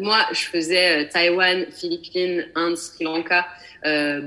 moi, 0.00 0.18
je 0.32 0.44
faisais 0.44 1.08
Taïwan, 1.08 1.66
Philippines, 1.70 2.46
Inde, 2.54 2.76
Sri 2.76 3.04
Lanka, 3.04 3.46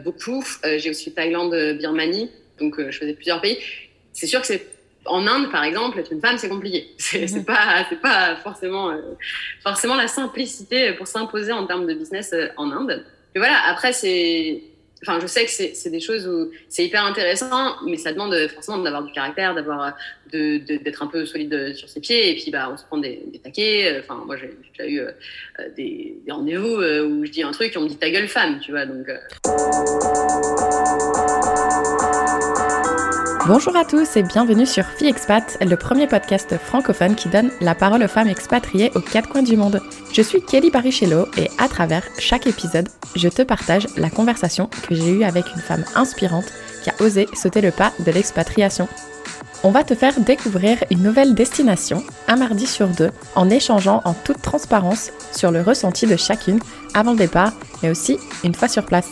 beaucoup. 0.04 0.44
J'ai 0.78 0.90
aussi 0.90 1.14
Thaïlande, 1.14 1.56
Birmanie, 1.78 2.30
donc 2.60 2.76
je 2.80 2.98
faisais 2.98 3.14
plusieurs 3.14 3.42
pays. 3.42 3.58
C'est 4.14 4.28
sûr 4.28 4.42
que 4.42 4.48
c'est 4.48 4.68
en 5.06 5.28
Inde, 5.28 5.52
par 5.52 5.64
exemple, 5.64 6.00
être 6.00 6.12
une 6.14 6.22
femme, 6.22 6.38
c'est 6.38 6.50
compliqué. 6.50 6.94
C'est 6.98 7.26
mm 7.26 7.44
pas, 7.44 7.86
c'est 7.90 8.00
pas 8.00 8.38
forcément, 8.38 8.92
forcément 9.62 9.96
la 9.96 10.08
simplicité 10.08 10.94
pour 10.94 11.08
s'imposer 11.08 11.52
en 11.52 11.66
termes 11.66 11.86
de 11.86 11.94
business 11.94 12.34
en 12.56 12.72
Inde. 12.72 13.06
Mais 13.34 13.40
voilà, 13.40 13.58
après, 13.68 13.94
c'est, 13.94 14.64
enfin, 15.02 15.20
je 15.20 15.28
sais 15.28 15.46
que 15.46 15.52
c'est 15.52 15.90
des 15.90 16.00
choses 16.00 16.28
où 16.28 16.52
c'est 16.70 16.86
hyper 16.86 17.04
intéressant, 17.04 17.76
mais 17.86 17.98
ça 17.98 18.14
demande 18.14 18.36
forcément 18.54 18.78
d'avoir 18.78 19.04
du 19.04 19.12
caractère, 19.12 19.56
d'avoir, 19.56 19.96
d'être 20.34 21.04
un 21.04 21.08
peu 21.08 21.26
solide 21.26 21.74
sur 21.76 21.90
ses 21.90 22.00
pieds, 22.00 22.32
et 22.32 22.36
puis, 22.36 22.52
bah, 22.52 22.70
on 22.72 22.78
se 22.78 22.86
prend 22.86 22.98
des. 22.98 23.20
Enfin, 24.00 24.24
moi, 24.26 24.36
j'ai 24.38 24.50
déjà 24.78 24.90
eu 24.90 25.00
euh, 25.00 25.12
des, 25.76 26.16
rendez-vous 26.30 26.82
euh, 26.82 27.08
où 27.08 27.26
je 27.26 27.32
dis 27.32 27.44
un 27.44 27.52
truc 27.52 27.74
et 27.76 27.78
on 27.78 27.82
me 27.82 27.90
dit 27.90 27.98
ta 27.98 28.10
gueule 28.10 28.28
femme, 28.28 28.60
tu 28.60 28.72
vois. 28.72 28.82
Euh. 28.82 29.18
Bonjour 33.46 33.76
à 33.76 33.84
tous 33.84 34.16
et 34.16 34.24
bienvenue 34.24 34.66
sur 34.66 34.86
Fille 34.86 35.10
Expat, 35.10 35.58
le 35.62 35.76
premier 35.76 36.08
podcast 36.08 36.58
francophone 36.58 37.16
qui 37.16 37.28
donne 37.28 37.52
la 37.60 37.76
parole 37.76 38.02
aux 38.02 38.08
femmes 38.08 38.30
expatriées 38.30 38.90
aux 38.96 39.02
quatre 39.02 39.30
coins 39.30 39.44
du 39.44 39.58
monde. 39.58 39.82
Je 40.14 40.22
suis 40.22 40.42
Kelly 40.42 40.72
Barichello 40.72 41.28
et 41.38 41.50
à 41.58 41.68
travers 41.68 42.04
chaque 42.20 42.48
épisode, 42.48 42.88
je 43.16 43.28
te 43.28 43.42
partage 43.42 43.86
la 43.98 44.10
conversation 44.10 44.70
que 44.88 44.96
j'ai 44.96 45.12
eue 45.12 45.24
avec 45.24 45.46
une 45.56 45.62
femme 45.62 45.84
inspirante 45.96 46.52
qui 46.84 46.90
a 46.90 47.02
osé 47.02 47.28
sauter 47.34 47.62
le 47.62 47.72
pas 47.72 47.92
de 48.06 48.12
l'expatriation. 48.12 48.88
On 49.64 49.72
va 49.72 49.84
te 49.84 49.96
faire 49.96 50.20
découvrir 50.20 50.84
une 50.92 51.04
nouvelle 51.04 51.36
destination, 51.36 52.04
un 52.28 52.36
mardi 52.36 52.68
sur 52.68 52.88
deux, 52.88 53.12
en 53.36 53.50
échangeant 53.50 54.02
en 54.04 54.14
toute 54.14 54.42
transparence 54.42 55.12
sur 55.32 55.52
le 55.52 55.62
ressenti 55.62 56.06
de 56.06 56.18
chacune 56.18 56.60
avant 56.94 57.12
le 57.12 57.18
départ, 57.18 57.54
mais 57.82 57.90
aussi 57.90 58.18
une 58.44 58.56
fois 58.56 58.68
sur 58.68 58.86
place. 58.86 59.10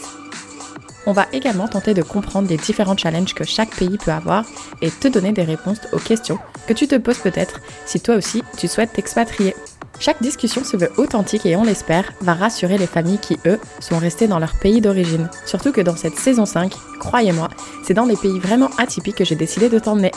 On 1.05 1.13
va 1.13 1.25
également 1.33 1.67
tenter 1.67 1.93
de 1.93 2.03
comprendre 2.03 2.49
les 2.49 2.57
différents 2.57 2.97
challenges 2.97 3.33
que 3.33 3.45
chaque 3.45 3.75
pays 3.75 3.97
peut 3.97 4.11
avoir 4.11 4.45
et 4.81 4.91
te 4.91 5.07
donner 5.07 5.31
des 5.31 5.43
réponses 5.43 5.81
aux 5.93 5.99
questions 5.99 6.37
que 6.67 6.73
tu 6.73 6.87
te 6.87 6.95
poses 6.95 7.19
peut-être 7.19 7.59
si 7.85 7.99
toi 7.99 8.15
aussi 8.15 8.43
tu 8.57 8.67
souhaites 8.67 8.93
t'expatrier. 8.93 9.55
Chaque 9.99 10.21
discussion 10.21 10.63
se 10.63 10.77
veut 10.77 10.91
authentique 10.97 11.45
et 11.45 11.55
on 11.55 11.63
l'espère 11.63 12.11
va 12.21 12.33
rassurer 12.33 12.77
les 12.77 12.87
familles 12.87 13.19
qui, 13.19 13.37
eux, 13.45 13.59
sont 13.79 13.99
restées 13.99 14.27
dans 14.27 14.39
leur 14.39 14.55
pays 14.55 14.81
d'origine. 14.81 15.29
Surtout 15.45 15.71
que 15.71 15.81
dans 15.81 15.95
cette 15.95 16.17
saison 16.17 16.45
5, 16.45 16.73
croyez-moi, 16.99 17.49
c'est 17.83 17.93
dans 17.93 18.07
des 18.07 18.17
pays 18.17 18.39
vraiment 18.39 18.69
atypiques 18.77 19.17
que 19.17 19.25
j'ai 19.25 19.35
décidé 19.35 19.69
de 19.69 19.79
t'emmener. 19.79 20.11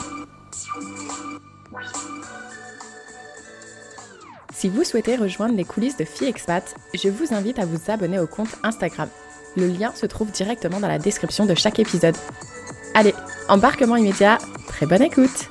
Si 4.54 4.68
vous 4.68 4.84
souhaitez 4.84 5.16
rejoindre 5.16 5.56
les 5.56 5.64
coulisses 5.64 5.98
de 5.98 6.04
Fille 6.04 6.28
Expat, 6.28 6.74
je 6.94 7.08
vous 7.08 7.34
invite 7.34 7.58
à 7.58 7.66
vous 7.66 7.90
abonner 7.90 8.18
au 8.18 8.26
compte 8.26 8.56
Instagram 8.62 9.08
le 9.56 9.66
lien 9.66 9.92
se 9.94 10.06
trouve 10.06 10.30
directement 10.30 10.80
dans 10.80 10.88
la 10.88 10.98
description 10.98 11.46
de 11.46 11.54
chaque 11.54 11.78
épisode. 11.78 12.16
Allez, 12.94 13.14
embarquement 13.48 13.96
immédiat, 13.96 14.38
très 14.66 14.86
bonne 14.86 15.02
écoute 15.02 15.50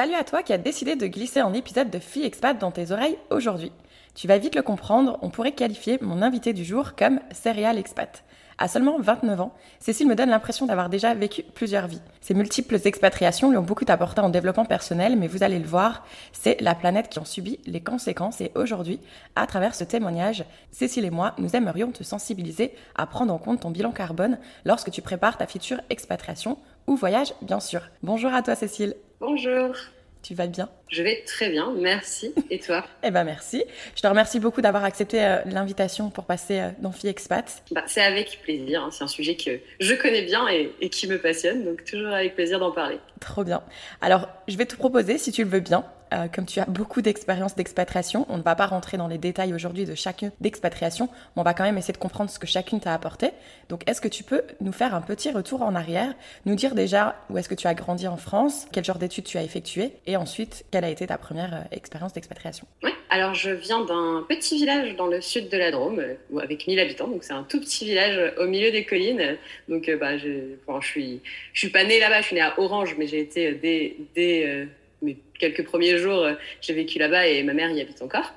Salut 0.00 0.14
à 0.14 0.24
toi 0.24 0.42
qui 0.42 0.54
as 0.54 0.56
décidé 0.56 0.96
de 0.96 1.06
glisser 1.06 1.40
un 1.40 1.52
épisode 1.52 1.90
de 1.90 1.98
Fille 1.98 2.24
Expat 2.24 2.58
dans 2.58 2.70
tes 2.70 2.90
oreilles 2.90 3.18
aujourd'hui. 3.28 3.70
Tu 4.14 4.28
vas 4.28 4.38
vite 4.38 4.54
le 4.54 4.62
comprendre, 4.62 5.18
on 5.20 5.28
pourrait 5.28 5.52
qualifier 5.52 5.98
mon 6.00 6.22
invité 6.22 6.54
du 6.54 6.64
jour 6.64 6.94
comme 6.96 7.20
Serial 7.32 7.76
Expat. 7.76 8.24
À 8.56 8.66
seulement 8.66 8.98
29 8.98 9.38
ans, 9.42 9.52
Cécile 9.78 10.08
me 10.08 10.14
donne 10.14 10.30
l'impression 10.30 10.64
d'avoir 10.64 10.88
déjà 10.88 11.12
vécu 11.12 11.42
plusieurs 11.42 11.86
vies. 11.86 12.00
Ses 12.22 12.32
multiples 12.32 12.78
expatriations 12.82 13.50
lui 13.50 13.58
ont 13.58 13.62
beaucoup 13.62 13.84
apporté 13.88 14.22
en 14.22 14.30
développement 14.30 14.64
personnel, 14.64 15.16
mais 15.16 15.28
vous 15.28 15.42
allez 15.42 15.58
le 15.58 15.66
voir, 15.66 16.06
c'est 16.32 16.58
la 16.62 16.74
planète 16.74 17.10
qui 17.10 17.18
en 17.18 17.26
subit 17.26 17.58
les 17.66 17.82
conséquences. 17.82 18.40
Et 18.40 18.52
aujourd'hui, 18.54 19.00
à 19.36 19.46
travers 19.46 19.74
ce 19.74 19.84
témoignage, 19.84 20.46
Cécile 20.70 21.04
et 21.04 21.10
moi, 21.10 21.34
nous 21.36 21.56
aimerions 21.56 21.90
te 21.90 22.04
sensibiliser 22.04 22.72
à 22.94 23.04
prendre 23.04 23.34
en 23.34 23.38
compte 23.38 23.60
ton 23.60 23.70
bilan 23.70 23.92
carbone 23.92 24.38
lorsque 24.64 24.90
tu 24.90 25.02
prépares 25.02 25.36
ta 25.36 25.46
future 25.46 25.82
expatriation 25.90 26.56
ou 26.86 26.96
voyage, 26.96 27.34
bien 27.42 27.60
sûr. 27.60 27.82
Bonjour 28.02 28.32
à 28.32 28.42
toi, 28.42 28.54
Cécile. 28.54 28.94
Bonjour. 29.20 29.74
Tu 30.22 30.34
vas 30.34 30.46
bien 30.46 30.68
Je 30.90 31.02
vais 31.02 31.22
très 31.26 31.48
bien, 31.48 31.72
merci. 31.76 32.34
Et 32.50 32.58
toi 32.58 32.84
Eh 33.02 33.10
ben 33.10 33.24
merci. 33.24 33.64
Je 33.96 34.02
te 34.02 34.06
remercie 34.06 34.38
beaucoup 34.38 34.60
d'avoir 34.60 34.84
accepté 34.84 35.24
euh, 35.24 35.38
l'invitation 35.46 36.10
pour 36.10 36.24
passer 36.24 36.60
euh, 36.60 36.68
dans 36.80 36.92
Fille 36.92 37.08
Expat. 37.10 37.62
Bah, 37.70 37.84
c'est 37.86 38.02
avec 38.02 38.40
plaisir. 38.42 38.84
Hein. 38.84 38.90
C'est 38.92 39.04
un 39.04 39.08
sujet 39.08 39.36
que 39.36 39.60
je 39.80 39.94
connais 39.94 40.22
bien 40.22 40.46
et, 40.48 40.72
et 40.80 40.90
qui 40.90 41.06
me 41.06 41.18
passionne, 41.18 41.64
donc 41.64 41.84
toujours 41.84 42.12
avec 42.12 42.34
plaisir 42.34 42.58
d'en 42.58 42.72
parler. 42.72 42.98
Trop 43.20 43.44
bien. 43.44 43.62
Alors, 44.00 44.28
je 44.46 44.56
vais 44.56 44.66
te 44.66 44.76
proposer, 44.76 45.16
si 45.16 45.32
tu 45.32 45.44
le 45.44 45.50
veux 45.50 45.60
bien, 45.60 45.84
euh, 46.12 46.26
comme 46.28 46.46
tu 46.46 46.60
as 46.60 46.64
beaucoup 46.64 47.02
d'expérience 47.02 47.54
d'expatriation, 47.54 48.26
on 48.28 48.38
ne 48.38 48.42
va 48.42 48.56
pas 48.56 48.66
rentrer 48.66 48.96
dans 48.96 49.08
les 49.08 49.18
détails 49.18 49.54
aujourd'hui 49.54 49.84
de 49.84 49.94
chacune 49.94 50.30
d'expatriation, 50.40 51.08
mais 51.36 51.40
on 51.40 51.42
va 51.42 51.54
quand 51.54 51.64
même 51.64 51.78
essayer 51.78 51.92
de 51.92 51.98
comprendre 51.98 52.30
ce 52.30 52.38
que 52.38 52.46
chacune 52.46 52.80
t'a 52.80 52.92
apporté. 52.94 53.30
Donc, 53.68 53.88
est-ce 53.88 54.00
que 54.00 54.08
tu 54.08 54.24
peux 54.24 54.42
nous 54.60 54.72
faire 54.72 54.94
un 54.94 55.00
petit 55.00 55.30
retour 55.30 55.62
en 55.62 55.74
arrière, 55.74 56.14
nous 56.46 56.54
dire 56.54 56.74
déjà 56.74 57.16
où 57.30 57.38
est-ce 57.38 57.48
que 57.48 57.54
tu 57.54 57.66
as 57.66 57.74
grandi 57.74 58.08
en 58.08 58.16
France, 58.16 58.66
quel 58.72 58.84
genre 58.84 58.98
d'études 58.98 59.24
tu 59.24 59.38
as 59.38 59.42
effectué, 59.42 59.92
et 60.06 60.16
ensuite, 60.16 60.64
quelle 60.70 60.84
a 60.84 60.90
été 60.90 61.06
ta 61.06 61.18
première 61.18 61.54
euh, 61.54 61.62
expérience 61.70 62.12
d'expatriation? 62.12 62.66
Oui, 62.82 62.90
alors 63.10 63.34
je 63.34 63.50
viens 63.50 63.84
d'un 63.84 64.24
petit 64.28 64.56
village 64.56 64.96
dans 64.96 65.06
le 65.06 65.20
sud 65.20 65.48
de 65.48 65.56
la 65.56 65.70
Drôme, 65.70 66.00
euh, 66.00 66.40
avec 66.40 66.66
1000 66.66 66.80
habitants, 66.80 67.08
donc 67.08 67.22
c'est 67.22 67.32
un 67.32 67.44
tout 67.44 67.60
petit 67.60 67.84
village 67.84 68.34
au 68.38 68.46
milieu 68.46 68.72
des 68.72 68.84
collines. 68.84 69.38
Donc, 69.68 69.90
bah, 70.00 70.18
je, 70.18 70.56
je, 70.80 70.86
suis, 70.86 71.20
je 71.52 71.58
suis 71.58 71.70
pas 71.70 71.84
née 71.84 72.00
là-bas, 72.00 72.20
je 72.20 72.26
suis 72.26 72.34
née 72.34 72.42
à 72.42 72.58
Orange, 72.58 72.96
mais 72.98 73.06
j'ai 73.06 73.20
été 73.20 73.52
dès, 73.52 73.96
dès 74.14 74.68
mes 75.02 75.18
quelques 75.40 75.64
premiers 75.64 75.98
jours, 75.98 76.24
euh, 76.24 76.34
j'ai 76.60 76.74
vécu 76.74 76.98
là-bas 76.98 77.26
et 77.26 77.42
ma 77.42 77.54
mère 77.54 77.70
y 77.70 77.80
habite 77.80 78.02
encore. 78.02 78.32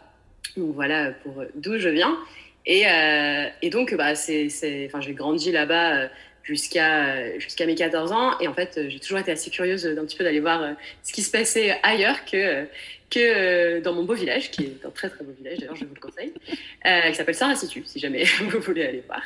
Donc 0.58 0.74
voilà 0.74 1.12
pour 1.12 1.42
euh, 1.42 1.46
d'où 1.56 1.78
je 1.78 1.90
viens. 1.90 2.18
Et, 2.66 2.88
euh, 2.88 3.48
et 3.62 3.70
donc, 3.70 3.94
bah, 3.94 4.16
c'est, 4.16 4.48
enfin, 4.86 5.02
j'ai 5.02 5.14
grandi 5.14 5.52
là-bas 5.52 6.08
jusqu'à 6.44 7.38
jusqu'à 7.38 7.66
mes 7.66 7.76
14 7.76 8.14
ans. 8.14 8.40
Et 8.40 8.48
en 8.48 8.54
fait, 8.54 8.80
j'ai 8.88 9.00
toujours 9.00 9.20
été 9.20 9.32
assez 9.32 9.52
curieuse 9.52 9.84
d'un 9.84 10.06
petit 10.06 10.16
peu 10.16 10.24
d'aller 10.24 10.40
voir 10.40 10.76
ce 11.04 11.12
qui 11.12 11.24
se 11.24 11.32
passait 11.32 11.78
ailleurs 11.84 12.24
que, 12.24 12.66
que 13.10 13.82
dans 13.82 13.94
mon 13.94 14.06
beau 14.06 14.14
village, 14.14 14.50
qui 14.50 14.64
est 14.64 14.86
un 14.86 14.92
très 14.92 15.10
très 15.10 15.26
beau 15.26 15.34
village, 15.34 15.60
d'ailleurs, 15.60 15.76
je 15.76 15.84
vous 15.84 15.94
le 15.94 16.00
conseille, 16.00 16.32
qui 16.32 17.16
s'appelle 17.16 17.36
Saint-Institut, 17.36 17.84
si 17.86 18.00
jamais 18.00 18.24
vous 18.50 18.62
voulez 18.62 18.86
aller 18.86 19.04
voir. 19.06 19.24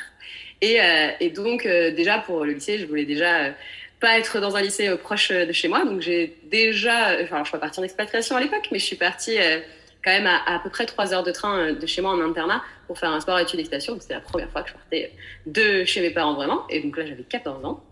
Et, 0.60 0.78
et 1.20 1.30
donc, 1.30 1.62
déjà, 1.62 2.18
pour 2.18 2.44
le 2.44 2.54
lycée, 2.54 2.78
je 2.78 2.86
voulais 2.86 3.04
déjà 3.04 3.54
pas 4.00 4.18
être 4.18 4.40
dans 4.40 4.56
un 4.56 4.62
lycée 4.62 4.88
euh, 4.88 4.96
proche 4.96 5.30
euh, 5.30 5.46
de 5.46 5.52
chez 5.52 5.68
moi. 5.68 5.84
Donc 5.84 6.00
j'ai 6.00 6.36
déjà, 6.50 7.10
euh, 7.10 7.24
enfin 7.24 7.38
je 7.38 7.44
suis 7.44 7.52
pas 7.52 7.58
partie 7.58 7.80
en 7.80 7.82
expatriation 7.82 8.36
à 8.36 8.40
l'époque, 8.40 8.68
mais 8.70 8.78
je 8.78 8.84
suis 8.84 8.96
partie 8.96 9.36
quand 10.04 10.10
même 10.10 10.26
à, 10.26 10.54
à, 10.54 10.58
peu 10.60 10.70
près 10.70 10.86
trois 10.86 11.12
heures 11.12 11.22
de 11.22 11.32
train 11.32 11.72
de 11.72 11.86
chez 11.86 12.02
moi 12.02 12.12
en 12.12 12.20
internat 12.20 12.62
pour 12.86 12.98
faire 12.98 13.10
un 13.10 13.20
sport 13.20 13.38
études 13.38 13.58
d'équitation. 13.58 13.98
C'était 14.00 14.14
la 14.14 14.20
première 14.20 14.50
fois 14.50 14.62
que 14.62 14.70
je 14.70 14.74
partais 14.74 15.12
de 15.46 15.84
chez 15.84 16.00
mes 16.00 16.10
parents 16.10 16.34
vraiment. 16.34 16.66
Et 16.68 16.80
donc 16.80 16.96
là 16.96 17.06
j'avais 17.06 17.22
14 17.22 17.64
ans. 17.64 17.84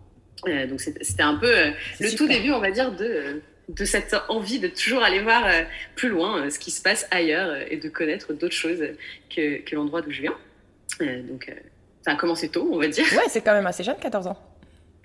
donc 0.47 0.81
c'était 0.81 1.23
un 1.23 1.35
peu 1.35 1.53
le 2.01 2.17
tout 2.17 2.29
début, 2.29 2.53
on 2.53 2.61
va 2.61 2.71
dire, 2.71 2.93
de 2.93 3.43
de 3.69 3.85
cette 3.85 4.15
envie 4.29 4.61
de 4.61 4.69
toujours 4.69 5.03
aller 5.03 5.19
voir 5.19 5.45
plus 5.97 6.09
loin 6.09 6.49
ce 6.51 6.59
qui 6.61 6.71
se 6.71 6.81
passe 6.81 7.09
ailleurs 7.11 7.57
et 7.69 7.77
de 7.77 7.89
connaître 7.89 8.33
d'autres 8.33 8.55
choses 8.55 8.79
que, 9.29 9.59
que 9.59 9.75
l'endroit 9.75 10.03
d'où 10.03 10.13
je 10.13 10.23
viens. 10.23 10.37
donc 11.01 11.53
ça 12.05 12.13
a 12.13 12.15
commencé 12.15 12.49
tôt, 12.49 12.69
on 12.73 12.79
va 12.79 12.87
dire. 12.87 13.05
Ouais, 13.13 13.25
c'est 13.29 13.41
quand 13.41 13.55
même 13.55 13.67
assez 13.67 13.83
jeune, 13.83 13.99
14 13.99 14.29
ans. 14.29 14.56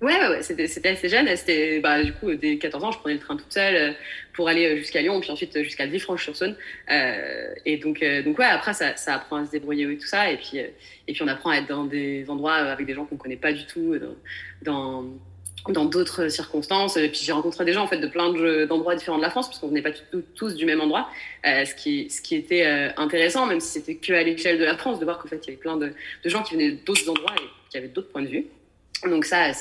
Ouais, 0.02 0.18
ouais, 0.18 0.28
ouais 0.30 0.42
c'était 0.42 0.88
assez 0.88 1.08
jeune. 1.08 1.28
C'était, 1.36 1.78
bah, 1.78 2.02
du 2.02 2.12
coup, 2.12 2.34
dès 2.34 2.58
14 2.58 2.82
ans, 2.82 2.90
je 2.90 2.98
prenais 2.98 3.14
le 3.14 3.20
train 3.20 3.36
toute 3.36 3.52
seule 3.52 3.76
euh, 3.76 3.92
pour 4.32 4.48
aller 4.48 4.66
euh, 4.66 4.76
jusqu'à 4.76 5.00
Lyon, 5.00 5.20
puis 5.20 5.30
ensuite 5.30 5.62
jusqu'à 5.62 5.86
Villefranche-sur-Saône. 5.86 6.56
Euh, 6.90 7.54
et 7.64 7.76
donc, 7.76 8.02
euh, 8.02 8.20
donc 8.24 8.36
ouais, 8.40 8.46
après, 8.46 8.74
ça, 8.74 8.96
ça 8.96 9.14
apprend 9.14 9.36
à 9.36 9.46
se 9.46 9.52
débrouiller 9.52 9.88
et 9.88 9.96
tout 9.96 10.06
ça. 10.08 10.28
Et 10.32 10.38
puis, 10.38 10.58
et 10.58 11.12
puis, 11.12 11.22
on 11.22 11.28
apprend 11.28 11.50
à 11.50 11.58
être 11.58 11.68
dans 11.68 11.84
des 11.84 12.28
endroits 12.28 12.54
avec 12.54 12.84
des 12.84 12.94
gens 12.94 13.04
qu'on 13.04 13.16
connaît 13.16 13.36
pas 13.36 13.52
du 13.52 13.64
tout, 13.66 13.96
dans 14.62 15.06
dans 15.68 15.84
d'autres 15.84 16.26
circonstances. 16.26 16.96
Et 16.96 17.08
puis, 17.08 17.20
j'ai 17.22 17.30
rencontré 17.30 17.64
des 17.64 17.72
gens 17.72 17.84
en 17.84 17.86
fait 17.86 18.00
de 18.00 18.08
plein 18.08 18.32
d'endroits 18.66 18.96
différents 18.96 19.18
de 19.18 19.22
la 19.22 19.30
France, 19.30 19.46
parce 19.46 19.60
qu'on 19.60 19.68
venait 19.68 19.82
pas 19.82 19.92
tous 20.34 20.56
du 20.56 20.66
même 20.66 20.80
endroit. 20.80 21.08
ce 21.44 21.74
qui, 21.76 22.10
ce 22.10 22.20
qui 22.20 22.34
était 22.34 22.64
intéressant, 22.96 23.46
même 23.46 23.60
si 23.60 23.68
c'était 23.68 23.94
que 23.94 24.12
à 24.12 24.24
l'échelle 24.24 24.58
de 24.58 24.64
la 24.64 24.76
France, 24.76 24.98
de 24.98 25.04
voir 25.04 25.20
qu'en 25.20 25.28
fait, 25.28 25.38
il 25.44 25.50
y 25.50 25.52
avait 25.52 25.60
plein 25.60 25.76
de, 25.76 25.92
de 26.24 26.28
gens 26.28 26.42
qui 26.42 26.54
venaient 26.54 26.72
d'autres 26.72 27.08
endroits 27.08 27.36
et 27.36 27.46
qui 27.70 27.78
avaient 27.78 27.86
d'autres 27.86 28.08
points 28.08 28.22
de 28.22 28.28
vue. 28.28 28.46
Donc 29.04 29.24
ça, 29.24 29.52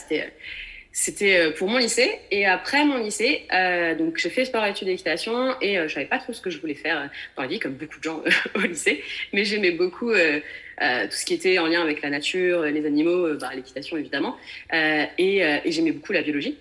c'était 0.91 1.39
euh, 1.39 1.51
pour 1.51 1.69
mon 1.69 1.77
lycée. 1.77 2.11
Et 2.31 2.45
après 2.45 2.85
mon 2.85 2.97
lycée, 2.97 3.43
euh, 3.53 3.95
donc 3.95 4.17
j'ai 4.17 4.29
fait 4.29 4.45
sport 4.45 4.65
études 4.65 4.87
d'équitation 4.87 5.55
et 5.61 5.77
euh, 5.77 5.87
je 5.87 5.93
savais 5.93 6.05
pas 6.05 6.17
trop 6.17 6.33
ce 6.33 6.41
que 6.41 6.49
je 6.49 6.59
voulais 6.59 6.75
faire 6.75 7.09
dans 7.35 7.43
la 7.43 7.49
vie, 7.49 7.59
comme 7.59 7.73
beaucoup 7.73 7.97
de 7.97 8.03
gens 8.03 8.23
au 8.55 8.61
lycée. 8.61 9.03
Mais 9.33 9.45
j'aimais 9.45 9.71
beaucoup 9.71 10.11
euh, 10.11 10.39
euh, 10.81 11.05
tout 11.05 11.15
ce 11.15 11.25
qui 11.25 11.33
était 11.33 11.59
en 11.59 11.67
lien 11.67 11.81
avec 11.81 12.01
la 12.01 12.09
nature, 12.09 12.63
les 12.63 12.85
animaux, 12.85 13.33
bah, 13.35 13.51
l'équitation 13.55 13.97
évidemment. 13.97 14.37
et, 14.73 15.37
et 15.37 15.71
j'aimais 15.71 15.91
beaucoup 15.91 16.13
la 16.13 16.21
biologie. 16.21 16.57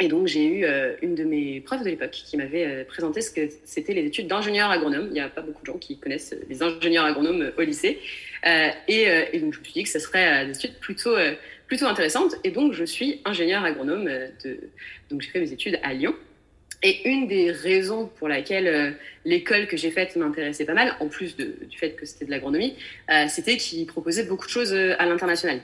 Et 0.00 0.08
donc 0.08 0.26
j'ai 0.26 0.44
eu 0.44 0.66
une 1.02 1.14
de 1.14 1.22
mes 1.22 1.60
profs 1.60 1.84
de 1.84 1.90
l'époque 1.90 2.10
qui 2.10 2.36
m'avait 2.36 2.84
présenté 2.84 3.20
ce 3.20 3.30
que 3.30 3.48
c'était 3.64 3.92
les 3.92 4.04
études 4.04 4.26
d'ingénieur 4.26 4.68
agronome. 4.70 5.06
Il 5.08 5.12
n'y 5.12 5.20
a 5.20 5.28
pas 5.28 5.42
beaucoup 5.42 5.60
de 5.60 5.66
gens 5.66 5.78
qui 5.78 5.98
connaissent 5.98 6.34
les 6.48 6.62
ingénieurs 6.62 7.04
agronomes 7.04 7.52
au 7.56 7.60
lycée. 7.60 8.00
Et, 8.44 9.06
et, 9.32 9.38
donc 9.38 9.54
je 9.54 9.60
me 9.60 9.64
suis 9.64 9.74
dit 9.74 9.82
que 9.84 9.90
ce 9.90 10.00
serait 10.00 10.46
des 10.46 10.56
études 10.56 10.74
plutôt 10.80 11.14
plutôt 11.72 11.86
intéressante. 11.86 12.34
Et 12.44 12.50
donc, 12.50 12.74
je 12.74 12.84
suis 12.84 13.22
ingénieur 13.24 13.64
agronome. 13.64 14.04
De... 14.44 14.58
Donc, 15.08 15.22
j'ai 15.22 15.30
fait 15.30 15.40
mes 15.40 15.52
études 15.52 15.80
à 15.82 15.94
Lyon. 15.94 16.14
Et 16.82 17.08
une 17.08 17.26
des 17.28 17.50
raisons 17.50 18.10
pour 18.18 18.28
laquelle 18.28 18.98
l'école 19.24 19.66
que 19.66 19.78
j'ai 19.78 19.90
faite 19.90 20.14
m'intéressait 20.16 20.66
pas 20.66 20.74
mal, 20.74 20.94
en 21.00 21.08
plus 21.08 21.34
du 21.34 21.78
fait 21.78 21.92
que 21.92 22.04
c'était 22.04 22.26
de 22.26 22.30
l'agronomie, 22.30 22.74
c'était 23.28 23.56
qu'il 23.56 23.86
proposait 23.86 24.24
beaucoup 24.24 24.44
de 24.44 24.50
choses 24.50 24.74
à 24.74 25.06
l'international. 25.06 25.60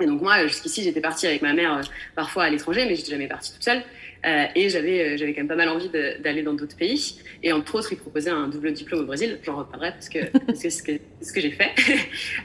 Et 0.00 0.06
donc 0.06 0.20
moi, 0.20 0.46
jusqu'ici, 0.46 0.82
j'étais 0.82 1.02
partie 1.02 1.26
avec 1.26 1.42
ma 1.42 1.52
mère 1.52 1.80
parfois 2.16 2.44
à 2.44 2.50
l'étranger, 2.50 2.86
mais 2.88 2.96
j'étais 2.96 3.12
jamais 3.12 3.28
partie 3.28 3.52
toute 3.52 3.62
seule. 3.62 3.82
Euh, 4.26 4.46
et 4.54 4.68
j'avais, 4.68 5.00
euh, 5.00 5.16
j'avais 5.16 5.32
quand 5.32 5.40
même 5.40 5.48
pas 5.48 5.56
mal 5.56 5.68
envie 5.68 5.88
d'aller 5.88 6.42
dans 6.42 6.54
d'autres 6.54 6.76
pays. 6.76 7.18
Et 7.42 7.52
entre 7.52 7.76
autres, 7.76 7.92
ils 7.92 7.98
proposaient 7.98 8.30
un 8.30 8.48
double 8.48 8.72
diplôme 8.72 9.02
au 9.02 9.06
Brésil. 9.06 9.38
J'en 9.42 9.56
reparlerai 9.56 9.92
parce 9.92 10.08
que, 10.08 10.18
c'est 10.54 10.70
ce 10.70 10.82
que, 10.82 10.92
ce 11.20 11.32
que 11.32 11.40
j'ai 11.40 11.52
fait. 11.52 11.70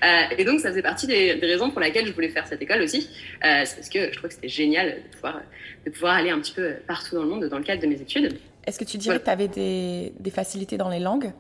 Euh, 0.04 0.36
et 0.38 0.44
donc, 0.46 0.60
ça 0.60 0.70
faisait 0.70 0.82
partie 0.82 1.06
des, 1.06 1.34
raisons 1.34 1.70
pour 1.70 1.80
lesquelles 1.80 2.08
je 2.08 2.12
voulais 2.12 2.30
faire 2.30 2.48
cette 2.48 2.62
école 2.62 2.82
aussi. 2.82 3.10
c'est 3.42 3.76
parce 3.76 3.90
que 3.90 4.06
je 4.06 4.12
trouvais 4.12 4.30
que 4.30 4.34
c'était 4.34 4.48
génial 4.48 4.98
de 5.04 5.16
pouvoir, 5.16 5.42
de 5.86 5.92
pouvoir 5.92 6.16
aller 6.16 6.30
un 6.32 6.40
petit 6.40 6.54
peu 6.54 6.74
partout 6.88 7.16
dans 7.16 7.24
le 7.24 7.30
monde 7.30 7.46
dans 7.46 7.58
le 7.58 7.64
cadre 7.64 7.82
de 7.82 7.88
mes 7.88 8.02
études. 8.02 8.38
Est-ce 8.66 8.80
que 8.80 8.86
tu 8.86 8.98
dirais 8.98 9.20
que 9.20 9.26
tu 9.26 9.30
avais 9.30 9.48
des, 9.48 10.14
des 10.20 10.32
facilités 10.32 10.78
dans 10.78 10.90
les 10.90 11.00
langues? 11.00 11.32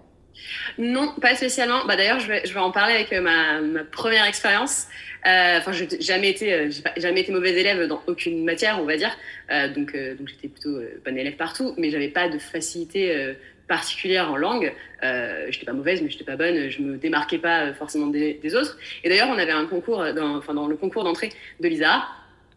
Non, 0.77 1.13
pas 1.21 1.35
spécialement. 1.35 1.85
Bah, 1.85 1.95
D'ailleurs, 1.95 2.19
je 2.19 2.27
vais, 2.27 2.57
en 2.57 2.71
parler 2.71 2.95
avec 2.95 3.11
ma, 3.11 3.61
ma 3.61 3.83
première 3.83 4.25
expérience. 4.25 4.87
Euh, 5.27 5.59
enfin, 5.59 5.71
je 5.71 5.83
n'ai 5.83 6.01
jamais 6.01 6.29
été, 6.29 6.53
euh, 6.53 6.69
jamais 6.97 7.21
été 7.21 7.31
mauvaise 7.31 7.55
élève 7.55 7.87
dans 7.87 8.01
aucune 8.07 8.43
matière, 8.43 8.79
on 8.81 8.85
va 8.85 8.97
dire. 8.97 9.15
Euh, 9.51 9.67
donc, 9.67 9.95
donc 9.95 10.27
j'étais 10.27 10.47
plutôt 10.47 10.79
bonne 11.05 11.17
élève 11.17 11.35
partout, 11.35 11.73
mais 11.77 11.91
j'avais 11.91 12.09
pas 12.09 12.29
de 12.29 12.39
facilité 12.39 13.35
particulière 13.67 14.31
en 14.31 14.35
langue. 14.35 14.73
Euh, 15.03 15.47
j'étais 15.49 15.65
pas 15.65 15.73
mauvaise, 15.73 16.01
mais 16.01 16.09
j'étais 16.09 16.23
pas 16.23 16.35
bonne. 16.35 16.69
Je 16.69 16.81
me 16.81 16.97
démarquais 16.97 17.37
pas 17.37 17.71
forcément 17.73 18.07
des, 18.07 18.55
autres. 18.55 18.77
Et 19.03 19.09
d'ailleurs, 19.09 19.29
on 19.29 19.37
avait 19.37 19.51
un 19.51 19.65
concours, 19.65 20.03
enfin 20.17 20.53
dans 20.53 20.67
le 20.67 20.75
concours 20.75 21.03
d'entrée 21.03 21.29
de 21.59 21.67
l'ISA, 21.67 22.03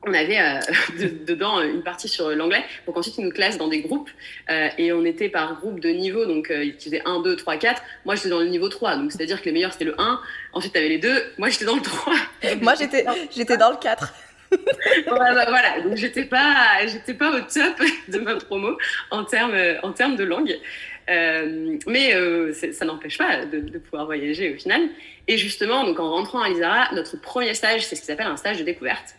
on 0.06 0.14
avait 0.14 0.40
euh, 0.40 0.60
dedans 1.26 1.60
une 1.60 1.82
partie 1.82 2.08
sur 2.08 2.30
l'anglais 2.30 2.64
pour 2.84 2.94
qu'ensuite 2.94 3.16
ils 3.18 3.24
nous 3.24 3.30
classent 3.30 3.58
dans 3.58 3.68
des 3.68 3.80
groupes 3.80 4.10
euh, 4.50 4.68
et 4.78 4.92
on 4.92 5.04
était 5.04 5.28
par 5.28 5.56
groupe 5.56 5.80
de 5.80 5.88
niveau 5.90 6.26
donc 6.26 6.50
euh, 6.50 6.64
ils 6.64 6.74
faisaient 6.74 7.02
1, 7.04 7.22
2, 7.22 7.36
3, 7.36 7.56
4 7.56 7.82
moi 8.04 8.14
j'étais 8.14 8.28
dans 8.28 8.40
le 8.40 8.46
niveau 8.46 8.68
3 8.68 8.96
donc 8.96 9.12
c'est 9.12 9.22
à 9.22 9.26
dire 9.26 9.40
que 9.40 9.46
les 9.46 9.52
meilleurs 9.52 9.72
c'était 9.72 9.84
le 9.84 10.00
1 10.00 10.20
ensuite 10.52 10.72
tu 10.72 10.78
avais 10.78 10.88
les 10.88 10.98
2 10.98 11.32
moi 11.38 11.48
j'étais 11.48 11.64
dans 11.64 11.76
le 11.76 11.82
3 11.82 12.12
moi 12.60 12.74
j'étais 12.74 13.04
j'étais 13.34 13.56
dans 13.56 13.70
le 13.70 13.76
4 13.76 14.14
bah, 15.06 15.46
voilà. 15.48 15.80
Donc 15.80 15.96
j'étais 15.96 16.26
pas 16.26 16.86
j'étais 16.86 17.14
pas 17.14 17.30
au 17.30 17.40
top 17.40 17.80
de 18.06 18.18
ma 18.18 18.36
promo 18.36 18.78
en 19.10 19.24
termes 19.24 19.56
en 19.82 19.90
termes 19.92 20.14
de 20.14 20.22
langue. 20.22 20.56
Euh, 21.10 21.76
mais 21.88 22.12
ça 22.52 22.84
n'empêche 22.84 23.18
pas 23.18 23.46
de, 23.46 23.58
de, 23.58 23.78
pouvoir 23.78 24.06
voyager 24.06 24.54
au 24.54 24.56
final. 24.56 24.82
Et 25.26 25.38
justement 25.38 25.82
donc 25.84 25.98
en 25.98 26.08
rentrant 26.08 26.40
à 26.40 26.50
l'ISARA 26.50 26.94
notre 26.94 27.20
premier 27.20 27.54
stage 27.54 27.84
c'est 27.86 27.96
ce 27.96 28.02
qui 28.02 28.06
s'appelle 28.06 28.28
un 28.28 28.36
stage 28.36 28.58
de 28.58 28.62
découverte 28.62 29.16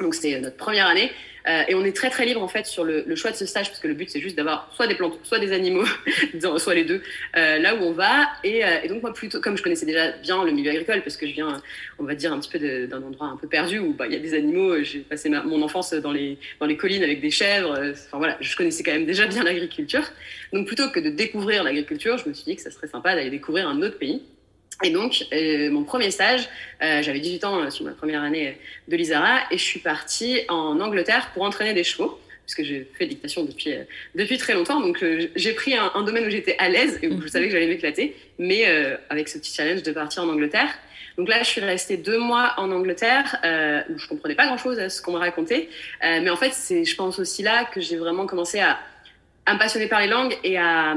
donc 0.00 0.14
c'était 0.14 0.40
notre 0.40 0.56
première 0.56 0.86
année 0.86 1.10
euh, 1.48 1.62
et 1.68 1.74
on 1.74 1.84
est 1.84 1.94
très 1.94 2.08
très 2.08 2.24
libre 2.24 2.42
en 2.42 2.48
fait 2.48 2.66
sur 2.66 2.84
le, 2.84 3.02
le, 3.04 3.16
choix 3.16 3.32
de 3.32 3.36
ce 3.36 3.46
stage 3.46 3.68
parce 3.68 3.80
que 3.80 3.88
le 3.88 3.94
but 3.94 4.08
c'est 4.08 4.20
juste 4.20 4.36
d'avoir 4.36 4.70
soit 4.74 4.86
des 4.86 4.94
plantes, 4.94 5.18
soit 5.24 5.40
des 5.40 5.52
animaux, 5.52 5.84
soit 6.58 6.74
les 6.74 6.84
deux, 6.84 7.02
euh, 7.36 7.58
là 7.58 7.74
où 7.74 7.78
on 7.78 7.92
va. 7.92 8.28
Et, 8.44 8.64
euh, 8.64 8.82
et, 8.84 8.88
donc 8.88 9.02
moi 9.02 9.12
plutôt, 9.12 9.40
comme 9.40 9.56
je 9.56 9.62
connaissais 9.62 9.86
déjà 9.86 10.12
bien 10.12 10.44
le 10.44 10.52
milieu 10.52 10.70
agricole 10.70 11.02
parce 11.02 11.16
que 11.16 11.26
je 11.26 11.32
viens, 11.32 11.60
on 11.98 12.04
va 12.04 12.14
dire 12.14 12.32
un 12.32 12.38
petit 12.38 12.50
peu 12.50 12.86
d'un 12.86 13.02
endroit 13.02 13.26
un 13.26 13.36
peu 13.36 13.48
perdu 13.48 13.80
où 13.80 13.92
bah, 13.92 14.06
il 14.06 14.12
y 14.12 14.16
a 14.16 14.20
des 14.20 14.34
animaux. 14.34 14.82
J'ai 14.82 15.00
passé 15.00 15.28
ma, 15.28 15.42
mon 15.42 15.62
enfance 15.62 15.92
dans 15.94 16.12
les 16.12 16.38
dans 16.60 16.66
les 16.66 16.76
collines 16.76 17.02
avec 17.02 17.20
des 17.20 17.30
chèvres. 17.30 17.76
Enfin 18.06 18.18
voilà, 18.18 18.36
je 18.40 18.56
connaissais 18.56 18.84
quand 18.84 18.92
même 18.92 19.06
déjà 19.06 19.26
bien 19.26 19.42
l'agriculture. 19.42 20.04
Donc 20.52 20.66
plutôt 20.66 20.90
que 20.90 21.00
de 21.00 21.10
découvrir 21.10 21.64
l'agriculture, 21.64 22.18
je 22.18 22.28
me 22.28 22.34
suis 22.34 22.44
dit 22.44 22.56
que 22.56 22.62
ça 22.62 22.70
serait 22.70 22.88
sympa 22.88 23.16
d'aller 23.16 23.30
découvrir 23.30 23.68
un 23.68 23.82
autre 23.82 23.98
pays. 23.98 24.22
Et 24.82 24.90
donc, 24.90 25.26
euh, 25.32 25.70
mon 25.70 25.84
premier 25.84 26.10
stage, 26.10 26.48
euh, 26.82 27.02
j'avais 27.02 27.20
18 27.20 27.44
ans 27.44 27.60
euh, 27.60 27.70
sur 27.70 27.84
ma 27.84 27.92
première 27.92 28.22
année 28.22 28.58
de 28.88 28.96
l'ISARA, 28.96 29.40
et 29.50 29.58
je 29.58 29.62
suis 29.62 29.80
partie 29.80 30.40
en 30.48 30.80
Angleterre 30.80 31.30
pour 31.34 31.44
entraîner 31.44 31.72
des 31.72 31.84
chevaux, 31.84 32.18
puisque 32.44 32.64
j'ai 32.64 32.88
fait 32.98 33.06
dictation 33.06 33.44
depuis, 33.44 33.74
depuis 34.14 34.38
très 34.38 34.54
longtemps. 34.54 34.80
Donc, 34.80 35.04
j'ai 35.36 35.52
pris 35.52 35.76
un, 35.76 35.92
un, 35.94 36.02
domaine 36.02 36.26
où 36.26 36.30
j'étais 36.30 36.56
à 36.58 36.68
l'aise 36.68 36.98
et 37.02 37.08
où 37.08 37.20
je 37.22 37.28
savais 37.28 37.46
que 37.46 37.52
j'allais 37.52 37.68
m'éclater, 37.68 38.16
mais 38.38 38.64
avec 39.10 39.28
ce 39.28 39.38
petit 39.38 39.54
challenge 39.54 39.84
de 39.84 39.92
partir 39.92 40.24
en 40.24 40.28
Angleterre. 40.28 40.68
Donc 41.16 41.28
là, 41.28 41.38
je 41.42 41.48
suis 41.48 41.60
restée 41.60 41.98
deux 41.98 42.18
mois 42.18 42.54
en 42.56 42.72
Angleterre, 42.72 43.38
où 43.88 43.96
je 43.96 44.08
comprenais 44.08 44.34
pas 44.34 44.46
grand-chose 44.46 44.80
à 44.80 44.88
ce 44.88 45.00
qu'on 45.00 45.12
me 45.12 45.18
racontait. 45.18 45.68
mais 46.02 46.30
en 46.30 46.36
fait, 46.36 46.52
c'est, 46.52 46.84
je 46.84 46.96
pense 46.96 47.20
aussi 47.20 47.44
là 47.44 47.64
que 47.64 47.80
j'ai 47.80 47.96
vraiment 47.96 48.26
commencé 48.26 48.58
à, 48.58 48.80
à 49.46 49.54
me 49.54 49.58
passionner 49.60 49.86
par 49.86 50.00
les 50.00 50.08
langues 50.08 50.36
et 50.42 50.58
à 50.58 50.96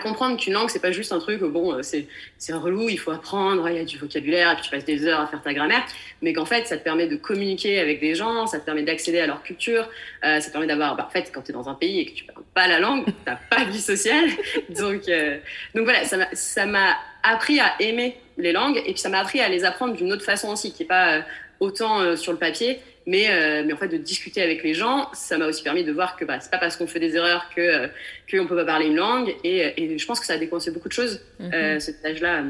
comprendre 0.00 0.36
qu'une 0.36 0.52
langue 0.52 0.68
c'est 0.68 0.82
pas 0.82 0.90
juste 0.90 1.12
un 1.12 1.18
truc 1.18 1.42
bon 1.42 1.74
euh, 1.74 1.82
c'est 1.82 2.52
relou 2.52 2.88
il 2.88 2.98
faut 2.98 3.12
apprendre 3.12 3.68
il 3.68 3.76
y 3.76 3.78
a 3.78 3.84
du 3.84 3.98
vocabulaire 3.98 4.50
et 4.52 4.54
puis 4.54 4.64
tu 4.64 4.70
passes 4.70 4.84
des 4.84 5.06
heures 5.06 5.20
à 5.20 5.26
faire 5.26 5.42
ta 5.42 5.54
grammaire 5.54 5.84
mais 6.22 6.32
qu'en 6.32 6.44
fait 6.44 6.66
ça 6.66 6.76
te 6.76 6.82
permet 6.82 7.06
de 7.06 7.16
communiquer 7.16 7.78
avec 7.78 8.00
des 8.00 8.14
gens 8.14 8.46
ça 8.46 8.58
te 8.58 8.64
permet 8.64 8.82
d'accéder 8.82 9.20
à 9.20 9.26
leur 9.26 9.42
culture 9.42 9.88
euh, 10.24 10.40
ça 10.40 10.48
te 10.48 10.52
permet 10.52 10.66
d'avoir 10.66 10.96
bah, 10.96 11.06
en 11.08 11.10
fait 11.10 11.30
quand 11.32 11.42
tu 11.42 11.52
es 11.52 11.54
dans 11.54 11.68
un 11.68 11.74
pays 11.74 12.00
et 12.00 12.06
que 12.06 12.12
tu 12.12 12.24
parles 12.24 12.44
pas 12.52 12.66
la 12.66 12.80
langue 12.80 13.04
t'as 13.24 13.36
pas 13.50 13.64
de 13.64 13.70
vie 13.70 13.80
sociale. 13.80 14.28
Donc 14.70 15.08
euh, 15.08 15.38
donc 15.74 15.84
voilà 15.84 16.04
ça 16.04 16.16
m'a 16.16 16.28
ça 16.32 16.66
m'a 16.66 16.96
appris 17.22 17.60
à 17.60 17.74
aimer 17.80 18.16
les 18.38 18.52
langues 18.52 18.78
et 18.78 18.92
puis 18.92 18.98
ça 18.98 19.08
m'a 19.08 19.20
appris 19.20 19.40
à 19.40 19.48
les 19.48 19.64
apprendre 19.64 19.94
d'une 19.94 20.12
autre 20.12 20.24
façon 20.24 20.48
aussi 20.48 20.72
qui 20.72 20.82
est 20.82 20.86
pas 20.86 21.22
autant 21.60 22.16
sur 22.16 22.32
le 22.32 22.38
papier 22.38 22.80
mais, 23.06 23.30
euh, 23.30 23.62
mais 23.64 23.72
en 23.72 23.76
fait, 23.76 23.88
de 23.88 23.96
discuter 23.96 24.42
avec 24.42 24.62
les 24.62 24.74
gens, 24.74 25.08
ça 25.12 25.38
m'a 25.38 25.46
aussi 25.46 25.62
permis 25.62 25.84
de 25.84 25.92
voir 25.92 26.16
que 26.16 26.24
bah, 26.24 26.40
c'est 26.40 26.50
pas 26.50 26.58
parce 26.58 26.76
qu'on 26.76 26.86
fait 26.86 27.00
des 27.00 27.14
erreurs 27.14 27.48
que 27.54 27.60
euh, 27.60 27.88
qu'on 28.30 28.46
peut 28.46 28.56
pas 28.56 28.64
parler 28.64 28.86
une 28.86 28.96
langue. 28.96 29.34
Et, 29.44 29.58
et, 29.76 29.98
je 29.98 30.06
pense 30.06 30.20
que 30.20 30.26
ça 30.26 30.34
a 30.34 30.38
déconcé 30.38 30.70
beaucoup 30.70 30.88
de 30.88 30.92
choses, 30.92 31.20
mm 31.38 31.48
-hmm. 31.48 31.80
cet 31.80 32.04
âge-là, 32.04 32.44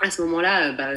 à 0.00 0.10
ce 0.10 0.22
moment-là, 0.22 0.72
bah, 0.72 0.92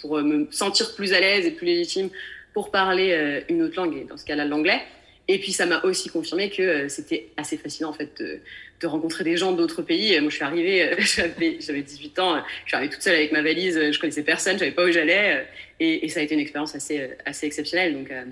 pour 0.00 0.20
me 0.22 0.46
sentir 0.50 0.94
plus 0.94 1.12
à 1.12 1.20
l'aise 1.20 1.46
et 1.46 1.52
plus 1.52 1.66
légitime 1.66 2.08
pour 2.54 2.70
parler 2.70 3.08
une 3.48 3.62
autre 3.62 3.76
langue, 3.76 3.96
et 3.96 4.04
dans 4.10 4.16
ce 4.16 4.24
cas-là, 4.24 4.44
l'anglais. 4.44 4.80
Et 5.28 5.38
puis, 5.38 5.52
ça 5.52 5.64
m'a 5.66 5.78
aussi 5.88 6.08
confirmé 6.08 6.50
que 6.50 6.88
c'était 6.88 7.22
assez 7.36 7.56
fascinant, 7.56 7.90
en 7.90 7.98
fait, 8.00 8.10
de, 8.20 8.40
de 8.80 8.86
rencontrer 8.86 9.24
des 9.24 9.36
gens 9.36 9.52
d'autres 9.52 9.82
pays. 9.82 10.18
Moi, 10.20 10.30
je 10.30 10.36
suis 10.36 10.44
arrivée, 10.44 10.90
j'avais 10.98 11.82
18 11.82 12.18
ans, 12.18 12.42
je 12.64 12.68
suis 12.68 12.76
arrivée 12.76 12.92
toute 12.92 13.02
seule 13.02 13.16
avec 13.16 13.32
ma 13.32 13.42
valise, 13.42 13.90
je 13.92 13.98
connaissais 13.98 14.22
personne, 14.22 14.54
je 14.54 14.60
savais 14.60 14.70
pas 14.70 14.84
où 14.84 14.90
j'allais. 14.90 15.46
Et, 15.80 16.08
ça 16.08 16.20
a 16.20 16.22
été 16.22 16.34
une 16.34 16.40
expérience 16.40 16.74
assez, 16.74 17.10
assez 17.24 17.46
exceptionnelle. 17.46 17.94
Donc, 17.94 18.10
euh, 18.10 18.24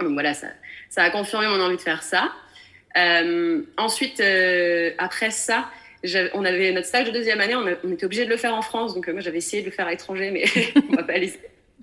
voilà, 0.00 0.34
ça, 0.34 0.48
a 0.96 1.10
confirmé 1.10 1.46
mon 1.46 1.60
envie 1.60 1.76
de 1.76 1.82
faire 1.82 2.02
ça. 2.02 2.32
Euh, 2.96 3.62
ensuite, 3.76 4.20
euh, 4.20 4.90
après 4.98 5.30
ça, 5.30 5.70
on 6.34 6.44
avait 6.44 6.72
notre 6.72 6.86
stage 6.86 7.06
de 7.06 7.12
deuxième 7.12 7.40
année, 7.40 7.54
on 7.56 7.92
était 7.92 8.06
obligé 8.06 8.24
de 8.24 8.30
le 8.30 8.36
faire 8.36 8.54
en 8.54 8.62
France. 8.62 8.94
Donc 8.94 9.08
moi, 9.08 9.20
j'avais 9.20 9.38
essayé 9.38 9.62
de 9.62 9.66
le 9.66 9.72
faire 9.72 9.86
à 9.86 9.90
l'étranger, 9.90 10.30
mais 10.30 10.44
on 10.90 10.94
m'a 10.94 11.02
pas 11.02 11.18
laissé. 11.18 11.38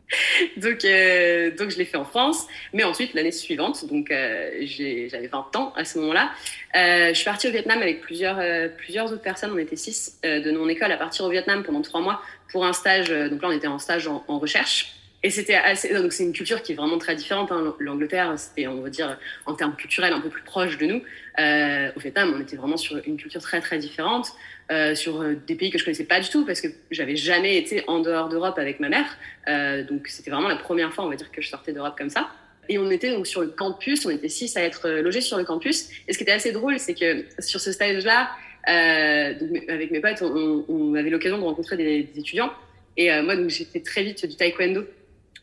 donc, 0.58 0.86
euh, 0.86 1.52
donc 1.52 1.70
je 1.70 1.78
l'ai 1.78 1.86
fait 1.86 1.98
en 1.98 2.06
France. 2.06 2.48
Mais 2.74 2.84
ensuite, 2.84 3.14
l'année 3.14 3.32
suivante, 3.32 3.86
donc 3.88 4.12
euh, 4.12 4.52
j'avais 4.66 5.28
20 5.28 5.56
ans 5.56 5.74
à 5.76 5.86
ce 5.86 6.00
moment-là, 6.00 6.32
euh, 6.76 7.10
je 7.10 7.14
suis 7.14 7.26
partie 7.26 7.48
au 7.48 7.52
Vietnam 7.52 7.82
avec 7.82 8.02
plusieurs, 8.02 8.38
euh, 8.40 8.68
plusieurs 8.68 9.12
autres 9.12 9.22
personnes. 9.22 9.52
On 9.54 9.58
était 9.58 9.76
six 9.76 10.20
euh, 10.26 10.42
de 10.42 10.52
mon 10.52 10.68
école 10.68 10.92
à 10.92 10.98
partir 10.98 11.26
au 11.26 11.30
Vietnam 11.30 11.64
pendant 11.64 11.82
trois 11.82 12.02
mois 12.02 12.22
pour 12.52 12.66
un 12.66 12.74
stage. 12.74 13.10
donc 13.10 13.42
là, 13.42 13.50
on 13.50 13.52
était 13.52 13.68
en 13.68 13.80
stage 13.80 14.08
en, 14.08 14.24
en 14.28 14.40
recherche. 14.40 14.96
Et 15.26 15.32
c'était 15.32 15.56
assez. 15.56 15.92
Donc 15.92 16.14
c'est 16.14 16.24
une 16.24 16.34
culture 16.34 16.62
qui 16.62 16.74
est 16.74 16.76
vraiment 16.76 17.00
très 17.00 17.16
différente. 17.16 17.52
Hein. 17.52 17.74
L'Angleterre, 17.80 18.38
c'était, 18.38 18.68
on 18.68 18.82
va 18.82 18.92
dire, 18.92 19.18
en 19.48 19.56
termes 19.56 19.76
culturels, 19.76 20.14
un 20.14 20.22
peu 20.22 20.30
plus 20.30 20.44
proche 20.44 20.78
de 20.78 20.86
nous. 20.86 21.02
Euh, 21.40 21.90
au 21.96 22.00
Vietnam, 22.00 22.32
on 22.38 22.40
était 22.40 22.56
vraiment 22.56 22.78
sur 22.78 23.02
une 23.08 23.18
culture 23.18 23.42
très 23.42 23.60
très 23.60 23.80
différente, 23.80 24.28
euh, 24.72 24.94
sur 24.94 25.24
des 25.24 25.56
pays 25.56 25.72
que 25.72 25.80
je 25.80 25.84
connaissais 25.84 26.06
pas 26.06 26.20
du 26.20 26.30
tout 26.30 26.46
parce 26.46 26.62
que 26.62 26.68
j'avais 26.92 27.16
jamais 27.16 27.58
été 27.58 27.84
en 27.88 28.02
dehors 28.02 28.30
d'Europe 28.30 28.60
avec 28.60 28.80
ma 28.80 28.88
mère. 28.88 29.18
Euh, 29.48 29.84
donc 29.84 30.10
c'était 30.10 30.30
vraiment 30.30 30.48
la 30.48 30.58
première 30.58 30.94
fois, 30.94 31.04
on 31.04 31.10
va 31.10 31.16
dire, 31.16 31.32
que 31.32 31.42
je 31.42 31.50
sortais 31.50 31.74
d'Europe 31.74 31.96
comme 31.98 32.12
ça. 32.12 32.30
Et 32.70 32.78
on 32.78 32.92
était 32.92 33.10
donc 33.10 33.26
sur 33.26 33.42
le 33.42 33.48
campus, 33.48 34.06
on 34.06 34.12
était 34.12 34.30
six 34.30 34.56
à 34.58 34.62
être 34.62 34.88
logés 34.88 35.22
sur 35.22 35.40
le 35.40 35.44
campus. 35.44 35.90
Et 36.08 36.14
ce 36.14 36.20
qui 36.20 36.24
était 36.24 36.34
assez 36.34 36.52
drôle, 36.52 36.78
c'est 36.78 36.94
que 36.94 37.26
sur 37.40 37.60
ce 37.60 37.72
stage-là, 37.72 38.30
euh, 38.70 39.34
avec 39.70 39.90
mes 39.90 40.02
potes, 40.02 40.22
on, 40.22 40.94
avait 40.94 41.10
l'occasion 41.10 41.40
de 41.40 41.44
rencontrer 41.44 41.78
des, 41.78 42.04
des 42.04 42.20
étudiants. 42.20 42.52
Et 42.98 43.12
euh, 43.12 43.24
moi, 43.24 43.36
donc 43.36 43.50
fait 43.52 43.82
très 43.82 44.04
vite 44.04 44.26
du 44.28 44.36
taekwondo 44.36 44.86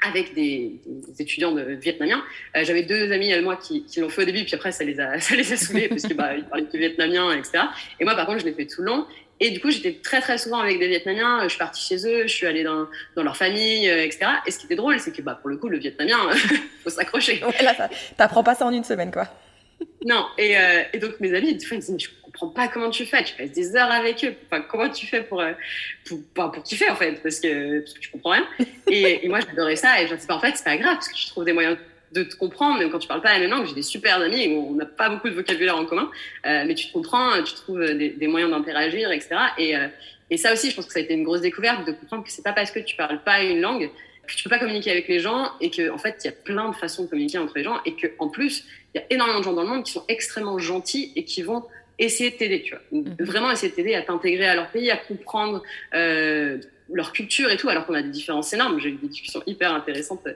avec 0.06 0.34
des, 0.34 0.80
des, 0.86 1.22
étudiants 1.22 1.52
de 1.52 1.62
vietnamiens. 1.62 2.22
Euh, 2.56 2.64
J'avais 2.64 2.82
deux 2.82 3.12
amis 3.12 3.32
à 3.32 3.40
moi 3.40 3.56
qui, 3.56 3.84
qui 3.84 4.00
l'ont 4.00 4.08
fait 4.08 4.22
au 4.22 4.24
début, 4.24 4.44
puis 4.44 4.54
après 4.54 4.72
ça 4.72 4.84
les 4.84 5.00
a, 5.00 5.18
ça 5.20 5.34
les 5.34 5.52
a 5.52 5.56
saoulés 5.56 5.88
parce 5.88 6.02
que 6.02 6.14
bah, 6.14 6.34
ils 6.36 6.44
parlaient 6.44 6.64
que 6.64 6.76
vietnamien, 6.76 7.32
etc. 7.36 7.64
Et 8.00 8.04
moi 8.04 8.14
par 8.14 8.26
contre 8.26 8.40
je 8.40 8.44
l'ai 8.44 8.52
fait 8.52 8.66
tout 8.66 8.82
le 8.82 8.88
long. 8.88 9.06
Et 9.40 9.50
du 9.50 9.60
coup 9.60 9.70
j'étais 9.70 9.94
très 10.02 10.20
très 10.20 10.38
souvent 10.38 10.58
avec 10.58 10.78
des 10.78 10.88
Vietnamiens. 10.88 11.40
Je 11.44 11.48
suis 11.48 11.58
partie 11.58 11.82
chez 11.82 12.06
eux, 12.06 12.22
je 12.26 12.32
suis 12.32 12.46
allée 12.46 12.62
dans, 12.62 12.86
dans 13.16 13.24
leur 13.24 13.36
famille, 13.36 13.88
euh, 13.88 14.04
etc. 14.04 14.26
Et 14.46 14.50
ce 14.50 14.58
qui 14.58 14.66
était 14.66 14.76
drôle, 14.76 15.00
c'est 15.00 15.12
que 15.12 15.22
bah 15.22 15.38
pour 15.40 15.50
le 15.50 15.56
coup 15.56 15.68
le 15.68 15.78
vietnamien, 15.78 16.18
faut 16.84 16.90
s'accrocher. 16.90 17.42
Ouais, 17.44 17.62
là, 17.62 17.88
t'apprends 18.16 18.44
pas 18.44 18.54
ça 18.54 18.66
en 18.66 18.72
une 18.72 18.84
semaine 18.84 19.10
quoi. 19.10 19.28
Non, 20.04 20.26
et, 20.38 20.56
euh, 20.56 20.82
et, 20.92 20.98
donc 20.98 21.18
mes 21.20 21.34
amis, 21.34 21.54
des 21.54 21.64
fois, 21.64 21.74
ils 21.74 21.78
me 21.78 21.80
disaient, 21.80 21.92
mais 21.92 21.98
je 21.98 22.08
pas 22.48 22.68
comment 22.68 22.90
tu 22.90 23.06
fais, 23.06 23.22
tu 23.24 23.34
passes 23.34 23.52
des 23.52 23.76
heures 23.76 23.90
avec 23.90 24.24
eux, 24.24 24.34
enfin, 24.46 24.62
comment 24.62 24.88
tu 24.88 25.06
fais 25.06 25.22
pour, 25.22 25.40
euh, 25.40 25.52
pour, 26.06 26.20
pour, 26.34 26.52
pour 26.52 26.62
kiffer 26.62 26.90
en 26.90 26.96
fait, 26.96 27.22
parce 27.22 27.40
que, 27.40 27.80
parce 27.80 27.94
que 27.94 28.00
tu 28.00 28.10
comprends 28.10 28.30
rien. 28.30 28.46
et, 28.88 29.28
moi, 29.28 29.40
j'adorais 29.40 29.76
ça, 29.76 30.00
et 30.00 30.06
je 30.06 30.12
me 30.12 30.18
disais, 30.18 30.32
en 30.32 30.40
fait, 30.40 30.56
c'est 30.56 30.64
pas 30.64 30.76
grave, 30.76 30.94
parce 30.94 31.08
que 31.08 31.16
je 31.16 31.26
trouve 31.28 31.44
des 31.44 31.52
moyens 31.52 31.76
de 32.12 32.24
te 32.24 32.36
comprendre, 32.36 32.78
même 32.78 32.90
quand 32.90 32.98
tu 32.98 33.08
parles 33.08 33.22
pas 33.22 33.32
la 33.32 33.38
même 33.38 33.50
langue, 33.50 33.66
j'ai 33.66 33.74
des 33.74 33.82
super 33.82 34.20
amis, 34.20 34.42
et 34.42 34.54
on 34.54 34.74
n'a 34.74 34.86
pas 34.86 35.08
beaucoup 35.08 35.30
de 35.30 35.34
vocabulaire 35.34 35.76
en 35.76 35.86
commun, 35.86 36.10
euh, 36.46 36.64
mais 36.66 36.74
tu 36.74 36.88
te 36.88 36.92
comprends, 36.92 37.42
tu 37.42 37.54
trouves 37.54 37.84
des, 37.94 38.10
des 38.10 38.26
moyens 38.26 38.50
d'interagir, 38.50 39.10
etc. 39.10 39.36
Et, 39.58 39.76
euh, 39.76 39.88
et 40.30 40.36
ça 40.36 40.52
aussi, 40.52 40.70
je 40.70 40.76
pense 40.76 40.86
que 40.86 40.92
ça 40.92 40.98
a 40.98 41.02
été 41.02 41.14
une 41.14 41.24
grosse 41.24 41.40
découverte 41.40 41.86
de 41.86 41.92
comprendre 41.92 42.24
que 42.24 42.30
c'est 42.30 42.42
pas 42.42 42.52
parce 42.52 42.70
que 42.70 42.80
tu 42.80 42.96
parles 42.96 43.22
pas 43.22 43.42
une 43.42 43.60
langue 43.60 43.90
que 44.26 44.34
tu 44.34 44.44
peux 44.44 44.50
pas 44.50 44.58
communiquer 44.58 44.90
avec 44.90 45.08
les 45.08 45.20
gens 45.20 45.50
et 45.60 45.70
que 45.70 45.90
en 45.90 45.98
fait 45.98 46.16
il 46.22 46.26
y 46.26 46.30
a 46.30 46.32
plein 46.32 46.68
de 46.70 46.74
façons 46.74 47.04
de 47.04 47.08
communiquer 47.08 47.38
entre 47.38 47.54
les 47.56 47.64
gens 47.64 47.78
et 47.84 47.94
que 47.94 48.06
en 48.18 48.28
plus 48.28 48.64
il 48.94 49.00
y 49.00 49.02
a 49.02 49.06
énormément 49.10 49.40
de 49.40 49.44
gens 49.44 49.52
dans 49.52 49.62
le 49.62 49.68
monde 49.68 49.84
qui 49.84 49.92
sont 49.92 50.04
extrêmement 50.08 50.58
gentils 50.58 51.12
et 51.16 51.24
qui 51.24 51.42
vont 51.42 51.64
essayer 52.04 52.30
de 52.30 52.36
t'aider, 52.36 52.62
tu 52.62 52.74
vois. 52.74 52.82
Mhm. 52.90 53.16
Vraiment 53.20 53.50
essayer 53.50 53.70
de 53.70 53.74
t'aider 53.74 53.94
à 53.94 54.02
t'intégrer 54.02 54.46
à 54.46 54.54
leur 54.54 54.70
pays, 54.70 54.90
à 54.90 54.96
comprendre 54.96 55.62
euh, 55.94 56.58
leur 56.92 57.12
culture 57.12 57.50
et 57.50 57.56
tout, 57.56 57.68
alors 57.68 57.86
qu'on 57.86 57.94
a 57.94 58.02
des 58.02 58.10
différences 58.10 58.52
énormes. 58.52 58.80
J'ai 58.80 58.90
eu 58.90 58.96
des 58.96 59.08
discussions 59.08 59.42
hyper 59.46 59.74
intéressantes 59.74 60.26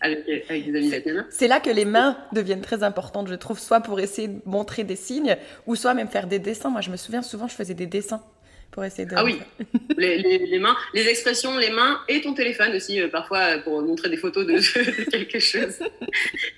avec, 0.00 0.24
avec 0.48 0.70
des 0.70 0.78
amis 0.78 0.88
vietnamiens. 0.88 1.26
C'est 1.30 1.48
là 1.48 1.60
que 1.60 1.70
les 1.70 1.84
mains 1.84 2.16
deviennent 2.32 2.62
très 2.62 2.82
importantes, 2.82 3.28
je 3.28 3.34
trouve, 3.34 3.58
soit 3.58 3.80
pour 3.80 4.00
essayer 4.00 4.28
de 4.28 4.40
montrer 4.44 4.84
des 4.84 4.96
signes, 4.96 5.36
ou 5.66 5.76
soit 5.76 5.94
même 5.94 6.08
faire 6.08 6.26
des 6.26 6.38
dessins. 6.38 6.70
Moi, 6.70 6.80
je 6.80 6.90
me 6.90 6.96
souviens 6.96 7.22
souvent, 7.22 7.48
je 7.48 7.54
faisais 7.54 7.74
des 7.74 7.86
dessins 7.86 8.22
pour 8.76 8.84
essayer 8.84 9.08
de... 9.08 9.14
Ah 9.16 9.24
oui, 9.24 9.38
les, 9.96 10.18
les, 10.18 10.58
mains, 10.58 10.76
les 10.92 11.08
expressions, 11.08 11.56
les 11.56 11.70
mains 11.70 11.98
et 12.08 12.20
ton 12.20 12.34
téléphone 12.34 12.76
aussi, 12.76 13.00
euh, 13.00 13.08
parfois 13.08 13.56
pour 13.64 13.80
montrer 13.80 14.10
des 14.10 14.18
photos 14.18 14.46
de, 14.46 14.52
de 14.52 15.04
quelque 15.04 15.38
chose. 15.38 15.78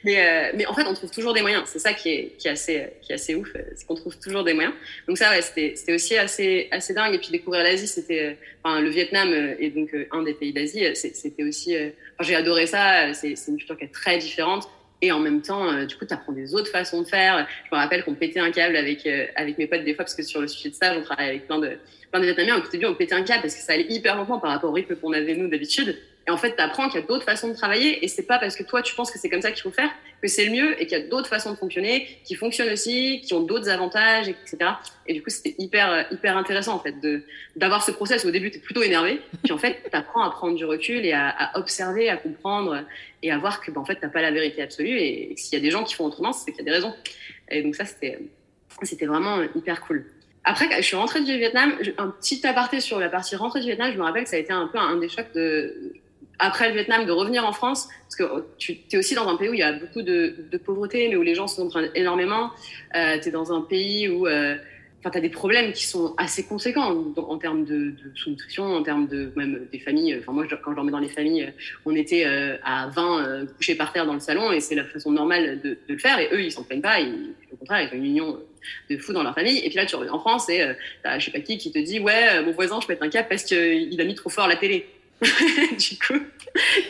mais, 0.03 0.19
euh, 0.19 0.51
mais 0.57 0.67
en 0.67 0.75
fait, 0.75 0.83
on 0.85 0.95
trouve 0.95 1.13
toujours 1.13 1.33
des 1.33 1.43
moyens. 1.43 1.63
C'est 1.67 1.79
ça 1.79 1.93
qui 1.93 2.09
est, 2.09 2.37
qui 2.37 2.49
est, 2.49 2.51
assez, 2.51 2.89
qui 3.03 3.13
est 3.13 3.15
assez 3.15 3.37
ouf, 3.37 3.51
euh, 3.55 3.63
c'est 3.77 3.87
qu'on 3.87 3.95
trouve 3.95 4.19
toujours 4.19 4.43
des 4.43 4.53
moyens. 4.53 4.75
Donc 5.07 5.17
ça, 5.17 5.31
ouais, 5.31 5.43
c'était 5.43 5.95
aussi 5.95 6.19
assez, 6.19 6.67
assez 6.73 6.93
dingue. 6.93 7.15
Et 7.15 7.19
puis 7.19 7.31
découvrir 7.31 7.63
l'Asie, 7.63 7.87
c'était... 7.87 8.37
Enfin, 8.65 8.81
le 8.81 8.91
Vietnam 8.91 9.33
est 9.61 9.71
donc 9.71 9.95
un 10.11 10.25
des 10.25 10.35
pays 10.35 10.53
d'Asie. 10.53 10.85
C'était 10.97 11.45
aussi... 11.45 11.77
Enfin, 11.77 12.29
j'ai 12.29 12.35
adoré 12.35 12.67
ça. 12.67 13.15
C'est 13.15 13.35
une 13.47 13.59
culture 13.59 13.79
qui 13.79 13.85
est 13.85 13.95
très 13.95 14.19
différente. 14.19 14.69
Et 15.01 15.13
en 15.13 15.21
même 15.21 15.43
temps, 15.43 15.85
du 15.85 15.97
coup, 15.97 16.05
tu 16.05 16.13
apprends 16.13 16.33
des 16.33 16.55
autres 16.55 16.71
façons 16.71 17.03
de 17.03 17.07
faire. 17.07 17.47
Je 17.71 17.77
me 17.77 17.81
rappelle 17.81 18.05
qu'on 18.05 18.15
pétait 18.15 18.41
un 18.41 18.51
câble 18.51 18.77
avec, 18.77 19.09
avec 19.37 19.57
mes 19.57 19.67
potes 19.67 19.85
des 19.85 19.95
fois, 19.95 20.05
parce 20.05 20.15
que 20.15 20.25
sur 20.25 20.41
le 20.41 20.49
sujet 20.49 20.71
de 20.71 20.75
stage, 20.75 20.97
on 20.99 21.03
travaille 21.03 21.29
avec 21.29 21.47
plein 21.47 21.59
de, 21.61 21.79
plein 22.11 22.21
de 22.21 22.25
Vietnamiens 22.25 22.61
qui 22.61 22.85
on 22.85 22.95
pétait 22.95 23.15
un 23.15 23.23
câble 23.23 23.43
parce 23.43 23.55
que 23.55 23.61
ça 23.61 23.75
allait 23.75 23.87
hyper 23.89 24.17
lentement 24.17 24.39
par 24.39 24.51
rapport 24.51 24.71
au 24.71 24.73
rythme 24.73 24.97
qu'on 24.97 25.13
avait 25.13 25.35
nous 25.35 25.49
d'habitude. 25.49 25.97
Et 26.29 26.31
en 26.31 26.37
fait, 26.37 26.55
tu 26.55 26.63
apprends 26.63 26.91
qu'il 26.91 27.01
y 27.01 27.03
a 27.03 27.07
d'autres 27.07 27.25
façons 27.25 27.49
de 27.49 27.55
travailler 27.55 28.05
et 28.05 28.09
c'est 28.09 28.27
pas 28.27 28.39
parce 28.39 28.55
que 28.55 28.63
toi 28.63 28.83
tu 28.83 28.95
penses 28.95 29.11
que 29.11 29.19
c'est 29.19 29.31
comme 29.31 29.41
ça 29.41 29.51
qu'il 29.51 29.63
faut 29.63 29.71
faire 29.71 29.91
que 30.21 30.29
c'est 30.29 30.45
le 30.45 30.51
mieux 30.51 30.81
et 30.81 30.87
qu'il 30.87 30.99
y 30.99 31.01
a 31.01 31.07
d'autres 31.07 31.29
façons 31.29 31.53
de 31.53 31.57
fonctionner 31.57 32.07
qui 32.25 32.35
fonctionnent 32.35 32.71
aussi, 32.71 33.23
qui 33.23 33.33
ont 33.33 33.41
d'autres 33.41 33.71
avantages, 33.71 34.29
etc. 34.29 34.59
Et 35.07 35.15
du 35.15 35.23
coup, 35.23 35.31
c'était 35.31 35.55
hyper 35.59 36.07
hyper 36.13 36.37
intéressant 36.37 36.75
en 36.75 36.81
fait 36.81 36.95
d'avoir 37.57 37.83
ce 37.83 37.93
process. 37.93 38.27
Au 38.27 38.31
début, 38.31 38.51
tu 38.51 38.59
es 38.59 38.61
plutôt 38.61 38.83
énervé, 38.83 39.23
puis 39.43 39.55
en 39.55 39.59
fait, 39.59 39.81
tu 39.91 39.97
apprends 39.97 40.23
à 40.23 40.31
prendre 40.31 40.55
du 40.55 40.67
recul 40.67 41.07
et 41.07 41.13
à, 41.15 41.53
observer, 41.55 42.11
à 42.11 42.19
comprendre 42.19 42.85
et 43.23 43.33
à 43.33 43.39
voir 43.39 43.63
que 43.63 43.71
ben, 43.71 43.81
en 43.81 43.85
fait, 43.87 43.97
t'as 43.99 44.09
pas 44.09 44.21
la 44.21 44.31
vérité 44.31 44.61
absolue 44.61 44.99
et, 44.99 45.33
et 45.33 45.37
s'il 45.39 45.55
y 45.55 45.57
a 45.57 45.65
des 45.65 45.71
gens 45.71 45.83
qui 45.83 45.95
font 45.95 46.05
autrement, 46.05 46.35
c'est 46.35 46.51
qu'il 46.51 46.59
y 46.59 46.63
a 46.63 46.65
des 46.65 46.77
raisons. 46.77 46.95
Et 47.51 47.63
donc 47.63 47.75
ça, 47.75 47.87
c'était 47.87 48.19
c'était 48.83 49.07
vraiment 49.07 49.41
hyper 49.55 49.81
cool. 49.81 50.05
Après, 50.45 50.69
je 50.77 50.83
suis 50.83 50.97
rentrée 50.97 51.23
du 51.23 51.37
Vietnam. 51.39 51.75
Un 51.97 52.09
petit 52.09 52.47
aparté 52.47 52.81
sur 52.81 52.99
la 52.99 53.09
partie 53.09 53.37
rentrée 53.37 53.61
du 53.61 53.67
Vietnam. 53.67 53.93
Je 53.93 53.99
me 53.99 54.03
rappelle 54.03 54.25
que 54.25 54.31
ça 54.31 54.37
a 54.37 54.39
été 54.41 54.53
un 54.53 54.67
peu 54.67 54.79
un 54.79 54.97
des 54.97 55.09
chocs 55.09 55.33
de 55.35 55.95
après 56.39 56.69
le 56.69 56.75
Vietnam 56.75 57.07
de 57.07 57.13
revenir 57.13 57.47
en 57.47 57.53
France 57.53 57.89
parce 58.03 58.17
que 58.17 58.45
tu 58.59 58.79
es 58.93 58.97
aussi 58.97 59.15
dans 59.15 59.29
un 59.29 59.37
pays 59.37 59.49
où 59.49 59.55
il 59.55 59.61
y 59.61 59.63
a 59.63 59.73
beaucoup 59.73 60.03
de, 60.03 60.35
de 60.51 60.59
pauvreté 60.59 61.09
mais 61.09 61.17
où 61.17 61.23
les 61.23 61.35
gens 61.35 61.47
montrent 61.59 61.91
énormément. 61.95 62.51
Euh, 62.95 63.19
tu 63.21 63.29
es 63.29 63.33
dans 63.33 63.53
un 63.53 63.61
pays 63.63 64.09
où 64.09 64.27
euh, 64.27 64.57
tu 65.11 65.19
as 65.19 65.21
des 65.21 65.29
problèmes 65.29 65.73
qui 65.73 65.87
sont 65.87 66.15
assez 66.17 66.45
conséquents 66.45 66.95
en, 67.17 67.39
termes 67.39 67.65
de, 67.65 67.91
de 67.91 68.13
sous-nutrition, 68.15 68.65
en 68.65 68.83
termes 68.83 69.07
de 69.07 69.33
même 69.37 69.67
des 69.71 69.79
familles. 69.79 70.19
Enfin, 70.21 70.33
moi, 70.33 70.47
quand 70.63 70.71
je 70.71 70.77
dormais 70.77 70.93
dans 70.93 70.99
les 70.99 71.09
familles, 71.09 71.53
on 71.85 71.95
était 71.95 72.25
euh, 72.27 72.57
à 72.65 72.89
20 72.89 73.23
euh, 73.27 73.47
couchés 73.47 73.75
par 73.75 73.93
terre 73.93 74.07
dans 74.07 74.15
le 74.15 74.21
salon 74.21 74.53
et 74.53 74.61
c'est 74.61 74.75
la 74.75 74.85
façon 74.85 75.11
normale 75.11 75.61
de, 75.63 75.71
de, 75.71 75.79
le 75.89 75.99
faire. 75.99 76.19
Et 76.19 76.29
eux, 76.33 76.43
ils 76.43 76.53
s'en 76.53 76.65
plaignent 76.65 76.83
pas. 76.83 77.01
Ils, 77.01 77.35
au 77.53 77.57
contraire, 77.57 77.83
ils 77.83 77.97
ont 77.97 77.99
une 77.99 78.07
union 78.07 78.39
de 78.91 78.99
fou 78.99 79.13
dans 79.13 79.23
leur 79.23 79.35
famille. 79.35 79.59
Et 79.59 79.69
puis 79.69 79.77
là, 79.77 79.87
tu 79.87 79.97
reviens 79.97 80.13
en 80.13 80.21
France 80.21 80.49
et 80.49 80.63
euh, 80.63 80.75
je 81.19 81.25
sais 81.25 81.31
pas 81.31 81.41
qui 81.41 81.59
qui 81.59 81.71
te 81.71 81.79
dit 81.79 82.01
Ouais, 82.01 82.43
mon 82.43 82.53
voisin, 82.53 82.81
je 82.81 82.87
pète 82.87 83.03
un 83.03 83.09
cap 83.09 83.29
parce 83.29 83.45
qu'il 83.45 84.01
a 84.01 84.05
mis 84.05 84.15
trop 84.15 84.31
fort 84.31 84.49
la 84.49 84.57
télé. 84.57 84.87
du 85.23 85.99
coup, 85.99 86.21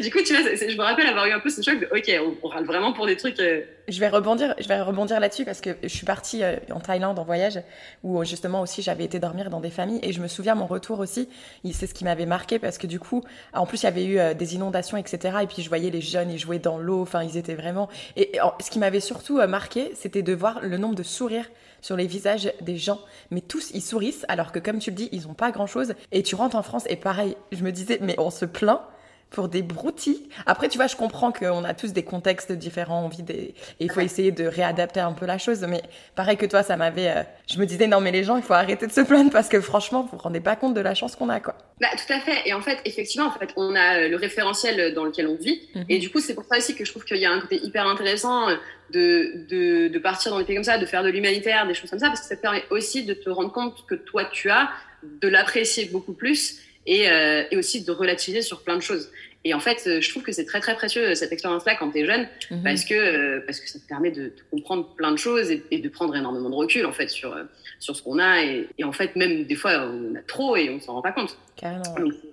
du 0.01 0.11
coup, 0.11 0.19
tu 0.25 0.35
vois, 0.35 0.55
je 0.55 0.77
me 0.77 0.83
rappelle 0.83 1.07
avoir 1.07 1.27
eu 1.27 1.33
un 1.33 1.41
peu 1.41 1.49
ce 1.49 1.63
choc 1.63 1.81
de 1.81 1.87
OK, 1.87 2.37
on, 2.43 2.49
râle 2.49 2.65
vraiment 2.65 2.93
pour 2.93 3.07
des 3.07 3.17
trucs. 3.17 3.41
Euh. 3.41 3.63
Je 3.89 4.01
vais 4.01 4.09
rebondir, 4.09 4.55
je 4.59 4.69
vais 4.69 4.81
rebondir 4.83 5.19
là-dessus 5.19 5.47
parce 5.47 5.63
que 5.63 5.71
je 5.83 5.89
suis 5.89 6.05
partie 6.05 6.43
euh, 6.43 6.57
en 6.71 6.81
Thaïlande 6.81 7.19
en 7.19 7.25
voyage 7.25 7.59
où 8.03 8.23
justement 8.25 8.61
aussi 8.61 8.83
j'avais 8.83 9.05
été 9.05 9.19
dormir 9.19 9.49
dans 9.49 9.61
des 9.61 9.71
familles 9.71 10.01
et 10.03 10.13
je 10.13 10.21
me 10.21 10.29
souviens 10.29 10.55
mon 10.55 10.67
retour 10.67 11.01
aussi, 11.01 11.29
c'est 11.73 11.87
ce 11.87 11.95
qui 11.95 12.05
m'avait 12.05 12.27
marqué 12.27 12.59
parce 12.59 12.77
que 12.77 12.87
du 12.87 13.01
coup, 13.01 13.25
en 13.55 13.65
plus 13.65 13.83
il 13.83 13.85
y 13.85 13.89
avait 13.89 14.05
eu 14.05 14.19
euh, 14.19 14.35
des 14.35 14.55
inondations 14.55 14.99
etc. 14.99 15.39
Et 15.43 15.47
puis 15.47 15.63
je 15.63 15.69
voyais 15.69 15.91
les 15.91 16.03
jeunes 16.03 16.31
ils 16.31 16.39
jouaient 16.39 16.59
dans 16.59 16.77
l'eau, 16.77 17.01
enfin 17.01 17.23
ils 17.23 17.39
étaient 17.39 17.55
vraiment. 17.55 17.89
Et 18.17 18.33
ce 18.61 18.71
qui 18.71 18.79
m'avait 18.79 19.01
surtout 19.01 19.39
marqué, 19.47 19.93
c'était 19.95 20.23
de 20.23 20.35
voir 20.35 20.61
le 20.63 20.77
nombre 20.77 20.95
de 20.95 21.03
sourires 21.03 21.49
sur 21.81 21.97
les 21.97 22.07
visages 22.07 22.53
des 22.61 22.77
gens. 22.77 23.01
Mais 23.31 23.41
tous, 23.41 23.71
ils 23.75 23.83
sourissent, 23.83 24.25
alors 24.29 24.53
que 24.53 24.59
comme 24.59 24.79
tu 24.79 24.91
le 24.91 24.97
dis, 24.97 25.09
ils 25.13 25.27
n'ont 25.27 25.35
pas 25.35 25.51
grand-chose. 25.51 25.95
Et 26.13 26.23
tu 26.23 26.35
rentres 26.35 26.57
en 26.57 26.63
France, 26.63 26.85
et 26.89 26.97
pareil, 26.97 27.37
je 27.53 27.63
me 27.63 27.73
disais, 27.73 27.99
mais 28.01 28.15
on 28.19 28.31
se 28.31 28.45
plaint 28.45 28.83
pour 29.31 29.49
des 29.49 29.63
broutilles. 29.63 30.29
Après, 30.47 30.69
tu 30.69 30.79
vois, 30.79 30.87
je 30.87 30.97
comprends 30.97 31.33
qu'on 31.33 31.65
a 31.65 31.75
tous 31.75 31.93
des 31.93 32.03
contextes 32.03 32.53
différents, 32.53 33.05
on 33.05 33.09
vit 33.09 33.23
des... 33.23 33.35
et 33.35 33.55
il 33.81 33.91
faut 33.91 34.01
essayer 34.01 34.33
de 34.33 34.45
réadapter 34.45 35.01
un 35.01 35.13
peu 35.13 35.27
la 35.27 35.39
chose. 35.39 35.61
Mais 35.69 35.83
pareil 36.15 36.37
que 36.37 36.47
toi, 36.47 36.63
ça 36.63 36.77
m'avait. 36.77 37.09
Euh, 37.09 37.23
je 37.47 37.59
me 37.59 37.67
disais 37.67 37.87
non, 37.87 38.01
mais 38.01 38.11
les 38.11 38.25
gens, 38.25 38.37
il 38.37 38.43
faut 38.43 38.55
arrêter 38.55 38.87
de 38.87 38.93
se 38.93 39.03
plaindre 39.03 39.31
parce 39.31 39.49
que 39.49 39.61
franchement, 39.61 40.03
vous 40.03 40.17
vous 40.17 40.19
rendez 40.19 40.41
pas 40.41 40.57
compte 40.57 40.75
de 40.75 40.81
la 40.81 40.95
chance 40.95 41.15
qu'on 41.15 41.29
a, 41.29 41.41
quoi. 41.41 41.55
Bah, 41.81 41.89
tout 41.93 42.13
à 42.13 42.21
fait. 42.21 42.49
Et 42.49 42.55
en 42.55 42.63
fait, 42.63 42.79
effectivement, 42.85 43.27
en 43.27 43.33
fait, 43.33 43.51
on 43.57 43.75
a 43.75 43.99
euh, 43.99 44.09
le 44.09 44.17
référentiel 44.17 44.95
dans 44.95 45.05
lequel 45.05 45.29
on 45.29 45.37
vit. 45.37 45.61
Mhm. 45.75 45.85
Et 45.89 45.99
du 45.99 46.11
coup, 46.11 46.21
c'est 46.21 46.35
pour 46.35 46.45
ça 46.45 46.57
aussi 46.57 46.75
que 46.75 46.85
je 46.85 46.91
trouve 46.91 47.05
qu'il 47.05 47.19
y 47.19 47.27
a 47.27 47.31
un 47.31 47.41
côté 47.41 47.61
hyper 47.63 47.87
intéressant 47.87 48.49
euh, 48.49 48.57
de, 48.91 49.47
de, 49.49 49.89
de 49.89 49.99
partir 49.99 50.33
dans 50.33 50.39
des 50.39 50.45
pays 50.45 50.57
comme 50.57 50.65
ça, 50.65 50.79
de 50.79 50.87
faire 50.87 51.03
de 51.03 51.11
l'humanitaire, 51.11 51.67
des 51.67 51.75
choses 51.75 51.91
comme 51.91 51.99
ça, 51.99 52.07
parce 52.09 52.21
que 52.21 52.27
ça 52.27 52.37
te 52.37 52.41
permet 52.41 52.65
aussi 52.71 53.05
de 53.05 53.13
te 53.13 53.29
rendre 53.29 53.53
compte 53.53 53.85
que 53.87 53.95
toi, 53.95 54.25
tu 54.25 54.49
as, 54.49 54.71
de 55.03 55.29
l'apprécier 55.29 55.85
beaucoup 55.87 56.15
plus 56.15 56.61
et, 56.87 57.11
euh, 57.11 57.45
et 57.51 57.57
aussi 57.57 57.85
de 57.85 57.93
relativiser 57.93 58.43
sur 58.43 58.63
plein 58.63 58.77
de 58.77 58.83
choses. 58.83 59.11
Et 59.45 59.55
en 59.55 59.61
fait, 59.61 59.83
euh, 59.87 60.01
je 60.01 60.11
trouve 60.11 60.25
que 60.25 60.33
c'est 60.33 60.45
très 60.45 60.61
très 60.61 60.75
précieux 60.75 61.15
cette 61.15 61.33
expérience-là 61.33 61.77
quand 61.77 61.91
tu 61.93 62.01
es 62.01 62.05
jeune, 62.05 62.29
mhm. 62.51 62.63
parce 62.65 62.85
que 62.85 62.95
euh, 62.95 63.41
parce 63.47 63.61
que 63.61 63.69
ça 63.69 63.79
te 63.79 63.87
permet 63.87 64.11
de, 64.11 64.25
de, 64.25 64.33
comprendre 64.51 64.89
plein 64.97 65.13
de 65.13 65.17
choses 65.17 65.51
et, 65.51 65.63
et, 65.71 65.79
de 65.79 65.89
prendre 65.89 66.15
énormément 66.17 66.51
de 66.51 66.55
recul 66.57 66.85
en 66.85 66.93
fait 66.93 67.09
sur 67.09 67.33
euh, 67.35 67.45
sur 67.79 67.95
ce 67.95 68.03
qu'on 68.03 68.19
a 68.19 68.43
et, 68.43 68.69
et, 68.79 68.85
en 68.85 68.93
fait 68.93 69.15
même 69.15 69.45
des 69.45 69.55
fois 69.55 69.89
on 69.89 70.17
a 70.17 70.23
trop 70.27 70.57
et 70.57 70.71
on 70.71 70.81
s'en 70.81 70.95
rend 70.95 71.03
pas 71.03 71.13
compte. 71.13 71.39
Carrément. 71.57 71.83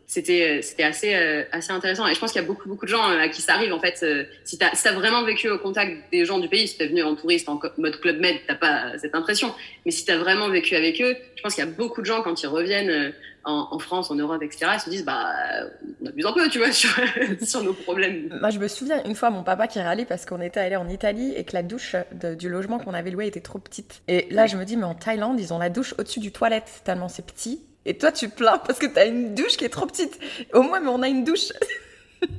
C'était 0.08 0.62
c'était 0.62 0.84
assez 0.84 1.14
assez 1.52 1.72
intéressant 1.72 2.08
et 2.08 2.14
je 2.14 2.20
pense 2.20 2.32
qu'il 2.32 2.42
y 2.42 2.44
a 2.44 2.48
beaucoup 2.48 2.68
beaucoup 2.68 2.86
de 2.86 2.92
gens 2.92 3.04
à 3.04 3.28
qui 3.30 3.42
ça 3.42 3.54
arrive 3.54 3.74
en 3.74 3.80
fait. 3.80 4.04
si 4.44 4.58
t'as 4.58 4.74
si 4.74 4.88
as 4.88 4.94
vraiment 4.94 5.24
vécu 5.24 5.50
au 5.50 5.58
contact 5.58 6.12
des 6.12 6.26
gens 6.26 6.40
du 6.40 6.48
pays, 6.48 6.68
si 6.68 6.78
t'es 6.78 6.88
venu 6.88 7.02
en 7.02 7.16
touriste 7.16 7.50
en 7.50 7.60
mode 7.78 8.00
club 8.00 8.20
med, 8.20 8.36
t'as 8.48 8.56
pas 8.56 8.98
cette 8.98 9.16
impression. 9.16 9.54
Mais 9.86 9.92
si 9.92 10.06
t'as 10.06 10.18
vraiment 10.18 10.50
vécu 10.50 10.76
avec 10.76 11.02
eux, 11.02 11.16
je 11.36 11.42
pense 11.42 11.56
qu'il 11.56 11.64
y 11.64 11.68
a 11.68 11.72
beaucoup 11.72 12.02
de 12.02 12.06
gens 12.06 12.22
quand 12.24 12.44
ils 12.44 12.48
reviennent 12.48 13.14
en, 13.46 13.68
en, 13.72 13.80
France, 13.80 14.12
en 14.12 14.16
Europe, 14.16 14.42
etc., 14.42 14.72
ils 14.76 14.80
se 14.80 14.90
disent, 14.90 15.06
bah, 15.06 15.32
on 16.02 16.08
abuse 16.08 16.26
un 16.26 16.34
peu, 16.34 16.50
tu 16.50 16.58
vois, 16.58 16.72
sur, 16.74 16.90
sur 17.44 17.64
nos 17.64 17.74
problèmes. 17.74 18.38
Moi, 18.42 18.50
je 18.50 18.60
me 18.60 18.68
souviens 18.68 19.04
une 19.06 19.16
fois, 19.16 19.30
mon 19.30 19.44
papa 19.44 19.68
qui 19.68 19.80
râlait 19.80 20.06
parce 20.06 20.26
qu'on 20.26 20.42
était 20.42 20.60
allé 20.60 20.76
en 20.76 20.90
Italie 20.90 21.34
et 21.36 21.44
que 21.44 21.54
la 21.54 21.64
douche 21.64 21.96
de, 22.12 22.36
du 22.36 22.50
logement 22.50 22.80
qu'on 22.80 22.94
avait 22.94 23.12
loué 23.12 23.28
était 23.28 23.42
trop 23.42 23.60
petite. 23.60 24.02
Et 24.08 24.28
là, 24.32 24.48
je 24.48 24.58
me 24.58 24.66
dis, 24.66 24.78
mais 24.78 24.86
en 24.86 24.96
Thaïlande, 24.96 25.40
ils 25.40 25.54
ont 25.54 25.60
la 25.60 25.70
douche 25.70 25.94
au-dessus 25.98 26.20
du 26.20 26.32
toilette, 26.32 26.82
tellement 26.84 27.08
c'est 27.08 27.26
petit. 27.26 27.62
Et 27.86 27.98
toi, 27.98 28.12
tu 28.12 28.30
plains 28.30 28.58
parce 28.58 28.80
que 28.80 28.88
t'as 28.88 29.08
une 29.08 29.36
douche 29.36 29.58
qui 29.58 29.66
est 29.66 29.70
trop 29.70 29.86
petite. 29.86 30.20
Au 30.54 30.64
moins, 30.64 30.80
mais 30.80 30.90
on 30.90 31.02
a 31.02 31.08
une 31.08 31.24
douche. 31.24 31.52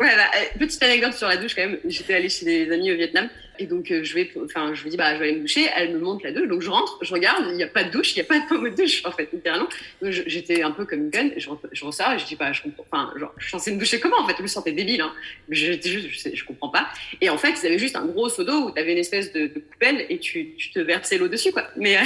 ouais, 0.00 0.16
bah, 0.16 0.30
petite 0.58 0.82
anecdote 0.82 1.14
sur 1.14 1.28
la 1.28 1.36
douche 1.36 1.54
quand 1.54 1.62
même. 1.62 1.78
J'étais 1.84 2.14
allée 2.14 2.28
chez 2.28 2.44
des 2.44 2.72
amis 2.72 2.92
au 2.92 2.96
Vietnam 2.96 3.28
et 3.60 3.66
donc, 3.66 3.90
euh, 3.90 4.02
je 4.02 4.14
vais, 4.14 4.30
enfin, 4.42 4.72
je 4.72 4.82
lui 4.82 4.88
dis, 4.88 4.96
bah, 4.96 5.14
je 5.14 5.18
vais 5.18 5.28
aller 5.28 5.36
me 5.36 5.42
doucher. 5.42 5.66
Elle 5.76 5.92
me 5.92 5.98
montre 5.98 6.24
la 6.24 6.32
douche. 6.32 6.48
Donc, 6.48 6.62
je 6.62 6.70
rentre, 6.70 6.98
je 7.02 7.12
regarde, 7.12 7.44
il 7.50 7.56
n'y 7.56 7.62
a 7.62 7.66
pas 7.66 7.84
de 7.84 7.90
douche, 7.90 8.12
il 8.12 8.14
n'y 8.14 8.22
a 8.22 8.24
pas 8.24 8.38
de 8.38 8.48
pomme 8.48 8.70
de 8.70 8.74
douche, 8.74 9.02
en 9.04 9.12
fait, 9.12 9.28
littéralement. 9.30 9.68
J'étais 10.00 10.62
un 10.62 10.70
peu 10.70 10.86
comme 10.86 11.00
une 11.00 11.10
conne. 11.10 11.32
Je, 11.36 11.84
ressors 11.84 12.12
et 12.12 12.18
je 12.18 12.24
dis, 12.24 12.36
bah, 12.36 12.54
je 12.54 12.62
comprends, 12.62 12.86
enfin, 12.90 13.12
je 13.36 13.42
suis 13.42 13.50
censée 13.50 13.72
me 13.72 13.78
doucher 13.78 14.00
comment, 14.00 14.18
en 14.18 14.26
fait? 14.26 14.34
Je 14.38 14.42
me 14.42 14.48
sentais 14.48 14.72
débile, 14.72 15.02
hein. 15.02 15.12
Je, 15.50 16.44
comprends 16.46 16.70
pas. 16.70 16.88
Et 17.20 17.28
en 17.28 17.36
fait, 17.36 17.52
ils 17.62 17.66
avaient 17.66 17.78
juste 17.78 17.96
un 17.96 18.06
gros 18.06 18.30
seau 18.30 18.44
d'eau 18.44 18.68
où 18.68 18.70
tu 18.72 18.80
avais 18.80 18.92
une 18.92 18.98
espèce 18.98 19.30
de, 19.30 19.48
de 19.48 19.60
coupelle 19.60 20.06
et 20.08 20.18
tu, 20.18 20.54
tu 20.56 20.70
te 20.70 20.78
versais 20.78 21.18
l'eau 21.18 21.28
dessus, 21.28 21.52
quoi. 21.52 21.66
Mais, 21.76 21.98
euh, 21.98 22.02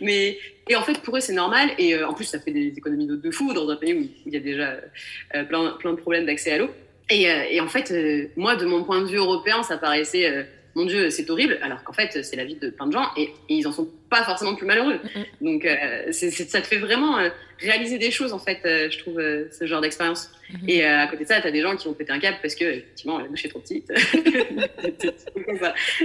mais, 0.00 0.38
et 0.68 0.76
en 0.76 0.82
fait, 0.82 1.00
pour 1.00 1.16
eux, 1.16 1.20
c'est 1.20 1.32
normal. 1.32 1.70
Et 1.78 1.96
euh, 1.96 2.06
en 2.06 2.14
plus, 2.14 2.26
ça 2.26 2.38
fait 2.38 2.52
des 2.52 2.68
économies 2.76 3.08
d'eau 3.08 3.16
de 3.16 3.30
fou 3.32 3.52
dans 3.52 3.68
un 3.68 3.76
pays 3.76 3.94
où 3.94 4.08
il 4.26 4.32
y 4.32 4.36
a 4.36 4.40
déjà 4.40 4.76
euh, 5.34 5.42
plein, 5.42 5.70
plein 5.80 5.94
de 5.94 5.98
problèmes 5.98 6.26
d'accès 6.26 6.52
à 6.52 6.58
l'eau. 6.58 6.70
Et, 7.10 7.30
euh, 7.30 7.44
et, 7.50 7.60
en 7.60 7.68
fait, 7.68 7.92
moi, 8.36 8.56
de 8.56 8.64
mon 8.64 8.84
point 8.84 9.00
de 9.00 9.06
vue 9.06 9.18
européen, 9.18 9.62
ça 9.62 9.76
paraissait 9.76 10.46
mon 10.74 10.86
Dieu, 10.86 11.10
c'est 11.10 11.28
horrible, 11.28 11.58
alors 11.62 11.84
qu'en 11.84 11.92
fait, 11.92 12.24
c'est 12.24 12.36
la 12.36 12.44
vie 12.44 12.54
de 12.54 12.70
plein 12.70 12.86
de 12.86 12.92
gens 12.92 13.06
et, 13.16 13.24
et, 13.48 13.56
ils 13.56 13.68
en 13.68 13.72
sont 13.72 13.88
pas 14.08 14.24
forcément 14.24 14.54
plus 14.54 14.66
malheureux. 14.66 14.94
Mm-hmm. 14.94 15.24
Donc, 15.42 15.64
euh, 15.64 16.12
c'est, 16.12 16.30
ça 16.30 16.60
te 16.60 16.66
fait 16.66 16.78
vraiment 16.78 17.18
euh, 17.18 17.28
réaliser 17.60 17.98
des 17.98 18.10
choses, 18.10 18.32
en 18.32 18.38
fait, 18.38 18.60
euh, 18.64 18.88
je 18.90 18.98
trouve, 18.98 19.18
euh, 19.18 19.44
ce 19.50 19.66
genre 19.66 19.82
d'expérience. 19.82 20.30
Mm-hmm. 20.50 20.70
Et 20.70 20.86
euh, 20.86 21.00
à 21.00 21.06
côté 21.08 21.24
de 21.24 21.28
ça, 21.28 21.42
tu 21.42 21.46
as 21.46 21.50
des 21.50 21.60
gens 21.60 21.76
qui 21.76 21.88
vont 21.88 21.94
péter 21.94 22.12
un 22.12 22.18
câble 22.18 22.38
parce 22.40 22.54
que, 22.54 22.64
effectivement, 22.64 23.18
la 23.18 23.28
douche 23.28 23.44
est 23.44 23.48
trop 23.48 23.60
petite. 23.60 23.92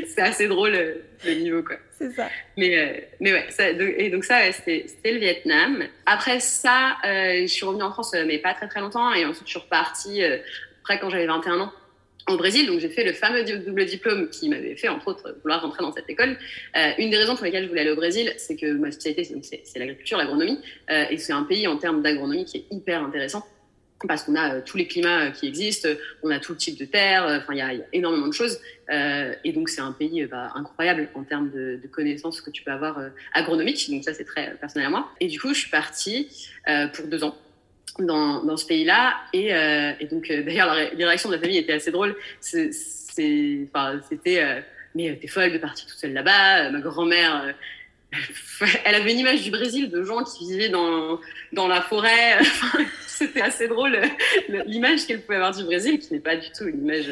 c'est 0.08 0.22
assez 0.22 0.48
drôle, 0.50 0.98
le 1.26 1.34
niveau, 1.34 1.64
quoi. 1.64 1.78
C'est 1.98 2.12
ça. 2.12 2.30
Mais, 2.58 3.10
mais 3.22 3.34
ouais, 3.34 3.46
ça, 3.50 3.70
et 3.70 4.10
donc 4.10 4.26
ça, 4.26 4.40
ouais, 4.40 4.52
c'était, 4.52 4.86
c'était 4.88 5.14
le 5.14 5.20
Vietnam. 5.20 5.84
Après 6.06 6.40
ça, 6.40 6.98
je 7.04 7.48
suis 7.48 7.66
revenue 7.66 7.84
en 7.84 7.92
France, 7.92 8.14
mais 8.28 8.38
pas 8.38 8.54
très 8.54 8.68
très 8.68 8.82
longtemps, 8.82 9.12
et 9.14 9.26
ensuite 9.26 9.48
je 9.48 9.52
suis 9.52 9.60
repartie, 9.60 10.22
après 10.88 11.00
quand 11.00 11.10
j'avais 11.10 11.26
21 11.26 11.60
ans 11.60 11.74
au 12.30 12.38
Brésil, 12.38 12.66
donc 12.68 12.80
j'ai 12.80 12.90
fait 12.90 13.04
le 13.04 13.14
fameux 13.14 13.44
double 13.44 13.86
diplôme 13.86 14.30
qui 14.30 14.48
m'avait 14.48 14.76
fait, 14.76 14.88
entre 14.88 15.10
autres, 15.10 15.36
vouloir 15.44 15.62
rentrer 15.62 15.82
dans 15.82 15.92
cette 15.92 16.10
école. 16.10 16.38
Euh, 16.76 16.92
une 16.98 17.10
des 17.10 17.18
raisons 17.18 17.36
pour 17.36 17.46
lesquelles 17.46 17.64
je 17.64 17.70
voulais 17.70 17.82
aller 17.82 17.92
au 17.92 17.96
Brésil, 17.96 18.34
c'est 18.38 18.56
que 18.56 18.72
ma 18.74 18.92
spécialité, 18.92 19.24
c'est 19.64 19.80
l'agriculture, 19.80 20.18
l'agronomie, 20.18 20.60
euh, 20.90 21.06
et 21.10 21.18
c'est 21.18 21.34
un 21.34 21.44
pays 21.44 21.68
en 21.68 21.78
termes 21.78 22.02
d'agronomie 22.02 22.46
qui 22.46 22.58
est 22.58 22.66
hyper 22.72 23.04
intéressant. 23.04 23.46
parce 24.08 24.24
qu'on 24.24 24.36
a 24.36 24.62
tous 24.62 24.78
les 24.78 24.88
climats 24.88 25.32
qui 25.32 25.48
existent, 25.48 25.90
on 26.22 26.30
a 26.30 26.40
tout 26.40 26.52
le 26.52 26.58
type 26.58 26.78
de 26.78 26.86
terre, 26.86 27.24
enfin 27.42 27.54
il 27.54 27.58
y, 27.58 27.62
a 27.62 27.74
énormément 27.94 28.28
de 28.28 28.34
choses, 28.34 28.60
et 29.44 29.52
donc 29.54 29.70
c'est 29.70 29.82
un 29.82 29.92
pays 29.92 30.24
bah, 30.28 30.52
incroyable 30.54 31.10
en 31.16 31.24
termes 31.24 31.50
de, 31.50 31.80
de, 31.82 31.88
connaissances 31.88 32.40
que 32.40 32.52
tu 32.52 32.62
peux 32.64 32.70
avoir 32.72 33.02
agronomiques, 33.34 33.90
donc 33.90 34.04
ça 34.04 34.14
c'est 34.14 34.24
très 34.24 34.54
personnel 34.58 34.88
à 34.88 34.92
moi. 34.92 35.10
Et 35.20 35.28
du 35.28 35.40
coup 35.42 35.52
je 35.52 35.62
suis 35.62 35.72
partie 35.72 36.30
pour 36.94 37.08
deux 37.08 37.24
ans 37.24 37.36
dans, 38.00 38.44
dans 38.44 38.58
ce 38.58 38.66
pays-là, 38.66 39.16
et, 39.34 39.50
et 40.00 40.06
donc 40.06 40.28
d'ailleurs 40.30 40.76
les 40.94 41.06
réactions 41.06 41.30
de 41.30 41.36
la 41.36 41.42
famille 41.42 41.58
étaient 41.58 41.74
assez 41.74 41.92
drôles. 41.92 42.16
C'était, 42.40 43.68
mais 44.96 45.18
t'es 45.22 45.28
folle 45.28 45.54
de 45.54 45.58
partir 45.58 45.88
toute 45.88 45.98
seule 45.98 46.14
là-bas. 46.14 46.72
Ma 46.72 46.80
grand-mère 46.80 47.54
elle 48.86 48.96
avait 48.96 49.14
une 49.14 49.20
image 49.20 49.44
du 49.44 49.52
Brésil 49.52 49.90
de 49.90 50.04
gens 50.04 50.24
qui 50.24 50.50
vivaient 50.50 50.70
dans, 50.70 51.20
dans 51.54 51.68
la 51.68 51.82
forêt. 51.82 52.38
C'était 53.08 53.42
assez 53.42 53.68
drôle 53.68 54.00
l'image 54.66 55.06
qu'elle 55.06 55.22
pouvait 55.22 55.38
avoir 55.38 55.56
du 55.56 55.64
Brésil, 55.64 56.00
qui 56.00 56.14
n'est 56.14 56.20
pas 56.20 56.36
du 56.36 56.48
tout 56.52 56.66
une 56.66 56.84
image 56.84 57.10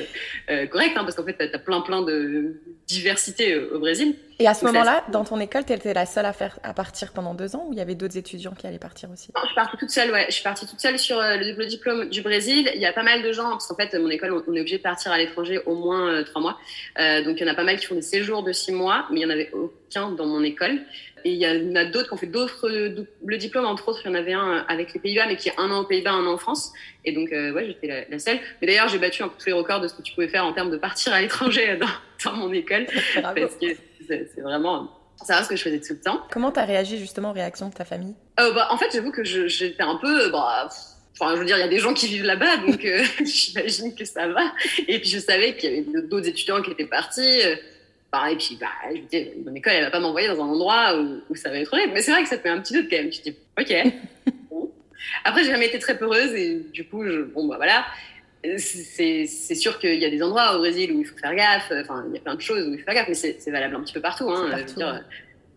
euh, 0.49 0.67
correcte, 0.67 0.95
hein, 0.97 1.03
parce 1.03 1.15
qu'en 1.15 1.25
fait, 1.25 1.35
tu 1.37 1.43
as, 1.43 1.59
plein 1.59 1.81
plein 1.81 2.01
de 2.01 2.61
diversité 2.87 3.57
au 3.57 3.79
Brésil. 3.79 4.15
Et 4.37 4.47
à 4.47 4.53
ce 4.53 4.65
moment-là, 4.65 5.03
dans 5.11 5.23
ton 5.23 5.39
école, 5.39 5.65
tu 5.65 5.71
étais 5.71 5.93
la 5.93 6.05
seule 6.05 6.25
à, 6.25 6.33
faire, 6.33 6.59
à 6.63 6.73
partir 6.73 7.13
pendant 7.13 7.33
deux 7.33 7.55
ans 7.55 7.65
ou 7.67 7.73
il 7.73 7.77
y 7.77 7.81
avait 7.81 7.95
d'autres 7.95 8.17
étudiants 8.17 8.51
qui 8.51 8.67
allaient 8.67 8.79
partir 8.79 9.09
aussi? 9.09 9.31
Non, 9.33 9.41
Je 9.43 9.47
suis 9.47 9.55
partie 9.55 9.77
toute 9.77 9.89
seule, 9.89 10.11
ouais. 10.11 10.25
Je 10.27 10.33
suis 10.33 10.43
partie 10.43 10.67
toute 10.67 10.79
seule 10.79 10.99
sur 10.99 11.17
euh, 11.17 11.37
le, 11.37 11.65
diplôme 11.65 12.09
du 12.09 12.21
Brésil. 12.21 12.69
Il 12.75 12.81
y 12.81 12.85
a 12.85 12.91
pas 12.91 13.03
mal 13.03 13.23
de 13.23 13.31
gens, 13.31 13.51
parce 13.51 13.67
qu'en 13.67 13.75
fait, 13.75 13.97
mon 13.97 14.09
école, 14.09 14.43
on, 14.47 14.53
est 14.53 14.59
obligé 14.59 14.77
de 14.77 14.83
partir 14.83 15.11
à 15.11 15.17
l'étranger 15.17 15.59
au 15.65 15.75
moins 15.75 16.09
euh, 16.09 16.23
trois 16.23 16.41
mois. 16.41 16.57
Euh, 16.99 17.23
donc, 17.23 17.39
il 17.39 17.45
y 17.45 17.49
en 17.49 17.51
a 17.51 17.55
pas 17.55 17.63
mal 17.63 17.79
qui 17.79 17.85
font 17.85 17.95
des 17.95 18.01
séjours 18.01 18.43
de 18.43 18.51
six 18.51 18.73
mois, 18.73 19.05
mais 19.09 19.21
il 19.21 19.25
n'y 19.25 19.31
en 19.31 19.33
avait 19.33 19.51
aucun 19.53 20.11
dans 20.11 20.25
mon 20.25 20.43
école. 20.43 20.81
Et 21.25 21.31
il 21.31 21.37
y 21.37 21.47
en 21.47 21.75
a 21.75 21.85
d'autres 21.85 22.09
qui 22.09 22.13
ont 22.13 22.17
fait 22.17 22.27
d'autres. 22.27 22.69
Le 22.69 23.37
diplôme, 23.37 23.65
entre 23.65 23.89
autres, 23.89 24.01
il 24.05 24.09
y 24.09 24.11
en 24.11 24.13
avait 24.13 24.33
un 24.33 24.63
avec 24.69 24.93
les 24.93 24.99
Pays-Bas, 24.99 25.25
mais 25.27 25.35
qui 25.35 25.49
est 25.49 25.57
un 25.57 25.71
an 25.71 25.79
aux 25.79 25.85
Pays-Bas, 25.85 26.11
un 26.11 26.27
an 26.27 26.33
en 26.33 26.37
France. 26.37 26.71
Et 27.03 27.13
donc, 27.13 27.29
ouais, 27.31 27.65
j'étais 27.65 28.05
la, 28.07 28.19
seule. 28.19 28.37
Mais 28.61 28.67
d'ailleurs, 28.67 28.87
j'ai 28.89 28.99
battu 28.99 29.23
un 29.23 29.27
peu 29.27 29.33
tous 29.39 29.47
les 29.47 29.53
records 29.53 29.81
de 29.81 29.87
ce 29.87 29.95
que 29.95 30.03
tu 30.03 30.13
pouvais 30.13 30.27
faire 30.27 30.45
en 30.45 30.53
termes 30.53 30.69
de 30.69 30.77
partir 30.77 31.13
à 31.13 31.21
l'étranger 31.21 31.77
dans, 31.81 31.87
dans 32.23 32.37
mon 32.37 32.53
école. 32.53 32.85
parce 33.15 33.55
que 33.55 33.75
c'est 34.07 34.41
vraiment 34.41 34.91
ça 35.23 35.43
ce 35.43 35.49
que 35.49 35.55
je 35.55 35.63
faisais 35.63 35.79
tout 35.79 35.93
le 35.93 35.99
temps. 35.99 36.21
Comment 36.31 36.51
tu 36.51 36.59
as 36.59 36.65
réagi 36.65 36.99
justement 36.99 37.31
aux 37.31 37.33
réactions 37.33 37.69
de 37.69 37.73
ta 37.73 37.85
famille? 37.85 38.13
Euh, 38.39 38.53
bah, 38.53 38.67
En 38.69 38.77
fait, 38.77 38.91
j'avoue 38.93 39.11
que 39.11 39.23
j'étais 39.23 39.83
un 39.83 39.95
peu. 39.95 40.29
Bah, 40.29 40.69
Enfin, 41.17 41.33
je 41.33 41.39
veux 41.39 41.45
dire, 41.45 41.55
il 41.55 41.61
y 41.61 41.63
a 41.63 41.69
des 41.69 41.79
gens 41.79 41.93
qui 41.93 42.07
vivent 42.07 42.25
là-bas, 42.25 42.57
donc 42.57 42.83
euh, 42.83 43.01
j'imagine 43.23 43.95
que 43.95 44.03
ça 44.03 44.27
va. 44.27 44.51
Et 44.89 44.99
puis, 44.99 45.09
je 45.09 45.19
savais 45.19 45.55
qu'il 45.55 45.71
y 45.71 45.73
avait 45.77 46.01
d'autres 46.01 46.27
étudiants 46.27 46.61
qui 46.61 46.71
étaient 46.71 46.85
partis. 46.85 47.39
Et 48.29 48.35
puis, 48.35 48.57
bah, 48.59 48.67
je 48.89 49.01
me 49.01 49.05
disais, 49.05 49.33
mon 49.45 49.53
école, 49.53 49.73
elle 49.73 49.83
va 49.83 49.91
pas 49.91 49.99
m'envoyer 49.99 50.27
dans 50.27 50.43
un 50.43 50.47
endroit 50.47 50.99
où, 51.29 51.35
ça 51.35 51.49
va 51.49 51.59
être 51.59 51.73
horrible. 51.73 51.93
Mais 51.93 52.01
c'est 52.01 52.11
vrai 52.11 52.23
que 52.23 52.29
ça 52.29 52.37
te 52.37 52.47
met 52.47 52.53
un 52.53 52.61
petit 52.61 52.73
doute 52.73 52.87
quand 52.89 52.97
même. 52.97 53.09
Tu 53.09 53.21
te 53.21 53.29
dis, 53.29 53.37
ok. 53.59 53.93
Après, 55.23 55.43
j'ai 55.43 55.51
jamais 55.51 55.67
été 55.67 55.79
très 55.79 55.97
peureuse 55.97 56.33
et 56.33 56.65
du 56.73 56.87
coup, 56.87 57.05
je, 57.05 57.21
bon, 57.21 57.47
bah 57.47 57.57
voilà 57.57 57.85
c'est 58.57 59.55
sûr 59.55 59.79
qu'il 59.79 59.99
y 59.99 60.05
a 60.05 60.09
des 60.09 60.21
endroits 60.21 60.55
au 60.55 60.59
Brésil 60.59 60.91
où 60.91 60.99
il 60.99 61.05
faut 61.05 61.17
faire 61.17 61.35
gaffe. 61.35 61.71
Enfin, 61.71 62.05
il 62.07 62.15
y 62.15 62.17
a 62.17 62.21
plein 62.21 62.35
de 62.35 62.41
choses 62.41 62.67
où 62.67 62.73
il 62.73 62.79
faut 62.79 62.85
faire 62.85 62.95
gaffe, 62.95 63.07
mais 63.07 63.15
c'est 63.15 63.51
valable 63.51 63.75
un 63.75 63.81
petit 63.81 63.93
peu 63.93 64.01
partout. 64.01 64.29
Hein, 64.29 64.49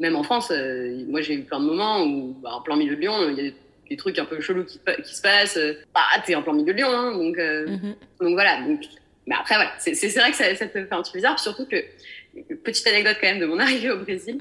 même 0.01 0.15
en 0.15 0.23
France, 0.23 0.53
euh, 0.53 1.05
moi 1.09 1.23
j'ai 1.23 1.35
eu 1.35 1.43
plein 1.43 1.59
de 1.59 1.65
moments 1.65 2.05
où, 2.05 2.37
bah, 2.41 2.51
en 2.53 2.61
plein 2.61 2.77
milieu 2.77 2.95
de 2.95 3.01
Lyon, 3.01 3.31
il 3.31 3.45
y 3.45 3.49
a 3.49 3.51
des, 3.91 3.97
trucs 3.97 4.19
un 4.19 4.27
peu 4.27 4.41
chelous 4.41 4.65
qui, 4.65 4.79
qui 5.05 5.15
se 5.15 5.23
passent. 5.23 5.59
Bah, 5.95 6.03
t'es 6.25 6.35
en 6.35 6.43
plein 6.43 6.53
milieu 6.53 6.73
de 6.73 6.79
Lyon, 6.79 6.89
hein, 6.91 7.13
donc, 7.13 7.37
euh, 7.39 7.67
mm-hmm. 7.67 7.95
donc 8.21 8.33
voilà. 8.35 8.63
Donc, 8.63 8.81
mais 9.27 9.35
après, 9.35 9.57
voilà, 9.57 9.73
c'est 9.79 9.93
vrai 9.93 10.31
que 10.31 10.37
ça, 10.37 10.55
ça, 10.55 10.67
te 10.67 10.73
fait 10.73 10.93
un 10.93 11.03
petit 11.03 11.13
peu 11.13 11.19
bizarre, 11.19 11.39
surtout 11.39 11.67
que 11.67 11.77
petite 12.65 12.87
anecdote 12.87 13.17
quand 13.21 13.29
même 13.29 13.41
de 13.41 13.47
mon 13.47 13.59
arrivée 13.59 13.91
au 13.91 13.99
Brésil, 13.99 14.41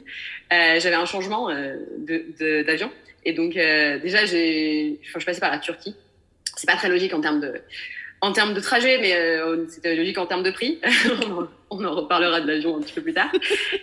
euh, 0.54 0.80
j'avais 0.80 0.96
un 0.96 1.06
changement 1.06 1.50
d'avion. 2.00 2.92
Et 3.26 3.34
donc, 3.34 3.54
déjà, 3.54 4.26
j'ai, 4.26 5.00
je 5.04 5.26
passais 5.26 5.40
par 5.40 5.52
la 5.52 5.60
Turquie. 5.60 5.96
C'est 6.56 6.68
pas 6.68 6.76
très 6.76 6.90
logique 6.90 7.14
en 7.14 7.22
termes 7.22 7.40
de, 7.40 7.62
en 8.22 8.32
termes 8.32 8.54
de 8.54 8.60
trajet, 8.60 8.98
mais 9.00 9.16
euh, 9.16 9.66
c'était 9.70 9.96
logique 9.96 10.18
en 10.18 10.26
termes 10.26 10.44
de 10.44 10.52
prix. 10.52 10.80
on 11.70 11.84
en 11.84 11.96
reparlera 11.96 12.42
de 12.42 12.48
l'avion 12.48 12.78
un 12.78 12.82
petit 12.82 12.94
peu 12.94 13.02
plus 13.02 13.14
tard. 13.14 13.32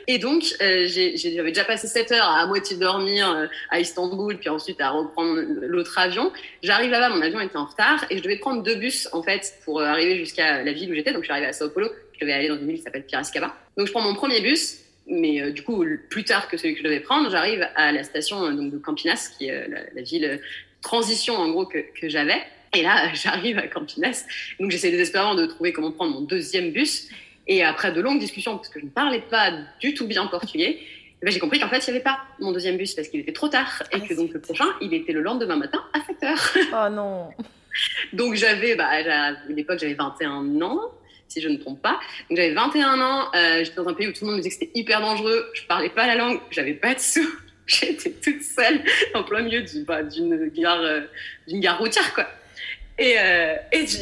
Et 0.09 0.19
donc, 0.19 0.45
euh, 0.61 0.87
j'avais 0.89 1.51
déjà 1.51 1.65
passé 1.65 1.87
7 1.87 2.13
heures 2.13 2.29
à, 2.29 2.47
moitié 2.47 2.77
dormir 2.77 3.31
euh, 3.31 3.47
à 3.71 3.79
Istanbul, 3.79 4.37
puis 4.39 4.49
ensuite 4.49 4.81
à 4.81 4.91
reprendre 4.91 5.41
l'autre 5.63 5.99
avion. 5.99 6.33
J'arrive 6.63 6.91
là-bas, 6.91 7.11
mon 7.11 7.23
avion 7.23 7.41
était 7.41 7.57
en 7.57 7.67
retard, 7.67 8.05
et 8.11 8.19
je 8.19 8.23
devais 8.23 8.39
prendre 8.39 8.63
deux 8.63 8.77
bus, 8.77 9.09
en 9.13 9.23
fait, 9.23 9.55
pour 9.65 9.81
arriver 9.81 10.19
jusqu'à 10.19 10.63
la 10.65 10.73
ville 10.73 10.91
où 10.91 10.95
j'étais. 10.95 11.13
Donc, 11.13 11.23
je 11.23 11.27
suis 11.27 11.33
arrivée 11.33 11.49
à 11.49 11.53
Sao 11.53 11.71
Paulo. 11.71 11.89
Je 12.15 12.21
devais 12.21 12.33
aller 12.33 12.49
dans 12.49 12.59
une 12.59 12.67
ville 12.67 12.77
qui 12.77 12.83
s'appelle 12.83 13.05
Piracicaba. 13.05 13.55
Donc, 13.77 13.87
je 13.87 13.93
prends 13.93 14.03
mon 14.03 14.15
premier 14.15 14.41
bus, 14.41 14.81
mais 15.07 15.53
du 15.53 15.63
coup, 15.63 15.85
plus 16.11 16.25
tard 16.25 16.49
que 16.49 16.57
celui 16.57 16.75
que 16.75 16.81
je 16.81 16.85
devais 16.85 17.01
prendre, 17.01 17.31
j'arrive 17.31 17.69
à 17.77 17.93
la 17.93 18.05
station 18.05 18.51
donc, 18.53 18.73
de 18.73 18.79
Campinas, 18.79 19.31
qui 19.37 19.49
est 19.49 19.69
la, 19.69 20.03
ville 20.03 20.41
transition, 20.81 21.35
en 21.35 21.51
gros, 21.51 21.67
que, 21.67 21.79
que 22.01 22.09
j'avais. 22.09 22.43
Et 22.75 22.83
là, 22.83 23.11
j'arrive 23.15 23.59
à 23.59 23.67
Campinas. 23.67 24.25
Donc, 24.61 24.71
j'essaie 24.71 24.91
désespérément 24.91 25.35
de 25.35 25.47
trouver 25.47 25.73
comment 25.73 25.93
prendre 25.93 26.15
mon 26.15 26.21
deuxième 26.21 26.71
bus. 26.73 27.09
Et 27.47 27.63
après 27.63 27.93
de 27.93 28.01
longues 28.01 28.21
discussions, 28.21 28.57
parce 28.57 28.69
que 28.69 28.81
je 28.81 28.87
ne 28.87 28.91
parlais 28.91 29.21
pas 29.21 29.53
du 29.81 29.95
tout 29.95 30.07
bien 30.07 30.27
portugais, 30.27 30.79
eh 30.81 31.25
ben, 31.25 31.31
j'ai 31.31 31.41
compris 31.41 31.61
qu'en 31.61 31.69
fait, 31.69 31.79
il 31.79 31.91
n'y 31.91 31.97
avait 31.97 32.05
pas 32.05 32.21
mon 32.41 32.53
deuxième 32.53 32.77
bus 32.77 32.95
parce 32.95 33.09
qu'il 33.09 33.21
était 33.21 33.33
trop 33.33 33.49
tard. 33.49 33.83
Et 33.93 33.97
ah, 33.97 34.01
que 34.01 34.15
donc, 34.15 34.33
le 34.33 34.41
prochain, 34.41 34.67
il 34.81 34.93
était 34.95 35.13
le 35.13 35.21
lendemain 35.21 35.57
matin 35.57 35.83
à 35.93 36.01
7 36.01 36.23
heures. 36.25 36.55
Oh 36.73 36.93
non 36.93 37.31
Donc, 38.13 38.35
j'avais, 38.35 38.77
bah, 38.77 38.89
à 38.89 39.33
l'époque, 39.49 39.79
j'avais 39.79 39.95
21 39.95 40.61
ans 40.63 40.81
si 41.29 41.41
je 41.41 41.49
ne 41.49 41.55
me 41.55 41.59
trompe 41.59 41.81
pas. 41.83 42.01
Donc 42.29 42.39
j'avais 42.39 42.53
21 42.53 43.01
ans, 43.01 43.29
euh, 43.35 43.65
j'étais 43.65 43.77
dans 43.77 43.89
un 43.89 43.95
pays 43.95 44.09
où 44.09 44.13
tout 44.13 44.25
le 44.25 44.31
monde 44.31 44.37
me 44.39 44.43
disait 44.43 44.57
que 44.57 44.65
c'était 44.65 44.79
hyper 44.79 45.01
dangereux, 45.01 45.51
je 45.55 45.63
parlais 45.65 45.91
pas 45.91 46.07
la 46.07 46.17
langue, 46.17 46.41
j'avais 46.51 46.75
pas 46.75 46.95
de 46.95 47.01
sous, 47.01 47.29
j'étais 47.67 48.11
toute 48.11 48.43
seule 48.43 48.81
en 49.15 49.23
plein 49.23 49.43
milieu 49.43 49.65
bah, 49.87 50.01
euh, 50.01 51.01
d'une 51.49 51.61
gare 51.61 51.79
routière 51.79 52.15
quoi. 52.15 52.27
Et, 52.97 53.17
euh, 53.19 53.57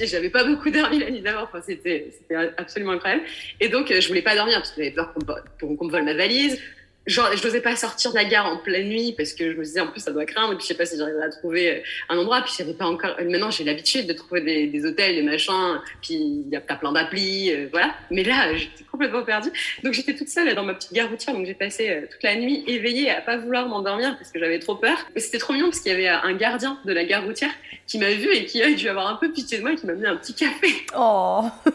j'avais 0.05 0.29
pas 0.29 0.45
beaucoup 0.45 0.69
dormi 0.69 0.99
la 0.99 1.11
nuit 1.11 1.23
d'avant. 1.23 1.45
Enfin, 1.45 1.63
c'était, 1.67 2.13
absolument 2.59 2.93
incroyable. 2.93 3.23
Et 3.59 3.71
donc, 3.71 3.91
je 3.91 4.07
voulais 4.07 4.21
pas 4.21 4.35
dormir 4.35 4.59
parce 4.59 4.73
que 4.73 4.83
j'avais 4.83 4.95
peur 4.95 5.15
qu'on, 5.15 5.77
qu'on 5.77 5.85
me 5.87 5.91
vole 5.91 6.05
ma 6.05 6.13
valise 6.13 6.61
genre, 7.07 7.29
je 7.37 7.45
n'osais 7.45 7.61
pas 7.61 7.75
sortir 7.77 8.11
de 8.11 8.17
la 8.17 8.25
gare 8.25 8.47
en 8.47 8.57
pleine 8.57 8.89
nuit 8.89 9.15
parce 9.17 9.33
que 9.33 9.53
je 9.53 9.57
me 9.57 9.65
disais 9.65 9.81
en 9.81 9.89
plus 9.89 10.01
ça 10.01 10.13
doit 10.13 10.25
craindre. 10.25 10.53
Et 10.53 10.57
puis 10.57 10.63
je 10.65 10.69
sais 10.69 10.75
pas 10.75 10.87
si 10.87 10.97
j'arriverais 10.97 11.27
à 11.27 11.31
trouver 11.31 11.71
euh, 11.71 11.83
un 12.09 12.19
endroit. 12.19 12.43
Puis 12.43 12.55
j'avais 12.57 12.75
pas 12.75 12.87
encore 12.87 13.17
maintenant 13.21 13.51
j'ai 13.51 13.65
l'habitude 13.65 14.07
de 14.07 14.13
trouver 14.13 14.41
des, 14.41 14.67
des, 14.67 14.85
hôtels 14.87 15.15
des 15.15 15.23
machins. 15.23 15.81
Puis 16.01 16.15
il 16.15 16.49
y 16.51 16.57
a 16.57 16.61
plein 16.61 16.93
d'applis 16.93 17.53
euh, 17.53 17.69
voilà. 17.71 17.95
Mais 18.11 18.23
là 18.23 18.55
j'étais 18.55 18.85
complètement 18.91 19.25
perdue. 19.25 19.51
Donc 19.83 19.93
j'étais 19.93 20.15
toute 20.15 20.29
seule 20.29 20.55
dans 20.55 20.65
ma 20.65 20.75
petite 20.75 20.93
gare 20.93 21.11
routière. 21.11 21.35
Donc 21.35 21.47
j'ai 21.47 21.55
passé 21.55 21.91
euh, 21.91 22.03
toute 22.11 22.23
la 22.23 22.37
nuit 22.37 22.65
éveillée 22.67 23.11
à 23.11 23.21
pas 23.21 23.37
vouloir 23.37 23.67
m'endormir 23.69 24.17
parce 24.17 24.31
que 24.31 24.39
j'avais 24.39 24.59
trop 24.59 24.77
peur. 24.77 24.99
Mais 25.15 25.21
c'était 25.21 25.39
trop 25.39 25.53
mignon 25.53 25.67
parce 25.67 25.81
qu'il 25.81 25.93
y 25.93 25.95
avait 25.95 26.09
un 26.09 26.35
gardien 26.35 26.79
de 26.85 26.93
la 26.93 27.05
gare 27.05 27.25
routière 27.25 27.53
qui 27.87 27.99
m'a 27.99 28.11
vu 28.11 28.33
et 28.33 28.47
qui 28.47 28.63
a 28.63 28.73
dû 28.73 28.89
avoir 28.89 29.09
un 29.09 29.17
peu 29.17 29.31
pitié 29.33 29.59
de 29.59 29.63
moi 29.63 29.73
et 29.73 29.77
qui 29.77 29.87
m'a 29.87 29.95
mis 29.95 30.07
un 30.07 30.17
petit 30.17 30.35
café. 30.35 30.69
Oh. 30.97 31.45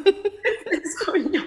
C'est 0.72 1.06
trop 1.06 1.14
mignon 1.14 1.44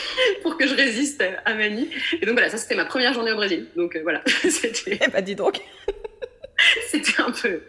pour 0.42 0.56
que 0.56 0.66
je 0.66 0.74
résiste 0.74 1.22
à 1.44 1.54
Mani. 1.54 1.88
Et 2.20 2.26
donc 2.26 2.34
voilà, 2.34 2.48
ça 2.48 2.58
c'était 2.58 2.74
ma 2.74 2.84
première 2.84 3.12
journée 3.12 3.32
au 3.32 3.36
Brésil. 3.36 3.66
Donc 3.76 3.96
euh, 3.96 4.00
voilà, 4.02 4.22
c'était. 4.48 4.98
Eh 5.02 5.08
bah 5.08 5.20
dis 5.20 5.34
donc. 5.34 5.60
c'était 6.88 7.20
un 7.20 7.30
peu, 7.30 7.60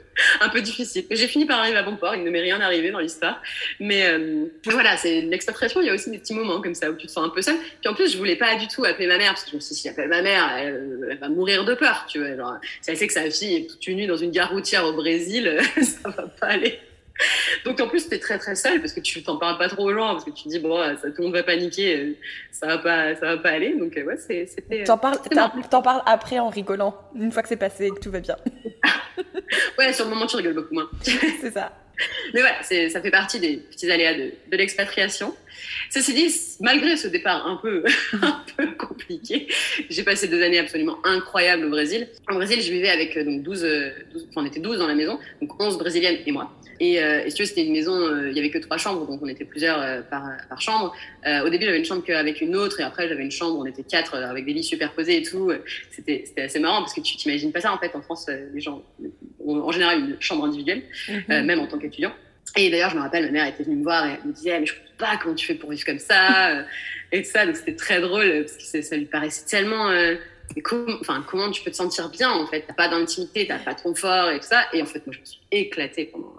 un 0.41 0.49
peu 0.49 0.62
difficile. 0.62 1.05
J'ai 1.09 1.27
fini 1.27 1.45
par 1.45 1.59
arriver 1.59 1.77
à 1.77 1.83
bon 1.83 1.95
port. 1.95 2.15
Il 2.15 2.23
ne 2.23 2.29
m'est 2.29 2.41
rien 2.41 2.62
arrivé 2.62 2.91
dans 2.91 2.99
l'histoire. 2.99 3.41
Mais 3.79 4.05
euh, 4.05 4.45
voilà, 4.65 4.97
c'est 4.97 5.21
l'expatriation. 5.21 5.81
Il 5.81 5.88
y 5.88 5.89
a 5.89 5.93
aussi 5.93 6.12
des 6.12 6.19
petits 6.19 6.33
moments 6.33 6.62
comme 6.62 6.75
ça 6.75 6.91
où 6.91 6.95
tu 6.95 7.07
te 7.07 7.12
sens 7.12 7.25
un 7.25 7.29
peu 7.29 7.41
seule. 7.41 7.57
Puis 7.81 7.89
en 7.89 7.93
plus, 7.93 8.12
je 8.12 8.17
voulais 8.17 8.36
pas 8.36 8.55
du 8.55 8.67
tout 8.67 8.86
appeler 8.86 9.07
ma 9.07 9.17
mère 9.17 9.31
parce 9.33 9.45
que 9.45 9.51
je 9.51 9.55
me 9.55 9.62
suis 9.62 9.73
dit 9.73 9.81
si 9.81 9.88
j'appelle 9.88 10.09
ma 10.09 10.21
mère, 10.21 10.55
elle, 10.57 11.17
va 11.19 11.29
mourir 11.29 11.65
de 11.65 11.73
peur. 11.73 12.05
Tu 12.07 12.19
vois, 12.19 12.36
genre, 12.36 12.57
si 12.81 12.91
elle 12.91 12.97
sait 12.97 13.07
que 13.07 13.13
sa 13.13 13.29
fille 13.29 13.55
est 13.55 13.69
toute 13.69 13.88
nue 13.88 14.07
dans 14.07 14.17
une 14.17 14.31
gare 14.31 14.51
routière 14.51 14.86
au 14.86 14.93
Brésil, 14.93 15.59
ça 15.81 16.09
va 16.09 16.27
pas 16.27 16.47
aller. 16.47 16.79
Donc 17.65 17.80
en 17.80 17.88
plus, 17.88 18.10
tu 18.10 18.15
es 18.15 18.19
très 18.19 18.38
très 18.38 18.56
seul 18.56 18.80
parce 18.80 18.93
que 18.93 18.99
tu 18.99 19.23
t'en 19.23 19.38
parles 19.38 19.58
pas 19.58 19.69
trop 19.69 19.84
aux 19.84 19.93
gens 19.93 20.13
parce 20.13 20.26
que 20.26 20.32
tu 20.32 20.43
te 20.43 20.49
dis, 20.49 20.60
bon, 20.60 20.78
ça, 20.97 21.10
tout 21.10 21.13
le 21.19 21.23
monde 21.26 21.34
va 21.34 21.43
paniquer, 21.43 21.97
euh, 21.97 22.17
ça 22.52 22.67
va 22.67 22.78
pas, 22.78 23.15
ça 23.15 23.36
va 23.36 23.38
pas 23.38 23.49
aller. 23.49 23.76
Donc 23.76 23.95
euh, 23.97 24.04
ouais, 24.04 24.17
c'était. 24.17 24.84
T'en 24.84 24.97
parles, 24.97 25.19
parles 25.69 26.02
après 26.06 26.39
en 26.39 26.49
rigolant, 26.49 26.97
une 27.15 27.32
fois 27.32 27.43
que 27.43 27.49
c'est 27.49 27.58
passé 27.58 27.88
et 27.88 27.89
que 27.91 27.99
tout 27.99 28.12
va 28.12 28.19
bien. 28.19 28.36
ouais, 29.78 29.93
sur 29.93 30.06
le 30.06 30.12
moment, 30.12 30.26
tu 30.26 30.36
rigoles 30.36 30.56
beaucoup 30.56 30.73
moins. 30.73 30.89
c'est 31.04 31.54
ça. 31.54 31.73
Mais 32.34 32.41
ouais, 32.41 32.89
ça 32.89 33.02
fait 33.02 33.12
partie 33.12 33.39
des 33.39 33.58
petits 33.58 33.91
aléas 33.91 34.15
de, 34.15 34.32
de 34.52 34.58
l'expatriation. 34.58 35.36
Ceci 35.89 36.13
dit, 36.13 36.33
malgré 36.59 36.97
ce 36.97 37.07
départ 37.07 37.45
un 37.47 37.57
peu, 37.57 37.83
un 38.21 38.43
peu 38.57 38.71
compliqué, 38.73 39.47
j'ai 39.89 40.03
passé 40.03 40.27
deux 40.27 40.41
années 40.41 40.59
absolument 40.59 40.97
incroyables 41.03 41.65
au 41.65 41.69
Brésil. 41.69 42.07
Au 42.29 42.35
Brésil, 42.35 42.61
je 42.61 42.71
vivais 42.71 42.89
avec 42.89 43.17
euh, 43.17 43.23
donc 43.23 43.43
12, 43.43 43.61
12 44.13 44.27
enfin, 44.29 44.41
on 44.41 44.45
était 44.45 44.59
12 44.59 44.79
dans 44.79 44.87
la 44.87 44.95
maison, 44.95 45.19
donc 45.41 45.61
11 45.61 45.77
brésiliennes 45.77 46.19
et 46.25 46.31
moi. 46.31 46.53
Et, 46.79 47.01
euh, 47.01 47.23
et 47.25 47.29
si 47.29 47.37
tu 47.37 47.43
veux, 47.43 47.47
c'était 47.47 47.65
une 47.65 47.73
maison, 47.73 47.93
euh, 47.93 48.29
il 48.29 48.35
y 48.35 48.39
avait 48.39 48.49
que 48.49 48.57
trois 48.57 48.77
chambres, 48.77 49.05
donc 49.05 49.21
on 49.21 49.27
était 49.27 49.45
plusieurs 49.45 49.79
euh, 49.81 50.01
par, 50.01 50.23
par 50.49 50.61
chambre. 50.61 50.93
au 51.25 51.49
début, 51.49 51.65
j'avais 51.65 51.77
une 51.77 51.85
chambre 51.85 52.03
qu'avec 52.03 52.41
une 52.41 52.55
autre, 52.55 52.79
et 52.79 52.83
après, 52.83 53.07
j'avais 53.07 53.23
une 53.23 53.31
chambre, 53.31 53.57
on 53.59 53.65
était 53.65 53.83
quatre 53.83 54.15
avec 54.15 54.45
des 54.45 54.53
lits 54.53 54.63
superposés 54.63 55.17
et 55.17 55.23
tout. 55.23 55.51
C'était 55.91 56.25
assez 56.37 56.59
marrant 56.59 56.79
parce 56.79 56.93
que 56.93 57.01
tu 57.01 57.15
t'imagines 57.15 57.51
pas 57.51 57.61
ça 57.61 57.73
en 57.73 57.77
fait. 57.77 57.95
En 57.95 58.01
France, 58.01 58.29
les 58.53 58.61
gens 58.61 58.83
ont 59.39 59.61
en 59.61 59.71
général 59.71 59.99
une 59.99 60.17
chambre 60.19 60.45
individuelle, 60.45 60.83
mhm. 61.07 61.45
même 61.45 61.59
en 61.59 61.67
tant 61.67 61.77
qu'étudiant. 61.77 62.11
Et 62.55 62.69
d'ailleurs, 62.69 62.91
je 62.91 62.95
me 62.95 63.01
rappelle, 63.01 63.25
ma 63.25 63.31
mère 63.31 63.47
était 63.47 63.63
venue 63.63 63.77
me 63.77 63.83
voir 63.83 64.05
et 64.05 64.11
elle 64.21 64.27
me 64.27 64.33
disait, 64.33 64.59
mais 64.59 64.65
je 64.65 64.73
comprends 64.73 64.97
pas 64.97 65.17
comment 65.21 65.35
tu 65.35 65.45
fais 65.45 65.55
pour 65.55 65.71
vivre 65.71 65.85
comme 65.85 65.99
ça, 65.99 66.65
et 67.11 67.23
tout 67.23 67.29
ça. 67.29 67.45
Donc 67.45 67.55
c'était 67.55 67.75
très 67.75 67.99
drôle 67.99 68.45
parce 68.45 68.71
que 68.71 68.81
ça 68.81 68.95
lui 68.95 69.05
paraissait 69.05 69.45
tellement 69.45 69.91
enfin, 70.99 71.25
comment 71.27 71.51
tu 71.51 71.63
peux 71.63 71.71
te 71.71 71.75
sentir 71.75 72.09
bien 72.09 72.31
en 72.31 72.45
fait 72.47 72.63
T'as 72.67 72.73
pas 72.73 72.87
d'intimité, 72.87 73.47
t'as 73.47 73.59
pas 73.59 73.73
de 73.73 73.81
confort 73.81 74.29
et 74.29 74.39
tout 74.39 74.45
ça. 74.45 74.65
Et 74.73 74.81
en 74.81 74.85
fait, 74.85 75.05
moi, 75.05 75.13
je 75.13 75.19
me 75.19 75.25
suis 75.25 75.39
éclatée 75.51 76.05
pendant, 76.05 76.33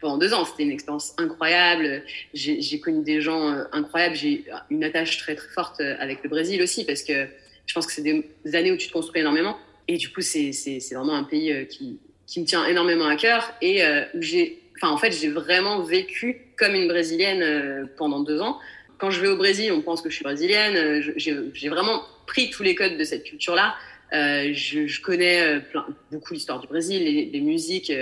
pendant 0.00 0.18
deux 0.18 0.32
ans. 0.34 0.44
C'était 0.44 0.64
une 0.64 0.72
expérience 0.72 1.14
incroyable. 1.18 2.02
J'ai 2.34 2.80
connu 2.80 3.02
des 3.02 3.20
gens 3.20 3.48
incroyables. 3.72 4.16
J'ai 4.16 4.44
une 4.70 4.84
attache 4.84 5.18
très 5.18 5.34
très 5.34 5.48
forte 5.48 5.80
avec 5.80 6.22
le 6.22 6.28
Brésil 6.28 6.62
aussi 6.62 6.84
parce 6.84 7.02
que 7.02 7.26
je 7.66 7.74
pense 7.74 7.86
que 7.86 7.92
c'est 7.92 8.02
des 8.02 8.54
années 8.54 8.72
où 8.72 8.76
tu 8.76 8.88
te 8.88 8.92
construis 8.92 9.20
énormément. 9.20 9.56
Et 9.88 9.96
du 9.96 10.10
coup, 10.10 10.20
c'est 10.20 10.52
vraiment 10.92 11.14
un 11.14 11.24
pays 11.24 11.66
qui, 11.68 11.98
qui 12.26 12.40
me 12.40 12.46
tient 12.46 12.64
énormément 12.66 13.06
à 13.06 13.16
cœur 13.16 13.52
et 13.60 13.82
où 14.14 14.22
j'ai 14.22 14.61
Enfin, 14.76 14.92
en 14.92 14.96
fait, 14.96 15.12
j'ai 15.12 15.28
vraiment 15.28 15.80
vécu 15.80 16.46
comme 16.56 16.74
une 16.74 16.88
brésilienne 16.88 17.42
euh, 17.42 17.84
pendant 17.96 18.20
deux 18.20 18.40
ans. 18.40 18.58
Quand 18.98 19.10
je 19.10 19.20
vais 19.20 19.28
au 19.28 19.36
Brésil, 19.36 19.72
on 19.72 19.80
pense 19.80 20.00
que 20.00 20.10
je 20.10 20.14
suis 20.14 20.24
brésilienne. 20.24 20.76
Euh, 20.76 21.12
j'ai 21.16 21.68
vraiment 21.68 22.02
pris 22.26 22.50
tous 22.50 22.62
les 22.62 22.74
codes 22.74 22.96
de 22.96 23.04
cette 23.04 23.24
culture-là. 23.24 23.74
Euh, 24.12 24.50
je, 24.52 24.86
je, 24.86 25.00
connais 25.00 25.60
plein, 25.70 25.86
beaucoup 26.10 26.34
l'histoire 26.34 26.60
du 26.60 26.66
Brésil, 26.66 27.02
les, 27.02 27.26
les 27.26 27.40
musiques 27.40 27.92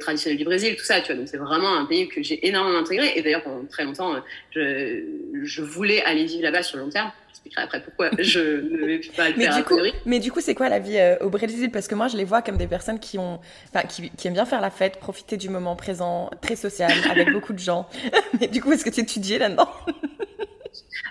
traditionnelles 0.00 0.38
du 0.38 0.44
Brésil, 0.44 0.76
tout 0.76 0.84
ça, 0.84 1.00
tu 1.00 1.08
vois. 1.08 1.16
Donc 1.16 1.28
c'est 1.28 1.36
vraiment 1.36 1.76
un 1.76 1.84
pays 1.84 2.08
que 2.08 2.22
j'ai 2.22 2.46
énormément 2.46 2.78
intégré. 2.78 3.12
Et 3.16 3.22
d'ailleurs 3.22 3.42
pendant 3.42 3.64
très 3.66 3.84
longtemps, 3.84 4.14
je, 4.50 5.02
je 5.42 5.62
voulais 5.62 6.02
aller 6.04 6.24
vivre 6.24 6.42
là-bas 6.42 6.62
sur 6.62 6.78
le 6.78 6.84
long 6.84 6.90
terme 6.90 7.12
après 7.56 7.82
pourquoi 7.82 8.10
je 8.18 8.40
ne 8.40 8.86
vais 8.86 9.00
pas 9.16 9.30
le 9.30 9.36
mais 9.36 9.44
faire 9.44 9.56
du 9.56 9.64
coup, 9.64 9.78
Mais 10.06 10.20
du 10.20 10.32
coup, 10.32 10.40
c'est 10.40 10.54
quoi 10.54 10.68
la 10.68 10.78
vie 10.78 10.98
euh, 10.98 11.16
au 11.20 11.28
Brésil? 11.28 11.70
Parce 11.70 11.88
que 11.88 11.94
moi, 11.94 12.08
je 12.08 12.16
les 12.16 12.24
vois 12.24 12.42
comme 12.42 12.56
des 12.56 12.66
personnes 12.66 12.98
qui, 12.98 13.18
ont, 13.18 13.40
qui, 13.88 14.10
qui, 14.10 14.28
aiment 14.28 14.34
bien 14.34 14.46
faire 14.46 14.60
la 14.60 14.70
fête, 14.70 14.98
profiter 14.98 15.36
du 15.36 15.48
moment 15.48 15.76
présent, 15.76 16.30
très 16.40 16.56
social, 16.56 16.92
avec 17.10 17.30
beaucoup 17.32 17.52
de 17.52 17.58
gens. 17.58 17.88
mais 18.40 18.48
du 18.48 18.62
coup, 18.62 18.72
est-ce 18.72 18.84
que 18.84 18.90
tu 18.90 19.00
étudies 19.00 19.38
là-dedans? 19.38 19.68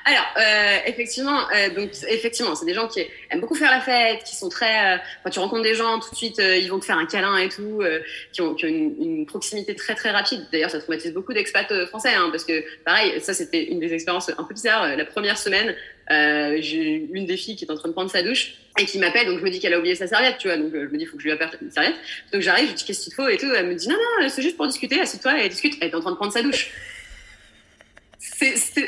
Alors, 0.05 0.25
euh, 0.37 0.77
effectivement, 0.87 1.41
euh, 1.55 1.69
donc 1.69 1.91
effectivement, 2.07 2.55
c'est 2.55 2.65
des 2.65 2.73
gens 2.73 2.87
qui 2.87 3.01
aiment 3.29 3.39
beaucoup 3.39 3.55
faire 3.55 3.71
la 3.71 3.81
fête, 3.81 4.23
qui 4.23 4.35
sont 4.35 4.49
très. 4.49 4.95
Euh, 4.95 4.97
quand 5.23 5.29
tu 5.29 5.39
rencontres 5.39 5.61
des 5.61 5.75
gens, 5.75 5.99
tout 5.99 6.09
de 6.09 6.15
suite, 6.15 6.39
euh, 6.39 6.57
ils 6.57 6.69
vont 6.69 6.79
te 6.79 6.85
faire 6.85 6.97
un 6.97 7.05
câlin 7.05 7.37
et 7.37 7.49
tout, 7.49 7.81
euh, 7.81 7.99
qui 8.33 8.41
ont, 8.41 8.55
qui 8.55 8.65
ont 8.65 8.69
une, 8.69 8.95
une, 8.99 9.25
proximité 9.25 9.75
très 9.75 9.93
très 9.93 10.09
rapide. 10.09 10.41
D'ailleurs, 10.51 10.71
ça 10.71 10.79
traumatise 10.79 11.13
beaucoup 11.13 11.33
d'expats 11.33 11.85
français, 11.87 12.13
hein, 12.15 12.29
parce 12.31 12.45
que 12.45 12.63
pareil, 12.83 13.19
ça 13.21 13.33
c'était 13.33 13.63
une 13.65 13.79
des 13.79 13.93
expériences 13.93 14.29
un 14.29 14.43
peu 14.43 14.53
bizarres. 14.53 14.95
La 14.95 15.05
première 15.05 15.37
semaine, 15.37 15.75
j'ai 16.09 17.07
une 17.13 17.25
des 17.25 17.37
filles 17.37 17.55
qui 17.55 17.65
est 17.65 17.71
en 17.71 17.75
train 17.75 17.89
de 17.89 17.93
prendre 17.93 18.09
sa 18.09 18.23
douche 18.23 18.55
et 18.79 18.85
qui 18.85 18.97
m'appelle, 18.99 19.27
donc 19.27 19.39
je 19.39 19.43
me 19.43 19.49
dis 19.49 19.59
qu'elle 19.59 19.73
a 19.73 19.79
oublié 19.79 19.95
sa 19.95 20.07
serviette, 20.07 20.37
tu 20.39 20.47
vois, 20.47 20.57
donc 20.57 20.71
je 20.73 20.79
me 20.79 20.97
dis 20.97 21.05
faut 21.05 21.15
que 21.15 21.23
je 21.23 21.27
lui 21.27 21.33
apporte 21.33 21.57
une 21.61 21.71
serviette. 21.71 21.95
Donc 22.33 22.41
j'arrive, 22.41 22.69
je 22.69 22.73
dis 22.73 22.83
qu'est-ce 22.85 23.03
qu'il 23.03 23.13
faut 23.13 23.27
et 23.27 23.37
tout, 23.37 23.51
elle 23.55 23.67
me 23.67 23.75
dit 23.75 23.87
non 23.87 23.95
non, 23.95 24.27
c'est 24.29 24.41
juste 24.41 24.57
pour 24.57 24.67
discuter, 24.67 24.99
assieds-toi 24.99 25.43
et 25.43 25.49
discute. 25.49 25.75
Elle 25.79 25.89
est 25.89 25.95
en 25.95 26.01
train 26.01 26.11
de 26.11 26.15
prendre 26.15 26.33
sa 26.33 26.41
douche 26.41 26.71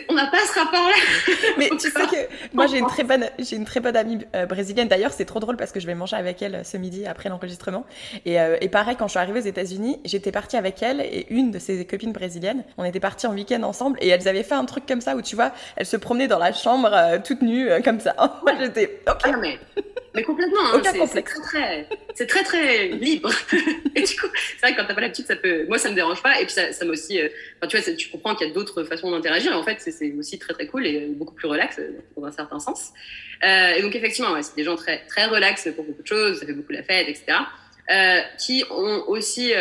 on 0.10 0.14
n'a 0.14 0.28
pas 0.28 0.38
ce 0.46 0.60
rapport-là. 0.60 0.96
Mais 1.58 1.70
tu 1.70 1.90
sais 1.90 1.92
que 1.92 2.54
moi 2.54 2.68
j'ai 2.68 2.80
une 2.80 2.88
très 2.88 3.04
bonne, 3.04 3.26
j'ai 3.40 3.56
une 3.56 3.66
très 3.66 3.80
bonne 3.80 3.96
amie 3.96 4.20
euh, 4.36 4.46
brésilienne. 4.46 4.88
D'ailleurs, 4.88 5.14
c'est 5.14 5.26
trop 5.26 5.40
drôle 5.40 5.58
parce 5.58 5.72
que 5.72 5.80
je 5.80 5.88
vais 5.88 5.96
manger 5.96 6.16
avec 6.16 6.42
elle 6.42 6.56
euh, 6.56 6.64
ce 6.64 6.78
midi 6.78 7.06
après 7.06 7.30
l'enregistrement. 7.30 7.86
Et, 8.26 8.40
euh, 8.40 8.58
et, 8.62 8.70
pareil, 8.70 8.96
quand 8.98 9.08
je 9.08 9.12
suis 9.12 9.20
arrivée 9.20 9.40
aux 9.40 9.44
États-Unis, 9.44 10.00
j'étais 10.06 10.32
partie 10.32 10.58
avec 10.58 10.82
elle 10.82 11.02
et 11.02 11.28
une 11.30 11.52
de 11.52 11.60
ses 11.60 11.86
copines 11.86 12.12
brésiliennes. 12.12 12.64
On 12.78 12.84
était 12.84 13.00
partis 13.00 13.28
en 13.28 13.34
week-end 13.34 13.64
ensemble 13.64 13.98
et 14.02 14.10
elles 14.10 14.28
avaient 14.28 14.44
fait 14.44 14.56
un 14.56 14.66
truc 14.66 14.86
comme 14.86 15.02
ça 15.02 15.16
où 15.16 15.22
tu 15.22 15.36
vois, 15.36 15.52
elles 15.76 15.86
se 15.86 15.98
promenaient 15.98 16.28
dans 16.28 16.40
la 16.40 16.54
chambre 16.54 17.20
toute 17.24 17.42
nue 17.42 17.70
comme 17.84 18.00
ça. 18.00 18.16
moi 18.44 18.54
j'étais 18.60 19.02
ok. 19.08 19.22
Ah, 19.24 19.38
mais, 19.40 19.60
mais 20.14 20.24
complètement. 20.24 20.62
Hein, 20.74 20.82
c'est 21.08 21.24
très, 21.24 21.88
c'est 22.14 22.28
très 22.28 22.44
très 22.44 22.88
libre. 22.90 23.32
et 23.96 24.02
du 24.02 24.16
coup, 24.20 24.28
c'est 24.34 24.62
vrai 24.62 24.74
que 24.74 24.82
quand 24.82 24.88
t'as 24.88 24.94
pas 24.94 25.02
l'habitude, 25.02 25.26
ça 25.26 25.36
peut. 25.36 25.66
Moi, 25.68 25.78
ça 25.78 25.90
me 25.90 25.96
dérange 25.96 26.22
pas. 26.22 26.40
Et 26.40 26.46
puis 26.46 26.54
ça, 26.54 26.72
ça 26.72 26.86
aussi. 26.86 27.20
Enfin, 27.20 27.68
tu 27.68 27.78
vois, 27.78 27.96
tu 27.96 28.10
comprends 28.10 28.36
qu'il 28.36 28.48
y 28.48 28.52
a 28.52 28.54
d'autres 28.54 28.84
façons 28.84 29.12
d'interagir. 29.12 29.58
En 29.58 29.64
fait, 29.64 29.78
c'est 29.80 30.12
aussi 30.14 30.38
très 30.40 30.54
très 30.54 30.68
cool 30.68 30.86
et 30.86 31.08
beaucoup 31.08 31.34
plus 31.34 31.48
relax 31.48 31.80
euh, 31.80 31.92
dans 32.16 32.26
un 32.26 32.32
certain 32.32 32.60
sens. 32.60 32.92
Euh, 33.44 33.74
et 33.74 33.82
donc 33.82 33.96
effectivement, 33.96 34.32
ouais, 34.32 34.44
c'est 34.44 34.56
des 34.56 34.64
gens 34.64 34.76
très 34.76 35.06
très 35.08 35.26
relax 35.26 35.68
pour 35.76 35.84
beaucoup 35.84 36.02
de 36.02 36.08
choses, 36.08 36.40
ça 36.40 36.46
fait 36.46 36.54
beaucoup 36.54 36.72
la 36.72 36.84
fête, 36.84 37.08
etc. 37.10 37.38
Euh, 37.92 38.22
qui 38.40 38.64
ont 38.72 39.04
aussi 39.08 39.54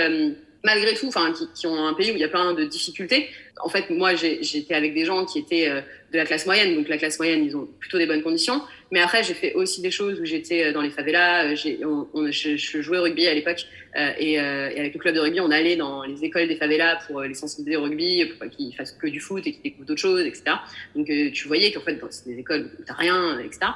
malgré 0.65 0.95
tout, 0.95 1.09
enfin, 1.09 1.33
qui, 1.33 1.49
qui, 1.55 1.67
ont 1.67 1.87
un 1.87 1.95
pays 1.95 2.11
où 2.11 2.15
il 2.15 2.21
y 2.21 2.25
a 2.25 2.29
plein 2.29 2.55
de 2.55 2.65
difficultés. 2.65 3.29
En 3.63 3.69
fait, 3.69 3.91
moi, 3.91 4.15
j'étais 4.15 4.75
avec 4.75 4.95
des 4.95 5.05
gens 5.05 5.25
qui 5.25 5.39
étaient 5.39 5.69
de 5.69 6.17
la 6.17 6.25
classe 6.25 6.47
moyenne, 6.47 6.75
donc 6.75 6.89
la 6.89 6.99
classe 6.99 7.19
moyenne, 7.19 7.45
ils 7.45 7.57
ont 7.57 7.69
plutôt 7.79 7.99
des 7.99 8.07
bonnes 8.07 8.23
conditions. 8.23 8.61
Mais 8.91 9.01
après, 9.01 9.23
j'ai 9.23 9.35
fait 9.35 9.55
aussi 9.55 9.81
des 9.81 9.91
choses 9.91 10.21
où 10.21 10.25
j'étais 10.25 10.73
dans 10.73 10.83
les 10.83 10.91
favelas. 10.91 11.55
On, 11.85 12.09
on, 12.13 12.31
je, 12.31 12.57
je, 12.57 12.83
jouais 12.83 12.99
au 12.99 13.03
rugby 13.03 13.27
à 13.27 13.35
l'époque 13.35 13.67
euh, 13.97 14.11
et, 14.19 14.41
euh, 14.41 14.71
et, 14.71 14.81
avec 14.81 14.95
le 14.95 15.01
club 15.01 15.15
de 15.15 15.21
rugby, 15.21 15.41
on 15.41 15.51
allait 15.51 15.77
dans 15.77 16.03
les 16.03 16.25
écoles 16.25 16.49
des 16.49 16.57
favelas 16.57 16.97
pour 17.07 17.21
euh, 17.21 17.27
les 17.27 17.35
sensibiliser 17.35 17.77
au 17.77 17.83
rugby, 17.83 18.25
pour 18.25 18.49
qu'ils 18.51 18.75
fassent 18.75 18.93
que 18.93 19.07
du 19.07 19.21
foot 19.21 19.47
et 19.47 19.53
qu'ils 19.53 19.63
découvrent 19.63 19.87
d'autres 19.87 20.01
choses, 20.01 20.25
etc. 20.25 20.57
Donc 20.95 21.07
tu 21.07 21.49
voyais 21.49 21.73
qu'en 21.73 21.81
fait, 21.81 21.99
c'est 22.11 22.29
des 22.29 22.39
écoles 22.39 22.71
t'as 22.87 22.95
rien, 22.95 23.39
etc. 23.39 23.73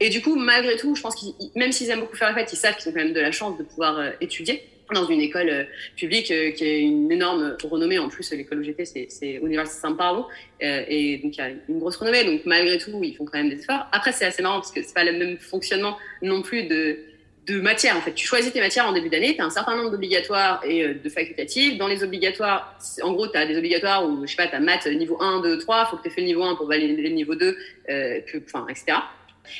Et 0.00 0.08
du 0.10 0.20
coup, 0.20 0.36
malgré 0.36 0.76
tout, 0.76 0.94
je 0.94 1.02
pense 1.02 1.14
qu'ils, 1.14 1.34
même 1.54 1.72
s'ils 1.72 1.88
aiment 1.90 2.00
beaucoup 2.00 2.16
faire 2.16 2.28
la 2.28 2.34
fête, 2.34 2.52
ils 2.52 2.56
savent 2.56 2.76
qu'ils 2.76 2.90
ont 2.90 2.92
quand 2.92 3.02
même 3.02 3.12
de 3.12 3.20
la 3.20 3.32
chance 3.32 3.56
de 3.58 3.62
pouvoir 3.62 4.12
étudier 4.20 4.62
dans 4.92 5.06
une 5.06 5.20
école 5.20 5.66
publique 5.96 6.26
qui 6.26 6.64
a 6.64 6.76
une 6.76 7.10
énorme 7.10 7.56
renommée. 7.62 7.98
En 7.98 8.08
plus, 8.08 8.30
l'école 8.32 8.58
où 8.58 8.62
j'étais, 8.62 8.84
c'est, 8.84 9.34
Université 9.42 9.88
Paulo. 9.96 10.26
Euh, 10.62 10.84
et 10.88 11.18
donc, 11.18 11.36
il 11.36 11.38
y 11.38 11.42
a 11.42 11.50
une 11.68 11.78
grosse 11.78 11.96
renommée. 11.96 12.24
Donc, 12.24 12.42
malgré 12.44 12.78
tout, 12.78 13.00
ils 13.02 13.14
font 13.14 13.24
quand 13.24 13.38
même 13.38 13.50
des 13.50 13.60
efforts. 13.60 13.86
Après, 13.92 14.12
c'est 14.12 14.26
assez 14.26 14.42
marrant 14.42 14.56
parce 14.56 14.72
que 14.72 14.82
c'est 14.82 14.94
pas 14.94 15.04
le 15.04 15.12
même 15.12 15.38
fonctionnement 15.38 15.96
non 16.22 16.42
plus 16.42 16.64
de 16.64 16.98
de 17.46 17.60
matières. 17.60 17.96
En 17.96 18.00
fait, 18.00 18.14
tu 18.14 18.26
choisis 18.26 18.52
tes 18.52 18.60
matières 18.60 18.86
en 18.86 18.92
début 18.92 19.08
d'année, 19.08 19.34
tu 19.34 19.42
as 19.42 19.44
un 19.44 19.50
certain 19.50 19.76
nombre 19.76 19.90
d'obligatoires 19.90 20.62
et 20.64 20.84
euh, 20.84 20.94
de 20.94 21.08
facultatives. 21.08 21.78
Dans 21.78 21.88
les 21.88 22.02
obligatoires, 22.02 22.78
en 23.02 23.12
gros, 23.12 23.28
tu 23.28 23.36
as 23.36 23.46
des 23.46 23.56
obligatoires 23.56 24.08
où, 24.08 24.26
je 24.26 24.30
sais 24.30 24.36
pas, 24.36 24.46
tu 24.46 24.54
as 24.54 24.60
maths 24.60 24.86
niveau 24.86 25.20
1, 25.20 25.40
2, 25.40 25.58
3, 25.58 25.86
faut 25.86 25.96
que 25.96 26.02
tu 26.02 26.08
aies 26.08 26.12
fait 26.12 26.20
le 26.20 26.26
niveau 26.28 26.42
1 26.42 26.54
pour 26.56 26.66
valider 26.66 27.02
le 27.02 27.08
niveau 27.10 27.34
2, 27.34 27.56
euh, 27.90 28.20
enfin, 28.46 28.66
etc. 28.68 28.98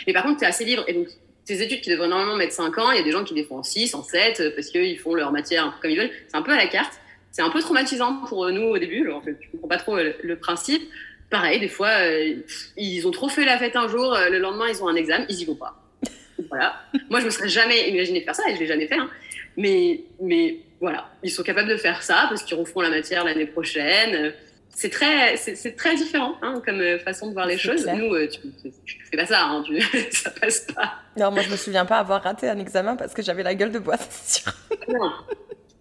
Mais 0.07 0.13
par 0.13 0.23
contre, 0.23 0.39
tu 0.39 0.45
es 0.45 0.49
assez 0.49 0.65
libre. 0.65 0.85
Et 0.87 0.95
donc, 0.95 1.09
tes 1.45 1.63
études 1.63 1.81
qui 1.81 1.91
devraient 1.91 2.09
normalement 2.09 2.37
mettre 2.37 2.53
5 2.53 2.79
ans, 2.79 2.91
il 2.91 2.97
y 2.97 3.01
a 3.01 3.03
des 3.03 3.13
gens 3.13 3.25
qui 3.25 3.35
les 3.35 3.45
font 3.45 3.59
en 3.59 3.63
6, 3.63 3.95
en 3.95 4.03
7, 4.03 4.41
euh, 4.41 4.51
parce 4.55 4.69
qu'ils 4.69 4.99
font 4.99 5.15
leur 5.15 5.33
matière 5.33 5.79
comme 5.81 5.91
ils 5.91 5.99
veulent. 5.99 6.11
C'est 6.29 6.37
un 6.37 6.43
peu 6.43 6.53
à 6.53 6.57
la 6.57 6.67
carte. 6.67 6.93
C'est 7.31 7.43
un 7.43 7.51
peu 7.51 7.61
traumatisant 7.61 8.23
pour 8.29 8.49
nous 8.51 8.63
au 8.63 8.79
début, 8.79 9.03
alors 9.03 9.25
que 9.25 9.31
tu 9.31 9.49
comprends 9.51 9.69
pas 9.69 9.77
trop 9.77 9.97
le, 9.97 10.37
principe. 10.37 10.83
Pareil, 11.31 11.59
des 11.59 11.69
fois, 11.69 11.91
ils 12.77 13.07
ont 13.09 13.11
trop 13.11 13.29
fait 13.29 13.45
la 13.45 13.59
fête 13.59 13.75
un 13.75 13.89
jour, 13.89 14.17
le 14.31 14.39
lendemain, 14.39 14.67
ils 14.69 14.81
ont 14.85 14.87
un 14.87 14.95
examen, 14.95 15.27
ils 15.29 15.41
y 15.41 15.45
vont 15.45 15.57
pas 15.57 15.85
voilà. 16.49 16.81
Moi, 17.11 17.21
je 17.21 17.27
me 17.27 17.31
serais 17.31 17.49
jamais 17.49 17.89
imaginé 17.91 18.21
faire 18.21 18.35
ça 18.35 18.49
et 18.49 18.55
je 18.55 18.61
l'ai 18.61 18.67
jamais 18.67 18.87
fait. 18.87 18.97
Hein. 18.97 19.11
Mais, 19.57 20.01
mais 20.21 20.59
voilà, 20.81 21.11
ils 21.23 21.31
sont 21.31 21.43
capables 21.43 21.69
de 21.69 21.77
faire 21.77 22.03
ça 22.03 22.27
parce 22.29 22.43
qu'ils 22.43 22.57
refont 22.57 22.81
la 22.81 22.91
matière 22.91 23.25
l'année 23.25 23.47
prochaine. 23.47 24.33
C'est 24.77 24.91
très, 24.91 25.37
c'est 25.37 25.77
très 25.77 25.95
différent 25.95 26.35
hein, 26.43 26.61
comme 26.65 26.81
euh, 26.81 26.99
façon 26.99 27.29
de 27.29 27.33
voir 27.33 27.47
les 27.47 27.57
choses. 27.57 27.87
Nous, 27.87 28.13
euh, 28.13 28.29
tu, 28.29 28.41
tu, 28.85 29.05
fais 29.09 29.17
pas 29.17 29.27
ça, 29.27 29.45
hein, 29.45 29.63
tu, 29.65 29.81
ça 30.11 30.31
passe 30.31 30.61
pas. 30.75 30.95
Non, 31.17 31.31
moi, 31.31 31.43
je 31.43 31.51
me 31.51 31.57
souviens 31.57 31.85
pas 31.85 31.99
avoir 31.99 32.23
raté 32.23 32.49
un 32.49 32.59
examen 32.59 32.97
parce 32.97 33.15
que 33.15 33.23
j'avais 33.23 33.45
la 33.45 33.55
gueule 33.55 33.71
de 33.71 33.79
bois, 33.79 33.97
c'est 34.11 34.43
sûr. 34.43 34.53
Non. 34.89 35.13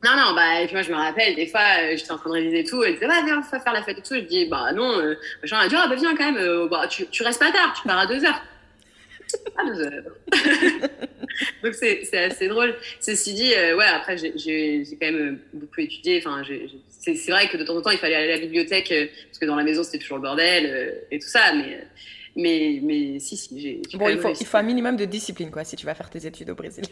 Non, 0.05 0.17
non, 0.17 0.35
bah, 0.35 0.61
et 0.61 0.65
puis 0.65 0.75
moi, 0.75 0.83
je 0.83 0.91
me 0.91 0.97
rappelle, 0.97 1.33
des 1.35 1.47
fois, 1.47 1.61
euh, 1.61 1.95
j'étais 1.95 2.11
en 2.11 2.17
train 2.17 2.29
de 2.29 2.35
réviser 2.35 2.63
tout, 2.65 2.83
et 2.83 2.87
elle 2.87 2.93
disait, 2.95 3.07
bah, 3.07 3.21
viens, 3.25 3.37
on 3.37 3.41
va 3.41 3.59
faire 3.59 3.73
la 3.73 3.83
fête 3.83 3.97
et 3.97 4.01
tout. 4.01 4.15
Je 4.15 4.19
dis, 4.19 4.45
bah, 4.45 4.73
non, 4.73 4.99
euh, 4.99 5.15
machin, 5.41 5.59
elle 5.63 5.69
dit, 5.69 5.75
ah, 5.77 5.87
bah, 5.87 5.95
viens 5.95 6.15
quand 6.15 6.31
même, 6.31 6.67
bah, 6.67 6.87
tu, 6.87 7.07
tu 7.07 7.23
restes 7.23 7.39
pas 7.39 7.51
tard, 7.51 7.73
tu 7.75 7.87
pars 7.87 7.99
à 7.99 8.05
deux 8.05 8.23
heures. 8.23 8.41
Donc 11.63 11.73
c'est 11.73 12.17
assez 12.17 12.47
drôle. 12.47 12.75
Ceci 12.99 13.33
dit, 13.33 13.53
euh, 13.53 13.75
ouais, 13.75 13.85
après 13.85 14.17
j'ai 14.17 14.83
quand 14.99 15.11
même 15.11 15.15
euh, 15.15 15.35
beaucoup 15.53 15.81
étudié. 15.81 16.19
Enfin, 16.19 16.43
c'est 16.89 17.31
vrai 17.31 17.49
que 17.49 17.57
de 17.57 17.63
temps 17.63 17.75
en 17.75 17.81
temps 17.81 17.91
il 17.91 17.97
fallait 17.97 18.15
aller 18.15 18.33
à 18.33 18.35
la 18.35 18.41
bibliothèque 18.41 18.91
euh, 18.91 19.07
parce 19.27 19.39
que 19.39 19.45
dans 19.45 19.55
la 19.55 19.63
maison 19.63 19.83
c'était 19.83 19.99
toujours 19.99 20.17
le 20.17 20.23
bordel 20.23 21.03
et 21.11 21.19
tout 21.19 21.27
ça, 21.27 21.53
mais. 21.53 21.87
Mais, 22.35 22.79
mais 22.81 23.19
si, 23.19 23.37
si, 23.37 23.61
j'ai. 23.61 23.79
Bon, 23.95 24.09
il 24.09 24.17
faut, 24.17 24.33
il 24.33 24.45
faut 24.47 24.57
un 24.57 24.63
minimum 24.63 24.97
de 24.97 25.05
discipline, 25.05 25.51
quoi, 25.51 25.63
si 25.63 25.75
tu 25.75 25.85
vas 25.85 25.93
faire 25.93 26.09
tes 26.09 26.25
études 26.25 26.49
au 26.49 26.55
Brésil. 26.55 26.83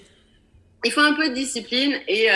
Il 0.85 0.91
faut 0.91 1.01
un 1.01 1.13
peu 1.13 1.29
de 1.29 1.33
discipline 1.33 1.95
et, 2.07 2.27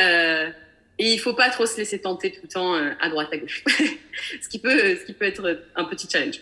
et 0.98 1.13
il 1.13 1.20
faut 1.20 1.36
pas 1.36 1.52
trop 1.52 1.68
se 1.68 1.78
laisser 1.78 2.02
tenter 2.02 2.32
tout 2.32 2.39
le 2.41 2.48
temps 2.48 2.74
à 2.74 3.10
droite, 3.10 3.28
à 3.32 3.38
gauche. 3.38 3.63
ce, 4.41 4.50
qui 4.50 4.58
peut, 4.58 4.96
ce 4.96 5.06
qui 5.06 5.13
peut 5.13 5.26
être 5.26 5.62
un 5.76 5.84
petit 5.84 6.08
challenge. 6.12 6.41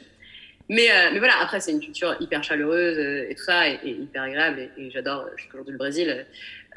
Mais, 0.69 0.89
euh, 0.89 1.09
mais 1.11 1.19
voilà, 1.19 1.35
après, 1.41 1.59
c'est 1.59 1.71
une 1.71 1.81
culture 1.81 2.15
hyper 2.19 2.43
chaleureuse 2.43 2.97
euh, 2.97 3.29
et 3.29 3.35
tout 3.35 3.43
ça, 3.43 3.67
et, 3.67 3.79
hyper 3.83 4.23
agréable. 4.23 4.69
Et, 4.77 4.91
j'adore, 4.91 5.25
je 5.35 5.43
suis 5.43 5.51
le 5.67 5.77
Brésil. 5.77 6.25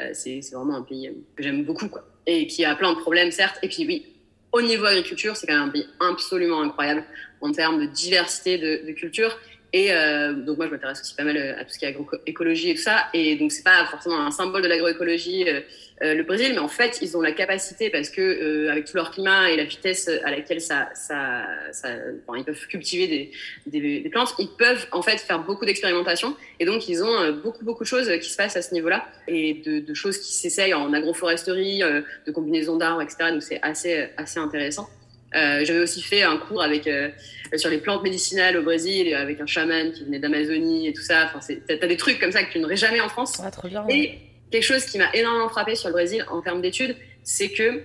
Euh, 0.01 0.11
c'est 0.13 0.41
vraiment 0.53 0.77
un 0.77 0.83
pays 0.83 1.13
que 1.37 1.43
j'aime 1.43 1.65
beaucoup, 1.65 1.89
quoi. 1.89 2.05
Et 2.27 2.47
qui 2.47 2.65
a 2.65 2.75
plein 2.75 2.93
de 2.93 2.99
problèmes, 2.99 3.31
certes. 3.31 3.59
Et 3.63 3.69
puis, 3.69 3.87
oui, 3.87 4.07
au 4.53 4.61
niveau 4.61 4.87
agriculture, 4.87 5.37
c'est 5.37 5.47
quand 5.47 5.55
même 5.55 5.69
un 5.69 5.73
pays 5.73 5.87
absolument 6.01 6.63
incroyable 6.63 7.05
en 7.41 7.53
termes 7.53 7.81
de 7.81 7.87
diversité 7.87 8.59
de, 8.59 8.87
de 8.87 8.93
culture. 8.93 9.39
Et 9.77 9.93
euh, 9.93 10.33
donc 10.33 10.57
moi, 10.57 10.67
je 10.69 10.71
m'intéresse 10.71 11.03
aussi 11.03 11.15
pas 11.15 11.25
mal 11.25 11.37
à 11.37 11.63
tout 11.63 11.71
ce 11.71 11.79
qui 11.79 11.85
est 11.85 11.89
agroécologie 11.89 12.71
et 12.71 12.75
tout 12.77 12.81
ça. 12.81 13.09
Et 13.13 13.37
donc 13.37 13.53
c'est 13.53 13.63
pas 13.63 13.85
forcément 13.91 14.19
un 14.19 14.31
symbole 14.31 14.63
de 14.63 14.69
l'agroécologie 14.69 15.47
euh, 15.47 15.61
euh, 16.03 16.15
le 16.15 16.23
Brésil, 16.25 16.53
mais 16.53 16.59
en 16.61 16.69
fait, 16.69 16.99
ils 17.03 17.17
ont 17.17 17.23
la 17.23 17.33
capacité 17.33 17.89
parce 17.89 18.11
que 18.11 18.21
euh, 18.21 18.71
avec 18.71 18.85
tout 18.85 18.97
leur 18.97 19.11
climat 19.11 19.51
et 19.51 19.57
la 19.57 19.65
vitesse 19.65 20.11
à 20.25 20.31
laquelle 20.31 20.63
ça, 20.63 20.89
ils 22.37 22.45
peuvent 22.45 22.67
cultiver 22.69 23.31
des, 23.67 24.09
plantes, 24.11 24.35
ils 24.39 24.49
peuvent 24.59 24.87
en 24.93 25.01
fait 25.01 25.19
faire 25.19 25.43
beaucoup 25.43 25.65
d'expérimentations. 25.65 26.37
Et 26.61 26.67
donc 26.67 26.89
ils 26.89 27.03
ont 27.03 27.21
euh, 27.21 27.33
beaucoup 27.33 27.65
beaucoup 27.65 27.85
de 27.85 27.89
choses 27.89 28.11
qui 28.21 28.31
se 28.31 28.37
passent 28.37 28.57
à 28.57 28.63
ce 28.63 28.75
niveau-là 28.75 29.07
et 29.27 29.63
de, 29.65 29.81
de, 29.81 29.95
choses 29.95 30.19
qui 30.19 30.33
s'essayent 30.33 30.75
en 30.75 30.93
agroforesterie, 30.93 31.81
de 31.81 32.31
combinaisons 32.33 32.77
d'arbres, 32.77 33.03
etc. 33.03 33.31
Donc 33.31 33.43
c'est 33.43 33.61
assez 33.63 34.09
assez 34.17 34.39
intéressant. 34.39 34.89
J'avais 35.37 35.81
aussi 35.81 36.03
fait 36.03 36.23
un 36.23 36.39
cours 36.39 36.63
avec 36.63 36.89
sur 37.57 37.71
les 37.71 37.79
plantes 37.79 38.03
médicinales 38.03 38.57
au 38.57 38.63
Brésil 38.63 39.15
avec 39.15 39.41
un 39.41 39.47
chaman 39.47 39.93
qui 39.93 40.05
venait 40.05 40.19
d'Amazonie 40.19 40.89
et 40.89 40.93
tout 40.93 41.03
ça. 41.03 41.31
Enfin, 41.35 41.55
t'as 41.69 41.87
des 41.87 41.97
trucs 41.97 42.19
comme 42.19 42.33
ça 42.33 42.43
que 42.43 42.53
tu 42.53 42.59
n'aurais 42.59 42.77
jamais 42.77 43.01
en 43.01 43.09
France. 43.09 43.41
Ah, 43.45 43.51
trop 43.51 43.69
bien. 43.69 43.85
Et 43.89 44.19
quelque 44.51 44.65
chose 44.65 44.85
qui 44.87 44.99
m'a 44.99 45.13
énormément 45.13 45.49
frappé 45.49 45.75
sur 45.75 45.89
le 45.89 45.93
Brésil 45.93 46.25
en 46.31 46.41
termes 46.41 46.63
d'études, 46.63 46.97
c'est 47.23 47.51
que 47.51 47.83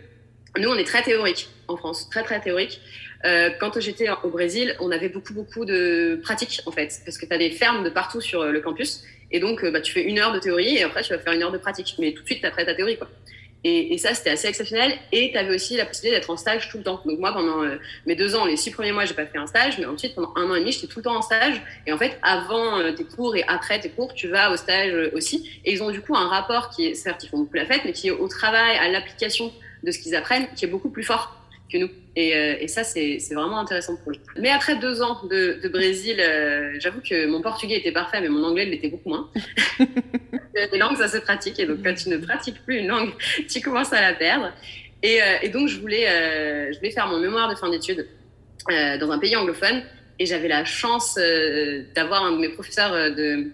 nous, 0.57 0.69
on 0.69 0.75
est 0.75 0.83
très 0.83 1.01
théorique 1.01 1.49
en 1.67 1.77
France, 1.77 2.09
très 2.09 2.23
très 2.23 2.41
théorique. 2.41 2.81
Euh, 3.23 3.49
quand 3.59 3.79
j'étais 3.79 4.09
au 4.23 4.29
Brésil, 4.29 4.75
on 4.79 4.91
avait 4.91 5.09
beaucoup 5.09 5.33
beaucoup 5.33 5.63
de 5.63 6.19
pratiques 6.23 6.61
en 6.65 6.71
fait, 6.71 7.01
parce 7.05 7.17
que 7.17 7.25
tu 7.25 7.33
as 7.33 7.37
des 7.37 7.51
fermes 7.51 7.83
de 7.83 7.89
partout 7.89 8.19
sur 8.19 8.45
le 8.45 8.59
campus, 8.61 9.03
et 9.31 9.39
donc 9.39 9.63
euh, 9.63 9.71
bah, 9.71 9.79
tu 9.79 9.93
fais 9.93 10.03
une 10.03 10.19
heure 10.19 10.33
de 10.33 10.39
théorie 10.39 10.77
et 10.77 10.83
après 10.83 11.03
tu 11.03 11.13
vas 11.13 11.19
faire 11.19 11.33
une 11.33 11.43
heure 11.43 11.51
de 11.51 11.57
pratique, 11.57 11.95
mais 11.99 12.13
tout 12.13 12.23
de 12.23 12.27
suite 12.27 12.43
après 12.43 12.65
ta 12.65 12.73
théorie 12.73 12.97
quoi. 12.97 13.09
Et, 13.63 13.93
et 13.93 13.97
ça, 13.97 14.13
c'était 14.13 14.31
assez 14.31 14.47
exceptionnel. 14.47 14.93
Et 15.11 15.31
tu 15.31 15.37
avais 15.37 15.53
aussi 15.53 15.77
la 15.77 15.85
possibilité 15.85 16.17
d'être 16.17 16.29
en 16.29 16.37
stage 16.37 16.69
tout 16.69 16.77
le 16.77 16.83
temps. 16.83 17.01
Donc 17.05 17.19
moi, 17.19 17.31
pendant 17.33 17.63
euh, 17.63 17.79
mes 18.05 18.15
deux 18.15 18.35
ans, 18.35 18.45
les 18.45 18.57
six 18.57 18.71
premiers 18.71 18.91
mois, 18.91 19.05
j'ai 19.05 19.13
pas 19.13 19.25
fait 19.25 19.37
un 19.37 19.47
stage, 19.47 19.77
mais 19.77 19.85
ensuite, 19.85 20.15
pendant 20.15 20.33
un 20.35 20.49
an 20.49 20.55
et 20.55 20.59
demi, 20.59 20.71
j'étais 20.71 20.87
tout 20.87 20.99
le 20.99 21.03
temps 21.03 21.15
en 21.15 21.21
stage. 21.21 21.61
Et 21.85 21.93
en 21.93 21.97
fait, 21.97 22.17
avant 22.23 22.79
euh, 22.79 22.91
tes 22.91 23.03
cours 23.03 23.35
et 23.35 23.43
après 23.47 23.79
tes 23.79 23.89
cours, 23.89 24.13
tu 24.13 24.27
vas 24.27 24.51
au 24.51 24.57
stage 24.57 25.11
aussi. 25.13 25.49
Et 25.65 25.73
ils 25.73 25.83
ont 25.83 25.91
du 25.91 26.01
coup 26.01 26.15
un 26.15 26.27
rapport 26.27 26.69
qui 26.69 26.87
est, 26.87 26.95
certes, 26.95 27.23
ils 27.23 27.29
font 27.29 27.39
beaucoup 27.39 27.55
la 27.55 27.65
fête, 27.65 27.81
mais 27.85 27.93
qui 27.93 28.07
est 28.07 28.11
au 28.11 28.27
travail, 28.27 28.77
à 28.77 28.89
l'application 28.89 29.51
de 29.83 29.91
ce 29.91 29.99
qu'ils 29.99 30.15
apprennent, 30.15 30.47
qui 30.55 30.65
est 30.65 30.69
beaucoup 30.69 30.89
plus 30.89 31.03
fort 31.03 31.40
que 31.71 31.77
nous. 31.77 31.89
Et, 32.15 32.35
euh, 32.35 32.55
et 32.59 32.67
ça, 32.67 32.83
c'est 32.83 33.17
vraiment 33.33 33.59
intéressant 33.59 33.95
pour 33.95 34.11
eux. 34.11 34.15
Mais 34.37 34.49
après 34.49 34.75
deux 34.77 35.01
ans 35.01 35.21
de, 35.29 35.59
de 35.61 35.69
Brésil, 35.69 36.17
euh, 36.19 36.73
j'avoue 36.79 37.01
que 37.01 37.25
mon 37.27 37.41
portugais 37.41 37.77
était 37.77 37.91
parfait, 37.91 38.19
mais 38.21 38.29
mon 38.29 38.43
anglais 38.43 38.65
l'était 38.65 38.89
beaucoup 38.89 39.09
moins. 39.09 39.29
les 40.55 40.77
langues, 40.77 40.97
ça 40.97 41.07
se 41.07 41.17
pratique. 41.17 41.59
Et 41.59 41.65
donc, 41.65 41.79
quand 41.83 41.93
tu 41.93 42.09
ne 42.09 42.17
pratiques 42.17 42.63
plus 42.65 42.79
une 42.79 42.87
langue, 42.87 43.11
tu 43.49 43.61
commences 43.61 43.93
à 43.93 44.01
la 44.01 44.13
perdre. 44.13 44.51
Et, 45.03 45.21
euh, 45.21 45.37
et 45.41 45.49
donc, 45.49 45.67
je 45.67 45.79
voulais, 45.79 46.05
je 46.71 46.77
voulais 46.77 46.91
faire 46.91 47.07
mon 47.07 47.19
mémoire 47.19 47.49
de 47.49 47.55
fin 47.55 47.69
d'études 47.69 48.07
dans 48.67 49.11
un 49.11 49.17
pays 49.17 49.35
anglophone. 49.35 49.83
Et 50.19 50.25
j'avais 50.27 50.49
la 50.49 50.65
chance 50.65 51.17
d'avoir 51.95 52.25
un 52.25 52.33
de 52.33 52.37
mes 52.37 52.49
professeurs 52.49 52.91
de, 53.15 53.47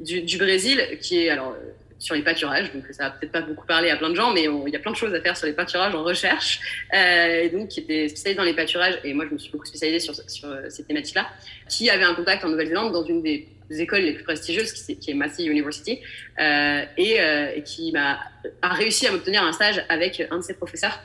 du, 0.00 0.20
du, 0.20 0.36
Brésil 0.36 0.82
qui 1.00 1.24
est 1.24 1.30
alors 1.30 1.56
sur 2.00 2.14
les 2.14 2.22
pâturages. 2.22 2.72
Donc, 2.72 2.84
ça 2.90 3.04
va 3.04 3.10
peut-être 3.10 3.30
pas 3.30 3.42
beaucoup 3.42 3.66
parler 3.66 3.90
à 3.90 3.96
plein 3.96 4.08
de 4.08 4.16
gens, 4.16 4.32
mais 4.32 4.44
il 4.44 4.72
y 4.72 4.76
a 4.76 4.78
plein 4.80 4.90
de 4.90 4.96
choses 4.96 5.14
à 5.14 5.20
faire 5.20 5.36
sur 5.36 5.46
les 5.46 5.52
pâturages 5.52 5.94
en 5.94 6.02
recherche. 6.02 6.58
Euh, 6.94 7.42
et 7.42 7.50
donc, 7.50 7.68
qui 7.68 7.80
était 7.80 8.08
spécialisé 8.08 8.36
dans 8.36 8.42
les 8.42 8.54
pâturages, 8.54 8.98
et 9.04 9.12
moi, 9.14 9.26
je 9.28 9.34
me 9.34 9.38
suis 9.38 9.52
beaucoup 9.52 9.66
spécialisée 9.66 10.00
sur, 10.00 10.14
sur 10.28 10.48
euh, 10.48 10.68
ces 10.70 10.82
thématiques-là, 10.84 11.28
qui 11.68 11.90
avait 11.90 12.04
un 12.04 12.14
contact 12.14 12.44
en 12.44 12.48
Nouvelle-Zélande 12.48 12.92
dans 12.92 13.04
une 13.04 13.22
des 13.22 13.46
écoles 13.70 14.00
les 14.00 14.14
plus 14.14 14.24
prestigieuses, 14.24 14.72
qui, 14.72 14.96
qui 14.96 15.10
est 15.10 15.14
Massey 15.14 15.44
University, 15.44 16.00
euh, 16.40 16.82
et, 16.96 17.18
et, 17.18 17.62
qui 17.62 17.92
m'a 17.92 18.18
a 18.62 18.72
réussi 18.72 19.06
à 19.06 19.12
m'obtenir 19.12 19.44
un 19.44 19.52
stage 19.52 19.84
avec 19.88 20.26
un 20.30 20.38
de 20.38 20.42
ses 20.42 20.54
professeurs 20.54 20.98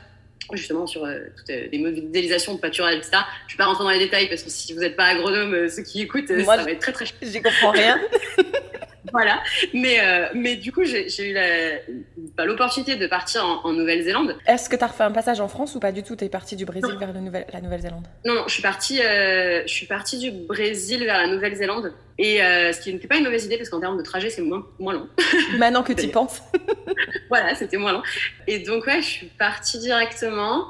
justement 0.54 0.86
sur 0.86 1.04
euh, 1.04 1.18
toutes 1.36 1.50
euh, 1.50 1.68
des 1.68 1.78
modélisations 1.78 2.54
de 2.54 2.60
pâturage, 2.60 2.96
etc. 2.96 3.18
Je 3.48 3.54
vais 3.54 3.58
pas 3.58 3.66
rentrer 3.66 3.84
dans 3.84 3.90
les 3.90 3.98
détails 3.98 4.28
parce 4.28 4.42
que 4.42 4.50
si 4.50 4.72
vous 4.72 4.80
n'êtes 4.80 4.96
pas 4.96 5.06
agronome, 5.06 5.68
ceux 5.68 5.82
qui 5.82 6.02
écoutent, 6.02 6.28
ça 6.28 6.56
va 6.56 6.70
être 6.70 6.78
très 6.78 6.92
très. 6.92 7.06
J'y 7.22 7.42
comprends 7.42 7.72
rien. 7.72 8.00
voilà. 9.16 9.42
Mais, 9.72 9.98
euh, 10.00 10.28
mais 10.34 10.56
du 10.56 10.72
coup, 10.72 10.84
j'ai 10.84 11.30
eu 11.30 11.34
bah, 12.36 12.44
l'opportunité 12.44 12.96
de 12.96 13.06
partir 13.06 13.42
en, 13.64 13.72
Nouvelle-Zélande. 13.72 14.36
Est-ce 14.46 14.68
que 14.68 14.76
tu 14.76 14.84
as 14.84 14.88
refait 14.88 15.04
un 15.04 15.10
passage 15.10 15.40
en 15.40 15.48
France 15.48 15.74
ou 15.74 15.80
pas 15.80 15.90
du 15.90 16.02
tout? 16.02 16.16
Tu 16.16 16.24
es 16.26 16.28
parti 16.28 16.54
du 16.54 16.66
Brésil 16.66 16.94
vers 17.00 17.14
la 17.14 17.60
Nouvelle-Zélande? 17.62 18.06
Non, 18.26 18.34
non, 18.34 18.42
je 18.46 18.52
suis 18.52 18.62
partie, 18.62 19.00
euh, 19.00 19.62
je 19.62 19.72
suis 19.72 19.86
partie 19.86 20.18
du 20.18 20.30
Brésil 20.30 21.02
vers 21.04 21.16
la 21.16 21.28
Nouvelle-Zélande. 21.28 21.94
Et 22.18 22.42
euh, 22.42 22.72
ce 22.72 22.80
qui 22.82 22.92
n'était 22.92 23.08
pas 23.08 23.16
une 23.16 23.24
mauvaise 23.24 23.46
idée 23.46 23.56
parce 23.56 23.70
qu'en 23.70 23.80
termes 23.80 23.96
de 23.96 24.02
trajet, 24.02 24.28
c'est 24.28 24.42
moins, 24.42 24.66
moins 24.78 24.92
long. 24.92 25.08
Maintenant 25.58 25.82
que 25.82 25.94
tu 25.94 26.04
y 26.04 26.08
penses. 26.12 26.42
voilà, 27.30 27.54
c'était 27.54 27.78
moins 27.78 27.94
long. 27.94 28.02
Et 28.46 28.58
donc, 28.58 28.86
ouais, 28.86 29.00
je 29.00 29.08
suis 29.08 29.26
partie 29.38 29.78
directement. 29.78 30.66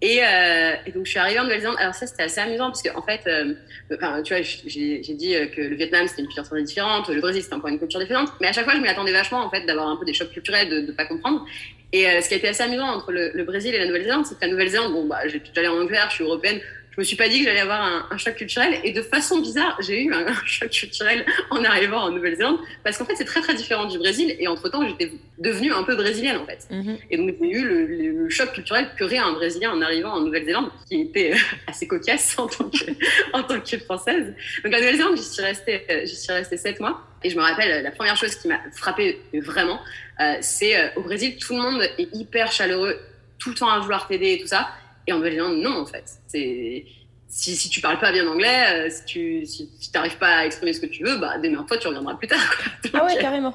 Et, 0.00 0.20
euh, 0.22 0.74
et, 0.86 0.92
donc, 0.92 1.06
je 1.06 1.10
suis 1.10 1.18
arrivée 1.18 1.40
en 1.40 1.44
Nouvelle-Zélande. 1.44 1.76
Alors, 1.78 1.94
ça, 1.94 2.06
c'était 2.06 2.22
assez 2.22 2.40
amusant 2.40 2.66
parce 2.66 2.82
qu'en 2.82 2.98
en 2.98 3.02
fait, 3.02 3.20
euh, 3.26 3.54
enfin, 3.92 4.22
tu 4.22 4.32
vois, 4.32 4.42
j'ai 4.42 5.14
dit 5.14 5.34
que 5.54 5.60
le 5.60 5.74
Vietnam, 5.74 6.06
c'était 6.06 6.22
une 6.22 6.28
culture 6.28 6.54
différente, 6.62 7.08
le 7.08 7.20
Brésil, 7.20 7.42
c'était 7.42 7.54
encore 7.54 7.70
une 7.70 7.78
culture 7.78 7.98
différente. 7.98 8.28
Mais 8.40 8.46
à 8.46 8.52
chaque 8.52 8.64
fois, 8.64 8.74
je 8.74 8.80
m'y 8.80 8.88
attendais 8.88 9.12
vachement, 9.12 9.44
en 9.44 9.50
fait, 9.50 9.66
d'avoir 9.66 9.88
un 9.88 9.96
peu 9.96 10.04
des 10.04 10.14
chocs 10.14 10.30
culturels, 10.30 10.68
de 10.68 10.80
ne 10.80 10.92
pas 10.92 11.04
comprendre. 11.04 11.44
Et 11.92 12.06
euh, 12.06 12.20
ce 12.20 12.28
qui 12.28 12.34
a 12.34 12.36
été 12.36 12.48
assez 12.48 12.62
amusant 12.62 12.86
entre 12.86 13.12
le, 13.12 13.30
le 13.34 13.44
Brésil 13.44 13.74
et 13.74 13.78
la 13.78 13.86
Nouvelle-Zélande, 13.86 14.26
c'est 14.26 14.34
que 14.34 14.44
la 14.44 14.52
Nouvelle-Zélande, 14.52 14.92
bon, 14.92 15.06
bah, 15.06 15.26
j'ai 15.26 15.42
allé 15.56 15.68
en 15.68 15.80
Angleterre, 15.80 16.08
je 16.10 16.16
suis 16.16 16.24
européenne, 16.24 16.60
je 16.98 17.02
me 17.02 17.04
suis 17.04 17.16
pas 17.16 17.28
dit 17.28 17.38
que 17.38 17.44
j'allais 17.44 17.60
avoir 17.60 17.80
un, 17.80 18.06
un, 18.10 18.18
choc 18.18 18.34
culturel. 18.34 18.80
Et 18.82 18.90
de 18.90 19.02
façon 19.02 19.40
bizarre, 19.40 19.78
j'ai 19.80 20.02
eu 20.02 20.12
un, 20.12 20.26
un, 20.34 20.44
choc 20.44 20.70
culturel 20.70 21.24
en 21.50 21.62
arrivant 21.62 22.02
en 22.02 22.10
Nouvelle-Zélande. 22.10 22.58
Parce 22.82 22.98
qu'en 22.98 23.04
fait, 23.04 23.14
c'est 23.14 23.24
très, 23.24 23.40
très 23.40 23.54
différent 23.54 23.86
du 23.86 23.98
Brésil. 23.98 24.34
Et 24.40 24.48
entre-temps, 24.48 24.84
j'étais 24.86 25.12
devenue 25.38 25.72
un 25.72 25.84
peu 25.84 25.94
brésilienne, 25.94 26.38
en 26.38 26.46
fait. 26.46 26.66
Mm 26.70 26.80
-hmm. 26.80 26.98
Et 27.10 27.16
donc, 27.16 27.36
j'ai 27.40 27.50
eu 27.50 27.64
le, 27.64 27.86
le, 27.86 28.24
le, 28.24 28.30
choc 28.30 28.52
culturel 28.52 28.84
qu'aurait 28.98 29.22
un 29.28 29.32
Brésilien 29.32 29.70
en 29.76 29.80
arrivant 29.80 30.12
en 30.18 30.20
Nouvelle-Zélande, 30.26 30.70
qui 30.88 30.94
était 31.02 31.30
euh, 31.34 31.70
assez 31.70 31.86
cocasse 31.86 32.36
en 32.42 32.48
tant 32.48 32.68
que, 32.68 32.84
en 33.38 33.42
tant 33.48 33.60
que 33.60 33.78
Française. 33.88 34.26
Donc, 34.62 34.72
la 34.72 34.80
Nouvelle-Zélande, 34.80 35.16
j'y 35.20 35.28
suis 35.34 35.44
restée, 35.52 35.76
euh, 35.90 36.06
j'y 36.08 36.16
suis 36.16 36.32
restée 36.40 36.56
sept 36.56 36.80
mois. 36.80 36.96
Et 37.24 37.30
je 37.30 37.36
me 37.36 37.42
rappelle, 37.42 37.82
la 37.82 37.90
première 37.90 38.16
chose 38.16 38.34
qui 38.36 38.46
m'a 38.48 38.60
frappée 38.72 39.20
vraiment, 39.34 39.80
euh, 40.20 40.36
c'est 40.40 40.76
euh, 40.76 40.88
au 40.96 41.02
Brésil, 41.02 41.36
tout 41.36 41.54
le 41.56 41.62
monde 41.62 41.82
est 41.98 42.08
hyper 42.12 42.52
chaleureux, 42.52 42.98
tout 43.38 43.50
le 43.50 43.56
temps 43.56 43.68
à 43.68 43.78
vouloir 43.78 44.06
t'aider 44.06 44.32
et 44.34 44.38
tout 44.40 44.46
ça. 44.46 44.68
Et 45.08 45.12
en 45.12 45.16
Nouvelle-Zélande, 45.16 45.58
non, 45.58 45.80
en 45.80 45.86
fait. 45.86 46.04
C'est 46.28 46.84
si, 47.28 47.56
si 47.56 47.68
tu 47.68 47.80
parles 47.80 47.98
pas 47.98 48.12
bien 48.12 48.26
anglais, 48.26 48.64
euh, 48.72 48.90
si 48.90 49.04
tu 49.04 49.46
si, 49.46 49.70
si 49.78 49.92
t'arrives 49.92 50.18
pas 50.18 50.38
à 50.38 50.46
exprimer 50.46 50.72
ce 50.72 50.80
que 50.80 50.86
tu 50.86 51.02
veux, 51.04 51.16
bah 51.16 51.38
démerde-toi, 51.38 51.78
tu 51.78 51.88
reviendras 51.88 52.14
plus 52.14 52.28
tard. 52.28 52.40
Donc, 52.84 52.92
ah 52.94 53.04
ouais, 53.04 53.18
carrément. 53.18 53.54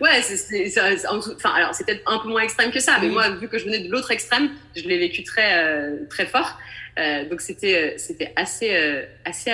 Ouais, 0.00 0.20
c'est 0.20 0.68
enfin 1.08 1.50
alors 1.54 1.74
c'est 1.74 1.84
peut-être 1.84 2.02
un 2.06 2.18
peu 2.18 2.28
moins 2.28 2.42
extrême 2.42 2.70
que 2.70 2.80
ça, 2.80 2.98
mais 3.00 3.08
moi 3.08 3.30
vu 3.30 3.48
que 3.48 3.58
je 3.58 3.64
venais 3.64 3.78
de 3.78 3.90
l'autre 3.90 4.10
extrême, 4.10 4.50
je 4.76 4.82
l'ai 4.82 4.98
vécu 4.98 5.22
très 5.22 5.64
euh, 5.64 5.96
très 6.10 6.26
fort. 6.26 6.58
Euh, 6.98 7.26
donc 7.28 7.40
c'était 7.40 7.94
c'était 7.96 8.32
assez 8.36 8.76
assez 9.24 9.50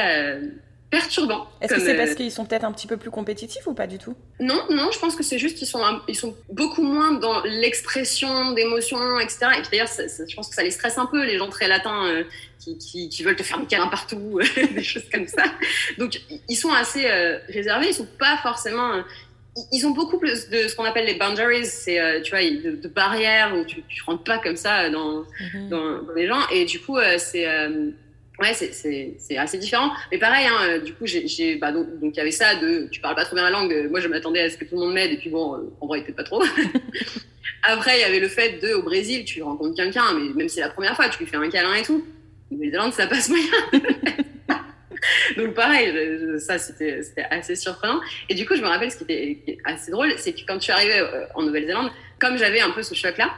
perturbant. 0.95 1.49
Est-ce 1.61 1.75
que 1.75 1.81
c'est 1.81 1.97
parce 1.97 2.15
qu'ils 2.15 2.31
sont 2.31 2.45
peut-être 2.45 2.63
un 2.63 2.71
petit 2.71 2.87
peu 2.87 2.97
plus 2.97 3.11
compétitifs 3.11 3.67
ou 3.67 3.75
pas 3.75 3.89
du 3.89 3.99
tout? 3.99 4.15
Non, 4.39 4.61
non, 4.71 4.93
je 4.93 4.99
pense 5.01 5.17
que 5.17 5.25
c'est 5.25 5.41
juste 5.41 5.59
qu'ils 5.59 5.67
sont, 5.67 5.83
ils 6.07 6.15
sont 6.15 6.37
beaucoup 6.53 6.83
moins 6.83 7.15
dans 7.15 7.43
l'expression 7.43 8.53
d'émotions, 8.53 9.19
etc. 9.19 9.39
Et 9.59 9.63
puis 9.63 9.71
d'ailleurs, 9.73 9.89
je 9.89 10.37
pense 10.37 10.49
que 10.49 10.55
ça 10.55 10.63
les 10.63 10.71
stresse 10.71 10.97
un 10.97 11.07
peu, 11.07 11.25
les 11.25 11.37
gens 11.37 11.49
très 11.49 11.67
latins 11.67 12.07
euh, 12.07 12.23
qui, 12.61 12.79
qui, 12.79 13.09
qui, 13.09 13.25
veulent 13.25 13.35
te 13.35 13.43
faire 13.43 13.59
des 13.59 13.67
câlins 13.67 13.89
partout, 13.89 14.39
des 14.75 14.85
choses 14.85 15.09
comme 15.13 15.27
ça. 15.27 15.43
Donc, 15.99 16.21
ils 16.49 16.57
sont 16.57 16.73
assez 16.73 17.07
euh, 17.07 17.39
réservés, 17.49 17.89
ils 17.89 17.95
sont 17.95 18.09
pas 18.17 18.37
forcément... 18.41 19.03
ils 19.73 19.85
ont 19.89 19.91
beaucoup 19.91 20.19
plus 20.19 20.49
de 20.49 20.69
ce 20.69 20.77
qu'on 20.77 20.85
appelle 20.85 21.07
les 21.07 21.17
boundaries, 21.17 21.67
c'est 21.67 21.99
euh, 21.99 22.21
tu 22.21 22.31
vois 22.31 22.43
de, 22.43 22.77
de, 22.77 22.89
barrières 22.89 23.53
où 23.57 23.65
tu, 23.65 23.83
tu 23.89 24.01
rentres 24.05 24.23
pas 24.23 24.39
comme 24.39 24.57
ça 24.57 24.91
dans, 24.91 25.23
mm 25.23 25.27
-hmm. 25.53 25.69
dans, 25.73 26.03
dans 26.07 26.15
les 26.15 26.29
gens 26.29 26.43
et 26.53 26.65
du 26.67 26.79
coup 26.85 26.99
c'est 27.19 27.47
Ouais, 28.41 28.53
c'est 28.53 29.37
assez 29.37 29.59
différent. 29.59 29.93
Mais 30.11 30.19
pareil, 30.19 30.47
hein, 30.47 30.79
du 30.79 30.93
coup, 30.93 31.07
j'ai, 31.07 31.57
bah, 31.57 31.71
donc, 31.71 31.87
il 32.03 32.17
y 32.17 32.21
avait 32.21 32.33
ça 32.33 32.57
de 32.57 32.89
tu 32.91 33.01
parles 33.01 33.15
pas 33.15 33.25
trop 33.25 33.37
bien 33.37 33.45
la 33.45 33.51
langue. 33.51 33.89
Moi, 33.91 34.01
je 34.01 34.09
m'attendais 34.09 34.41
à 34.41 34.51
ce 34.51 34.57
que 34.57 34.65
tout 34.65 34.75
le 34.75 34.81
monde 34.81 34.93
m'aide, 34.93 35.13
et 35.13 35.17
puis 35.17 35.31
bon, 35.31 35.73
en 35.81 35.87
vrai, 35.87 36.03
peut-être 36.03 36.17
pas 36.17 36.25
trop. 36.25 36.43
Après, 37.63 37.97
il 37.97 38.01
y 38.01 38.05
avait 38.05 38.21
le 38.21 38.29
fait 38.29 38.61
de, 38.61 38.75
au 38.75 38.83
Brésil, 38.83 39.25
tu 39.25 39.43
rencontres 39.43 39.77
quelqu'un, 39.77 40.13
mais 40.15 40.35
même 40.35 40.49
si 40.49 40.57
c'est 40.57 40.61
la 40.63 40.69
première 40.69 40.97
fois, 40.97 41.09
tu 41.09 41.21
lui 41.21 41.27
fais 41.27 41.37
un 41.37 41.49
câlin 41.49 41.75
et 41.75 41.83
tout. 41.83 42.05
En 42.51 42.57
Nouvelle-Zélande, 42.57 42.93
ça 42.93 43.07
passe 43.07 43.29
moyen. 43.29 43.45
donc 45.37 45.55
pareil, 45.55 45.93
ça 46.41 46.59
c'était 46.59 47.01
assez 47.31 47.57
surprenant. 47.57 48.01
Et 48.29 48.35
du 48.35 48.47
coup, 48.47 48.55
je 48.57 48.61
me 48.61 48.67
rappelle 48.67 48.91
ce 48.91 48.99
qui 48.99 49.05
était 49.05 49.59
assez 49.65 49.91
drôle, 49.91 50.13
c'est 50.19 50.33
que 50.33 50.41
quand 50.47 50.57
je 50.57 50.65
suis 50.65 50.73
arrivée 50.73 51.07
en 51.35 51.43
Nouvelle-Zélande, 51.43 51.91
comme 52.19 52.37
j'avais 52.37 52.61
un 52.61 52.71
peu 52.71 52.83
ce 52.83 52.95
choc-là, 52.95 53.31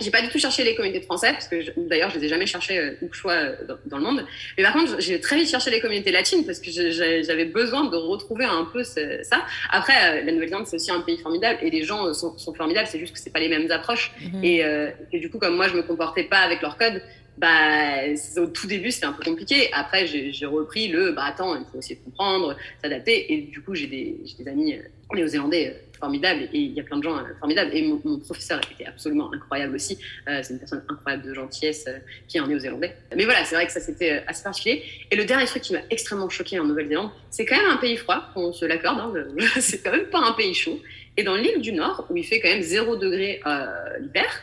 j'ai 0.00 0.10
pas 0.10 0.22
du 0.22 0.28
tout 0.28 0.38
cherché 0.38 0.64
les 0.64 0.74
communautés 0.74 1.00
de 1.00 1.04
français, 1.04 1.32
parce 1.32 1.48
que 1.48 1.56
d'ailleurs, 1.88 2.10
je 2.10 2.18
les 2.18 2.26
ai 2.26 2.28
jamais 2.28 2.46
cherchées 2.46 2.78
euh, 2.78 2.96
où 3.00 3.08
que 3.08 3.14
je 3.14 3.20
sois 3.20 3.32
euh, 3.32 3.56
dans, 3.68 3.78
dans, 3.86 3.98
le 3.98 4.02
monde. 4.04 4.26
Mais 4.56 4.64
par 4.64 4.72
contre, 4.72 5.00
j'ai 5.00 5.20
très 5.20 5.36
vite 5.36 5.48
cherché 5.48 5.70
les 5.70 5.80
communautés 5.80 6.10
latines, 6.10 6.44
parce 6.44 6.58
que 6.58 6.70
j'avais 6.70 7.44
besoin 7.44 7.84
de 7.84 7.96
retrouver 7.96 8.44
un 8.44 8.64
peu 8.64 8.82
ce, 8.82 9.20
ça. 9.22 9.44
Après, 9.70 9.94
euh, 9.94 10.24
la 10.24 10.32
Nouvelle-Zélande, 10.32 10.66
c'est 10.66 10.76
aussi 10.76 10.90
un 10.90 11.00
pays 11.00 11.18
formidable, 11.18 11.58
et 11.62 11.70
les 11.70 11.84
gens 11.84 12.12
sont, 12.12 12.36
sont 12.38 12.54
formidables, 12.54 12.88
c'est 12.88 12.98
juste 12.98 13.12
que 13.12 13.20
c'est 13.20 13.32
pas 13.32 13.40
les 13.40 13.48
mêmes 13.48 13.70
approches. 13.70 14.12
-hmm. 14.18 14.44
et, 14.44 14.64
euh, 14.64 14.90
et, 15.12 15.20
du 15.20 15.30
coup, 15.30 15.38
comme 15.38 15.56
moi, 15.56 15.68
je 15.68 15.76
me 15.76 15.82
comportais 15.82 16.24
pas 16.24 16.38
avec 16.38 16.60
leur 16.60 16.76
code, 16.76 17.00
bah, 17.36 18.04
au 18.36 18.46
tout 18.46 18.68
début, 18.68 18.90
c'était 18.92 19.06
un 19.06 19.12
peu 19.12 19.24
compliqué. 19.24 19.68
Après, 19.72 20.06
j'ai 20.06 20.46
repris 20.46 20.86
le, 20.88 21.12
bah 21.12 21.24
attends, 21.26 21.56
il 21.56 21.64
faut 21.70 21.78
essayer 21.78 21.96
de 21.96 22.04
comprendre, 22.04 22.56
s'adapter. 22.80 23.32
Et 23.32 23.36
du 23.54 23.60
coup, 23.60 23.74
j'ai 23.74 23.88
des, 23.88 24.20
des 24.38 24.48
amis 24.48 24.78
néo-zélandais 25.12 25.64
formidables 26.04 26.42
et 26.52 26.58
il 26.58 26.72
y 26.72 26.80
a 26.80 26.82
plein 26.82 26.98
de 26.98 27.02
gens 27.02 27.16
formidables. 27.38 27.70
Et 27.74 27.82
mon, 27.86 28.00
mon 28.04 28.18
professeur 28.18 28.60
était 28.70 28.86
absolument 28.86 29.32
incroyable 29.32 29.74
aussi. 29.74 29.98
Euh, 30.28 30.40
c'est 30.42 30.52
une 30.52 30.58
personne 30.58 30.82
incroyable 30.88 31.24
de 31.24 31.34
gentillesse 31.34 31.86
euh, 31.88 31.98
qui 32.28 32.36
est 32.36 32.40
en 32.40 32.46
néo-zélandais. 32.46 32.94
Mais 33.16 33.24
voilà, 33.24 33.44
c'est 33.44 33.54
vrai 33.54 33.66
que 33.66 33.72
ça 33.72 33.80
c'était 33.80 34.22
assez 34.26 34.44
particulier. 34.44 34.82
Et 35.10 35.16
le 35.16 35.24
dernier 35.24 35.46
truc 35.46 35.62
qui 35.62 35.72
m'a 35.72 35.80
extrêmement 35.90 36.28
choqué 36.28 36.60
en 36.60 36.64
Nouvelle-Zélande, 36.64 37.10
c'est 37.30 37.46
quand 37.46 37.56
même 37.56 37.70
un 37.70 37.78
pays 37.78 37.96
froid, 37.96 38.22
on 38.36 38.52
se 38.52 38.66
l'accorde, 38.66 38.98
hein, 39.00 39.12
c'est 39.60 39.82
quand 39.82 39.92
même 39.92 40.06
pas 40.06 40.20
un 40.20 40.32
pays 40.32 40.54
chaud. 40.54 40.78
Et 41.16 41.22
dans 41.22 41.36
l'île 41.36 41.60
du 41.60 41.72
Nord, 41.72 42.06
où 42.10 42.16
il 42.16 42.24
fait 42.24 42.40
quand 42.40 42.48
même 42.48 42.62
0 42.62 42.96
degré 42.96 43.40
euh, 43.46 43.66
l'hiver, 44.00 44.42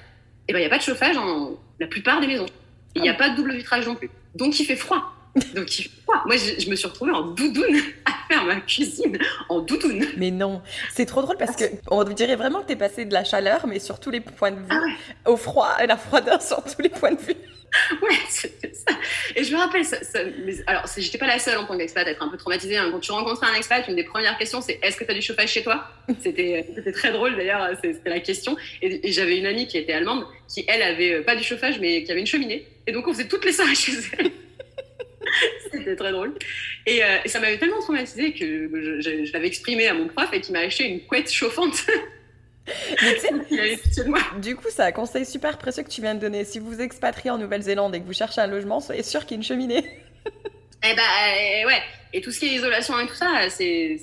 il 0.50 0.56
n'y 0.56 0.66
a 0.66 0.70
pas 0.70 0.78
de 0.78 0.84
chauffage 0.84 1.16
dans 1.16 1.60
la 1.80 1.88
plupart 1.88 2.20
des 2.22 2.28
maisons. 2.28 2.48
Il 2.96 3.02
n'y 3.02 3.10
a 3.10 3.14
pas 3.14 3.30
de 3.30 3.36
double 3.36 3.54
vitrage 3.54 3.88
non 3.88 3.96
plus. 3.96 4.10
Donc 4.36 4.60
il 4.60 4.66
fait 4.66 4.76
froid. 4.76 5.14
Donc 5.56 5.80
il 5.80 5.84
fait 5.84 5.90
froid. 6.04 6.22
Moi, 6.26 6.36
je, 6.36 6.62
je, 6.62 6.70
me 6.70 6.76
suis 6.76 6.88
retrouvée 6.88 7.12
en 7.12 7.22
doudoune 7.22 7.78
à 8.06 8.12
faire 8.28 8.44
ma 8.46 8.58
cuisine 8.58 9.18
en 9.48 9.60
doudoune. 9.60 10.06
Mais 10.18 10.32
non, 10.32 10.62
c'est 10.94 11.06
trop 11.06 11.22
drôle 11.22 11.38
parce 11.38 11.56
que 11.56 11.66
on 11.90 12.04
dirait 12.04 12.36
vraiment 12.36 12.62
que 12.62 12.68
tu 12.68 12.74
es 12.74 12.78
passé 12.78 13.06
de 13.06 13.14
la 13.14 13.24
chaleur, 13.24 13.66
mais 13.68 13.80
sur 13.80 14.00
tous 14.00 14.12
les 14.12 14.20
points 14.20 14.52
de 14.52 14.58
vue, 14.58 14.66
ah 14.70 14.82
ouais. 14.82 15.32
au 15.32 15.38
froid, 15.38 15.70
à 15.78 15.86
la 15.86 15.98
froideur 15.98 16.42
sur 16.46 16.64
tous 16.64 16.82
les 16.82 16.90
points 16.90 17.14
de 17.14 17.22
vue. 17.22 17.36
ouais, 18.02 18.18
c'était 18.28 18.74
ça. 18.74 18.92
Et 19.34 19.46
je 19.46 19.54
me 19.54 19.58
rappelle, 19.58 19.86
ça, 19.86 20.04
ça, 20.04 20.20
mais, 20.46 20.56
alors 20.68 20.84
j'étais 20.98 21.18
pas 21.18 21.28
la 21.28 21.40
seule 21.40 21.58
en 21.58 21.66
tant 21.66 21.78
qu'expat 21.78 22.06
à 22.06 22.12
être 22.12 22.22
un 22.22 22.28
peu 22.28 22.36
traumatisée. 22.36 22.76
Hein. 22.76 22.90
Quand 22.92 23.00
tu 23.00 23.14
rencontres 23.14 23.46
un 23.46 23.54
expat, 23.54 23.88
une 23.88 23.96
des 23.96 24.04
premières 24.04 24.38
questions, 24.38 24.60
c'est 24.60 24.80
est-ce 24.84 24.98
que 24.98 25.06
tu 25.06 25.12
as 25.12 25.14
du 25.14 25.22
chauffage 25.22 25.50
chez 25.50 25.64
toi? 25.64 25.86
C'était 26.20 26.66
très 26.94 27.14
drôle 27.14 27.38
d'ailleurs, 27.38 27.70
c'était 27.82 28.10
la 28.10 28.20
question. 28.20 28.58
Et, 28.82 29.08
et 29.08 29.12
j'avais 29.14 29.38
une 29.38 29.46
amie 29.46 29.68
qui 29.68 29.78
était 29.78 29.94
allemande, 29.94 30.26
qui 30.50 30.66
elle 30.68 30.82
avait 30.82 31.14
euh, 31.14 31.24
pas 31.24 31.38
du 31.38 31.44
chauffage, 31.44 31.80
mais 31.80 32.04
qui 32.04 32.12
avait 32.12 32.20
une 32.20 32.28
cheminée. 32.28 32.68
Et 32.88 32.92
donc 32.92 33.08
on 33.08 33.14
faisait 33.14 33.30
toutes 33.30 33.46
les 33.46 33.54
soirées 33.54 33.76
chez 33.76 33.94
elle. 34.18 34.32
C'était 35.72 35.96
très 35.96 36.12
drôle. 36.12 36.34
Et, 36.86 37.04
euh, 37.04 37.18
et 37.24 37.30
ça 37.30 37.40
m'avait 37.40 37.58
tellement 37.58 37.80
traumatisée 37.80 38.34
que 38.34 38.70
je, 38.74 39.02
je, 39.02 39.26
je 39.26 39.34
l'avais 39.34 39.48
exprimé 39.48 39.88
à 39.88 39.94
mon 39.94 40.08
prof 40.08 40.30
et 40.34 40.42
qui 40.42 40.52
m'a 40.52 40.60
acheté 40.60 40.86
une 40.86 41.02
couette 41.02 41.32
chauffante. 41.32 41.86
du 44.42 44.56
coup, 44.56 44.68
c'est 44.70 44.84
un 44.84 44.92
conseil 44.92 45.26
super 45.26 45.58
précieux 45.58 45.84
que 45.84 45.90
tu 45.90 46.02
viens 46.02 46.16
de 46.16 46.20
donner. 46.20 46.46
Si 46.46 46.60
vous 46.60 46.80
expatriez 46.80 47.32
en 47.32 47.38
Nouvelle-Zélande 47.38 47.96
et 47.96 48.02
que 48.02 48.06
vous 48.06 48.14
cherchez 48.14 48.42
un 48.42 48.48
logement, 48.48 48.80
soyez 48.80 49.04
sûr 49.04 49.22
qu'il 49.22 49.32
y 49.32 49.34
a 49.36 49.38
une 49.38 49.44
cheminée. 49.44 49.84
eh 50.26 50.96
bah, 50.96 51.02
euh, 51.02 51.68
ouais. 51.68 51.82
Et 52.14 52.22
tout 52.22 52.32
ce 52.32 52.40
qui 52.40 52.48
est 52.48 52.56
isolation 52.56 53.00
et 53.00 53.08
tout 53.08 53.16
ça, 53.16 53.50
c'est 53.50 53.98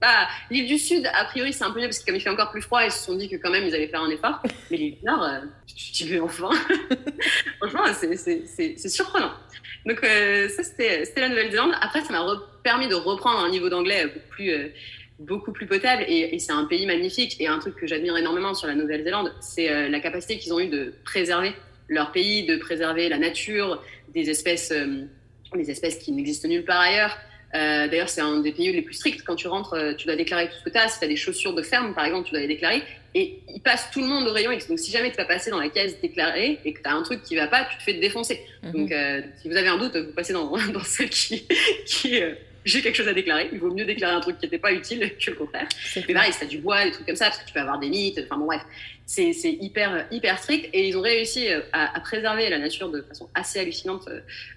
pas. 0.00 0.28
L'île 0.50 0.66
du 0.66 0.78
Sud, 0.78 1.06
a 1.12 1.24
priori, 1.26 1.52
c'est 1.52 1.64
un 1.64 1.70
peu 1.70 1.80
mieux 1.80 1.86
parce 1.86 1.98
que 2.00 2.06
comme 2.06 2.16
il 2.16 2.20
fait 2.20 2.30
encore 2.30 2.50
plus 2.50 2.62
froid, 2.62 2.82
ils 2.84 2.90
se 2.90 3.04
sont 3.04 3.14
dit 3.14 3.28
que 3.28 3.36
quand 3.36 3.50
même 3.50 3.64
ils 3.64 3.74
allaient 3.74 3.88
faire 3.88 4.02
un 4.02 4.10
effort. 4.10 4.40
Mais 4.70 4.76
l'île 4.76 4.96
du 4.98 5.04
Nord, 5.04 5.22
euh, 5.22 5.40
tu 5.94 6.04
veux 6.04 6.22
enfin. 6.22 6.50
Franchement, 7.60 7.84
c'est 7.94 8.88
surprenant. 8.88 9.32
Donc, 9.86 10.02
euh, 10.04 10.48
ça, 10.48 10.62
c'était 10.62 11.04
la 11.16 11.28
Nouvelle-Zélande. 11.28 11.72
Après, 11.80 12.02
ça 12.02 12.12
m'a 12.12 12.26
permis 12.62 12.88
de 12.88 12.94
reprendre 12.94 13.40
un 13.40 13.50
niveau 13.50 13.68
d'anglais 13.68 14.06
beaucoup 14.06 14.28
plus. 14.30 14.50
Euh, 14.50 14.68
beaucoup 15.18 15.52
plus 15.52 15.66
potable 15.66 16.02
et, 16.08 16.38
c'est 16.38 16.52
un 16.52 16.64
pays 16.64 16.86
magnifique 16.86 17.38
et 17.40 17.46
un 17.46 17.58
truc 17.58 17.76
que 17.76 17.86
j'admire 17.86 18.16
énormément 18.16 18.54
sur 18.54 18.68
la 18.68 18.74
Nouvelle-Zélande, 18.74 19.34
c'est 19.42 19.70
euh, 19.70 19.90
la 19.90 20.00
capacité 20.00 20.38
qu'ils 20.38 20.54
ont 20.54 20.60
eu 20.60 20.68
de 20.68 20.94
préserver 21.04 21.52
leur 21.90 22.10
pays, 22.10 22.46
de 22.46 22.56
préserver 22.56 23.10
la 23.10 23.18
nature, 23.18 23.82
des 24.14 24.30
espèces, 24.30 24.72
des 25.54 25.70
espèces 25.70 25.98
qui 25.98 26.12
n'existent 26.12 26.48
nulle 26.48 26.64
part 26.64 26.80
ailleurs. 26.80 27.18
Euh, 27.54 27.88
D'ailleurs, 27.88 28.08
c'est 28.08 28.20
un 28.20 28.40
des 28.40 28.52
pays 28.52 28.72
les 28.72 28.82
plus 28.82 28.94
stricts. 28.94 29.22
Quand 29.22 29.36
tu 29.36 29.48
rentres, 29.48 29.74
euh, 29.74 29.94
tu 29.94 30.06
dois 30.06 30.16
déclarer 30.16 30.48
tout 30.48 30.56
ce 30.58 30.64
que 30.64 30.70
tu 30.70 30.78
as. 30.78 30.88
Si 30.88 30.98
tu 30.98 31.04
as 31.04 31.08
des 31.08 31.16
chaussures 31.16 31.54
de 31.54 31.62
ferme, 31.62 31.94
par 31.94 32.04
exemple, 32.04 32.26
tu 32.26 32.32
dois 32.32 32.40
les 32.40 32.46
déclarer. 32.46 32.82
Et 33.14 33.40
ils 33.52 33.60
passent 33.60 33.90
tout 33.90 34.00
le 34.00 34.06
monde 34.06 34.28
au 34.28 34.32
rayon 34.32 34.52
X. 34.52 34.68
Donc, 34.68 34.78
si 34.78 34.90
jamais 34.92 35.10
tu 35.10 35.16
vas 35.16 35.24
passer 35.24 35.50
dans 35.50 35.58
la 35.60 35.68
caisse 35.68 36.00
déclarée 36.00 36.60
et 36.64 36.72
que 36.72 36.80
tu 36.80 36.88
as 36.88 36.92
un 36.92 37.02
truc 37.02 37.22
qui 37.22 37.34
va 37.34 37.48
pas, 37.48 37.64
tu 37.64 37.76
te 37.76 37.82
fais 37.82 37.94
défoncer. 37.94 38.40
Mm 38.62 38.68
-hmm. 38.68 38.72
Donc, 38.72 38.92
euh, 38.92 39.22
si 39.40 39.48
vous 39.48 39.56
avez 39.56 39.68
un 39.68 39.78
doute, 39.78 39.96
vous 39.96 40.12
passez 40.12 40.32
dans, 40.32 40.46
dans 40.76 40.84
celle 40.84 41.10
qui, 41.10 41.44
qui 41.86 42.22
j'ai 42.64 42.82
quelque 42.82 42.96
chose 42.96 43.08
à 43.08 43.14
déclarer. 43.14 43.48
Il 43.52 43.58
vaut 43.58 43.72
mieux 43.72 43.84
déclarer 43.84 44.14
un 44.14 44.20
truc 44.20 44.38
qui 44.38 44.46
n'était 44.46 44.58
pas 44.58 44.72
utile 44.72 45.12
que 45.18 45.30
le 45.30 45.36
contraire. 45.36 45.66
Mais 45.96 46.14
pareil, 46.14 46.32
si 46.32 46.38
tu 46.38 46.44
as 46.44 46.48
du 46.48 46.58
bois, 46.58 46.84
des 46.84 46.92
trucs 46.92 47.06
comme 47.06 47.16
ça, 47.16 47.26
parce 47.26 47.38
que 47.38 47.46
tu 47.46 47.52
peux 47.52 47.60
avoir 47.60 47.78
des 47.78 47.88
mythes. 47.88 48.20
Enfin 48.24 48.36
bon, 48.36 48.46
bref, 48.46 48.62
c'est 49.10 49.58
hyper, 49.60 50.06
strict. 50.38 50.70
Et 50.72 50.88
ils 50.88 50.96
ont 50.96 51.00
réussi 51.00 51.48
à, 51.72 51.96
à, 51.96 52.00
préserver 52.00 52.48
la 52.48 52.58
nature 52.58 52.90
de 52.90 53.02
façon 53.02 53.28
assez 53.34 53.58
hallucinante 53.58 54.08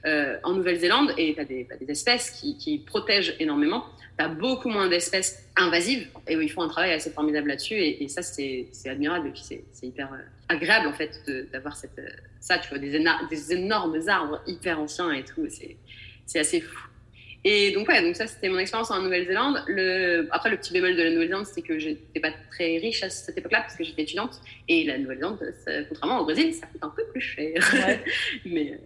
euh, 0.05 0.37
en 0.43 0.53
Nouvelle-Zélande. 0.53 1.11
Et 1.17 1.33
tu 1.33 1.41
as, 1.41 1.45
des 1.45 1.67
espèces 1.89 2.29
qui, 2.29 2.83
protègent 2.85 3.35
énormément. 3.39 3.85
Tu 4.17 4.23
as 4.23 4.27
beaucoup 4.27 4.69
moins 4.69 4.87
d'espèces 4.87 5.43
invasives. 5.55 6.07
Et 6.27 6.35
ils 6.35 6.51
font 6.51 6.61
un 6.61 6.67
travail 6.67 6.93
assez 6.93 7.09
formidable 7.09 7.47
là-dessus. 7.47 7.73
Et, 7.73 8.07
ça, 8.07 8.21
c'est 8.21 8.69
admirable. 8.85 9.29
Et 9.29 9.31
puis, 9.31 9.43
c'est 9.43 9.87
hyper 9.87 10.09
agréable, 10.47 10.87
en 10.87 10.93
fait, 10.93 11.19
d'avoir 11.51 11.75
ça. 11.75 12.59
Tu 12.59 12.69
vois, 12.69 12.77
des 12.77 13.53
énormes 13.53 13.97
arbres 14.07 14.39
hyper 14.45 14.79
anciens 14.79 15.11
et 15.13 15.23
tout. 15.23 15.47
C'est 16.27 16.39
assez 16.39 16.61
fou. 16.61 16.92
Et 17.45 17.71
donc, 17.71 17.89
ouais, 17.89 18.01
donc 18.01 18.15
ça, 18.15 18.25
c'était 18.25 18.47
mon 18.47 18.57
expérience 18.57 18.89
en 18.89 19.01
Nouvelle-Zélande. 19.01 19.63
Le... 19.67 20.27
Après, 20.31 20.49
le 20.49 20.57
petit 20.57 20.71
bémol 20.71 20.95
de 20.95 21.03
la 21.03 21.09
Nouvelle-Zélande, 21.09 21.45
c'était 21.45 21.61
que 21.61 21.77
j'étais 21.77 22.19
pas 22.19 22.31
très 22.51 22.77
riche 22.77 23.03
à 23.03 23.09
cette 23.09 23.37
époque-là 23.37 23.61
parce 23.61 23.75
que 23.75 23.83
j'étais 23.83 24.03
étudiante. 24.03 24.39
Et 24.69 24.85
la 24.85 24.97
Nouvelle-Zélande, 24.97 25.39
contrairement 25.89 26.21
au 26.21 26.23
Brésil, 26.23 26.53
ça 26.53 26.67
coûte 26.67 26.81
un 26.81 26.93
peu 26.95 27.03
plus 27.11 27.21
cher. 27.21 27.53
Ouais. 27.73 28.03
mais, 28.45 28.79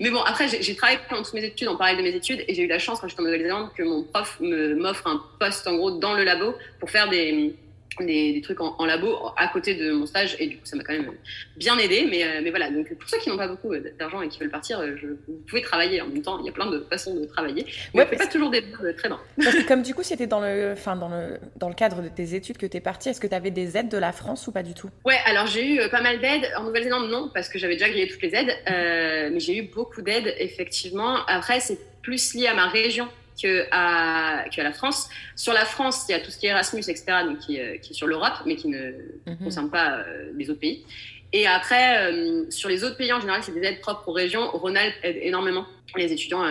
mais 0.00 0.10
bon, 0.10 0.20
après, 0.20 0.46
j'ai 0.48 0.76
travaillé 0.76 1.00
pendant 1.08 1.22
toutes 1.22 1.34
mes 1.34 1.44
études, 1.44 1.68
en 1.68 1.76
parallèle 1.76 1.98
de 2.04 2.08
mes 2.08 2.14
études, 2.14 2.44
et 2.46 2.54
j'ai 2.54 2.62
eu 2.62 2.68
la 2.68 2.78
chance, 2.78 3.00
quand 3.00 3.08
j'étais 3.08 3.20
en 3.20 3.24
Nouvelle-Zélande, 3.24 3.70
que 3.76 3.82
mon 3.82 4.04
prof 4.04 4.38
m'offre 4.40 5.06
un 5.08 5.22
poste, 5.40 5.66
en 5.66 5.76
gros, 5.76 5.98
dans 5.98 6.14
le 6.14 6.22
labo 6.22 6.54
pour 6.78 6.90
faire 6.90 7.08
des 7.08 7.56
des, 8.04 8.32
des, 8.32 8.40
trucs 8.40 8.60
en, 8.60 8.74
en, 8.78 8.84
labo 8.84 9.16
à 9.36 9.48
côté 9.48 9.74
de 9.74 9.92
mon 9.92 10.06
stage 10.06 10.36
et 10.38 10.46
du 10.46 10.56
coup 10.56 10.64
ça 10.64 10.76
m'a 10.76 10.84
quand 10.84 10.92
même 10.92 11.10
bien 11.56 11.78
aidé 11.78 12.06
mais, 12.10 12.24
euh, 12.24 12.40
mais 12.42 12.50
voilà. 12.50 12.70
Donc 12.70 12.92
pour 12.94 13.08
ceux 13.08 13.18
qui 13.18 13.28
n'ont 13.28 13.36
pas 13.36 13.48
beaucoup 13.48 13.72
d'argent 13.98 14.22
et 14.22 14.28
qui 14.28 14.38
veulent 14.38 14.50
partir 14.50 14.80
euh, 14.80 14.96
je, 14.96 15.08
vous 15.08 15.40
pouvez 15.48 15.62
travailler. 15.62 16.00
En 16.00 16.08
même 16.08 16.22
temps 16.22 16.38
il 16.38 16.46
y 16.46 16.48
a 16.48 16.52
plein 16.52 16.70
de 16.70 16.86
façons 16.90 17.14
de 17.14 17.24
travailler. 17.26 17.66
Mais 17.94 18.00
ouais, 18.00 18.16
pas 18.16 18.26
toujours 18.26 18.50
des 18.50 18.64
euh, 18.82 18.92
très 18.92 19.08
bien. 19.08 19.20
Parce 19.42 19.56
que 19.56 19.66
comme 19.66 19.82
du 19.82 19.94
coup 19.94 20.02
c'était 20.02 20.26
dans 20.26 20.40
le 20.40 20.72
enfin 20.72 20.96
dans 20.96 21.08
le 21.08 21.38
dans 21.56 21.68
le 21.68 21.74
cadre 21.74 22.02
de 22.02 22.08
tes 22.08 22.34
études 22.34 22.58
que 22.58 22.66
tu 22.66 22.76
es 22.76 22.80
parti 22.80 23.08
est-ce 23.08 23.20
que 23.20 23.26
tu 23.26 23.34
avais 23.34 23.50
des 23.50 23.76
aides 23.76 23.88
de 23.88 23.98
la 23.98 24.12
France 24.12 24.46
ou 24.46 24.52
pas 24.52 24.62
du 24.62 24.74
tout? 24.74 24.90
Ouais 25.04 25.18
alors 25.24 25.46
j'ai 25.46 25.66
eu 25.74 25.88
pas 25.90 26.02
mal 26.02 26.20
d'aides. 26.20 26.48
En 26.56 26.64
Nouvelle-Zélande 26.64 27.10
non 27.10 27.30
parce 27.32 27.48
que 27.48 27.58
j'avais 27.58 27.74
déjà 27.74 27.88
grillé 27.88 28.08
toutes 28.08 28.22
les 28.22 28.34
aides. 28.34 28.56
Euh, 28.70 29.30
mais 29.32 29.40
j'ai 29.40 29.58
eu 29.58 29.62
beaucoup 29.62 30.02
d'aides 30.02 30.34
effectivement. 30.38 31.24
Après 31.26 31.60
c'est 31.60 31.78
plus 32.02 32.34
lié 32.34 32.46
à 32.46 32.54
ma 32.54 32.68
région 32.68 33.08
que 33.40 33.66
à, 33.70 34.44
que 34.54 34.60
à 34.60 34.64
la 34.64 34.72
France. 34.72 35.08
Sur 35.34 35.52
la 35.52 35.64
France, 35.64 36.06
il 36.08 36.12
y 36.12 36.14
a 36.14 36.20
tout 36.20 36.30
ce 36.30 36.38
qui 36.38 36.46
est 36.46 36.50
Erasmus, 36.50 36.80
etc., 36.80 37.04
donc 37.24 37.38
qui, 37.40 37.60
euh, 37.60 37.76
qui 37.78 37.92
est 37.92 37.94
sur 37.94 38.06
l'Europe, 38.06 38.34
mais 38.46 38.56
qui 38.56 38.68
ne 38.68 38.90
-hmm. 39.26 39.38
concerne 39.44 39.70
pas 39.70 39.98
euh, 39.98 40.30
les 40.36 40.50
autres 40.50 40.60
pays. 40.60 40.84
Et 41.32 41.46
après, 41.46 42.12
euh, 42.12 42.50
sur 42.50 42.68
les 42.68 42.84
autres 42.84 42.96
pays, 42.96 43.12
en 43.12 43.20
général, 43.20 43.42
c'est 43.42 43.52
des 43.52 43.64
aides 43.66 43.80
propres 43.80 44.08
aux 44.08 44.12
régions. 44.12 44.50
Rhône-Alpes 44.50 45.00
aide 45.02 45.18
énormément 45.20 45.66
les 45.96 46.12
étudiants 46.12 46.44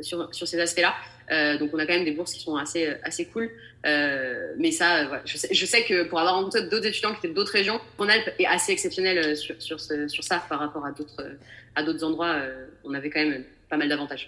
sur, 0.00 0.18
sur 0.32 0.46
ces 0.46 0.60
aspects-là. 0.60 0.94
Euh, 1.30 1.58
donc, 1.58 1.70
on 1.74 1.78
a 1.78 1.86
quand 1.86 1.94
même 1.98 2.04
des 2.04 2.16
bourses 2.18 2.32
qui 2.34 2.40
sont 2.40 2.56
assez, 2.56 2.84
assez 3.02 3.24
cool. 3.32 3.50
mais 4.62 4.70
ça, 4.70 4.88
je, 5.24 5.36
sais, 5.36 5.48
je, 5.60 5.66
sais, 5.66 5.82
que 5.84 6.04
pour 6.08 6.18
avoir 6.20 6.36
rencontré 6.36 6.62
d'autres 6.70 6.86
étudiants 6.86 7.12
qui 7.14 7.20
étaient 7.26 7.34
d'autres 7.34 7.56
régions, 7.60 7.78
Rhône-Alpes 7.98 8.30
est 8.38 8.46
assez 8.46 8.72
exceptionnel 8.72 9.36
sur, 9.36 9.56
sur, 9.60 9.78
ce, 9.80 9.94
sur, 10.08 10.22
ça 10.30 10.36
par 10.48 10.58
rapport 10.64 10.84
à 10.86 10.92
d'autres 11.82 12.04
endroits. 12.08 12.36
on 12.84 12.92
avait 12.94 13.10
quand 13.10 13.24
même 13.24 13.44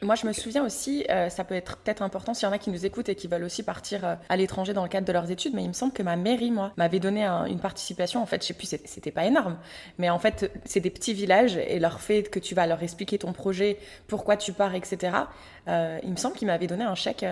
Moi, 0.03 0.15
je 0.15 0.27
me 0.27 0.33
souviens 0.33 0.65
aussi, 0.65 1.05
euh, 1.11 1.29
ça 1.29 1.45
peut 1.45 1.55
être 1.55 1.77
peut-être 1.79 2.03
important 2.03 2.35
s'il 2.35 2.47
y 2.47 2.49
en 2.49 2.53
a 2.53 2.59
qui 2.59 2.71
nous 2.71 2.87
écoutent 2.87 3.09
et 3.09 3.15
qui 3.15 3.29
veulent 3.29 3.45
aussi 3.45 3.63
partir 3.63 4.05
euh, 4.05 4.15
à 4.29 4.37
l'étranger 4.37 4.73
dans 4.73 4.83
le 4.83 4.89
cadre 4.89 5.07
de 5.07 5.13
leurs 5.13 5.31
études, 5.31 5.55
mais 5.55 5.63
il 5.63 5.69
me 5.69 5.73
semble 5.73 5.93
que 5.93 6.03
ma 6.03 6.17
mairie, 6.17 6.51
moi, 6.51 6.73
m'avait 6.77 7.01
donné 7.01 7.25
un, 7.25 7.47
une 7.47 7.61
participation. 7.61 8.23
En 8.23 8.27
fait, 8.27 8.43
je 8.43 8.49
sais 8.49 8.55
plus, 8.55 8.67
c'était 8.67 9.11
pas 9.11 9.25
énorme, 9.25 9.59
mais 9.99 10.11
en 10.11 10.19
fait, 10.19 10.51
c'est 10.65 10.81
des 10.81 10.91
petits 10.91 11.15
villages 11.15 11.57
et 11.57 11.79
leur 11.79 12.01
fait 12.01 12.25
que 12.25 12.39
tu 12.39 12.55
vas 12.55 12.67
leur 12.67 12.83
expliquer 12.83 13.19
ton 13.19 13.33
projet, 13.33 13.79
pourquoi 14.07 14.37
tu 14.37 14.53
pars, 14.53 14.75
etc. 14.75 15.17
Euh, 15.69 15.99
il 16.03 16.11
me 16.11 16.17
semble 16.17 16.37
qu'il 16.37 16.47
m'avait 16.47 16.67
donné 16.67 16.85
un 16.85 16.95
chèque. 16.95 17.25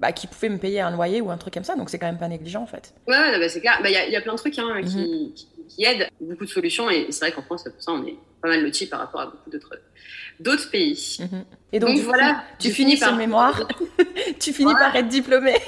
Bah, 0.00 0.12
qui 0.12 0.26
pouvait 0.26 0.48
me 0.48 0.58
payer 0.58 0.80
un 0.80 0.90
loyer 0.90 1.20
ou 1.20 1.30
un 1.30 1.36
truc 1.36 1.54
comme 1.54 1.64
ça, 1.64 1.76
donc 1.76 1.88
c'est 1.88 1.98
quand 1.98 2.06
même 2.06 2.18
pas 2.18 2.28
négligent 2.28 2.60
en 2.60 2.66
fait. 2.66 2.92
Ouais, 3.06 3.38
bah, 3.38 3.48
c'est 3.48 3.60
clair. 3.60 3.76
Il 3.78 3.82
bah, 3.84 3.90
y, 3.90 4.10
y, 4.10 4.16
a 4.16 4.20
plein 4.20 4.32
de 4.32 4.38
trucs 4.38 4.58
hein, 4.58 4.80
qui, 4.82 4.96
mm 4.96 5.00
-hmm. 5.00 5.34
qui, 5.34 5.46
qui, 5.68 5.84
aident, 5.84 6.08
beaucoup 6.20 6.44
de 6.44 6.50
solutions, 6.50 6.90
et 6.90 7.06
c'est 7.10 7.20
vrai 7.24 7.32
qu'en 7.32 7.42
France, 7.42 7.62
pour 7.64 7.82
ça, 7.82 7.92
on 7.92 8.04
est 8.06 8.16
pas 8.42 8.48
mal 8.48 8.62
lotis 8.62 8.86
par 8.86 9.00
rapport 9.00 9.20
à 9.20 9.26
beaucoup 9.26 9.50
d'autres 9.50 9.78
d'autres 10.40 10.68
pays. 10.70 11.16
Mm 11.20 11.24
-hmm. 11.24 11.44
Et 11.74 11.78
donc, 11.80 11.90
donc 11.90 12.00
voilà, 12.10 12.28
tu, 12.58 12.68
tu 12.68 12.74
finis 12.74 12.96
par 12.96 13.10
ce 13.10 13.18
mémoire, 13.24 13.56
tu 14.42 14.52
finis 14.52 14.72
voilà. 14.72 14.86
par 14.86 14.96
être 14.96 15.08
diplômée. 15.08 15.60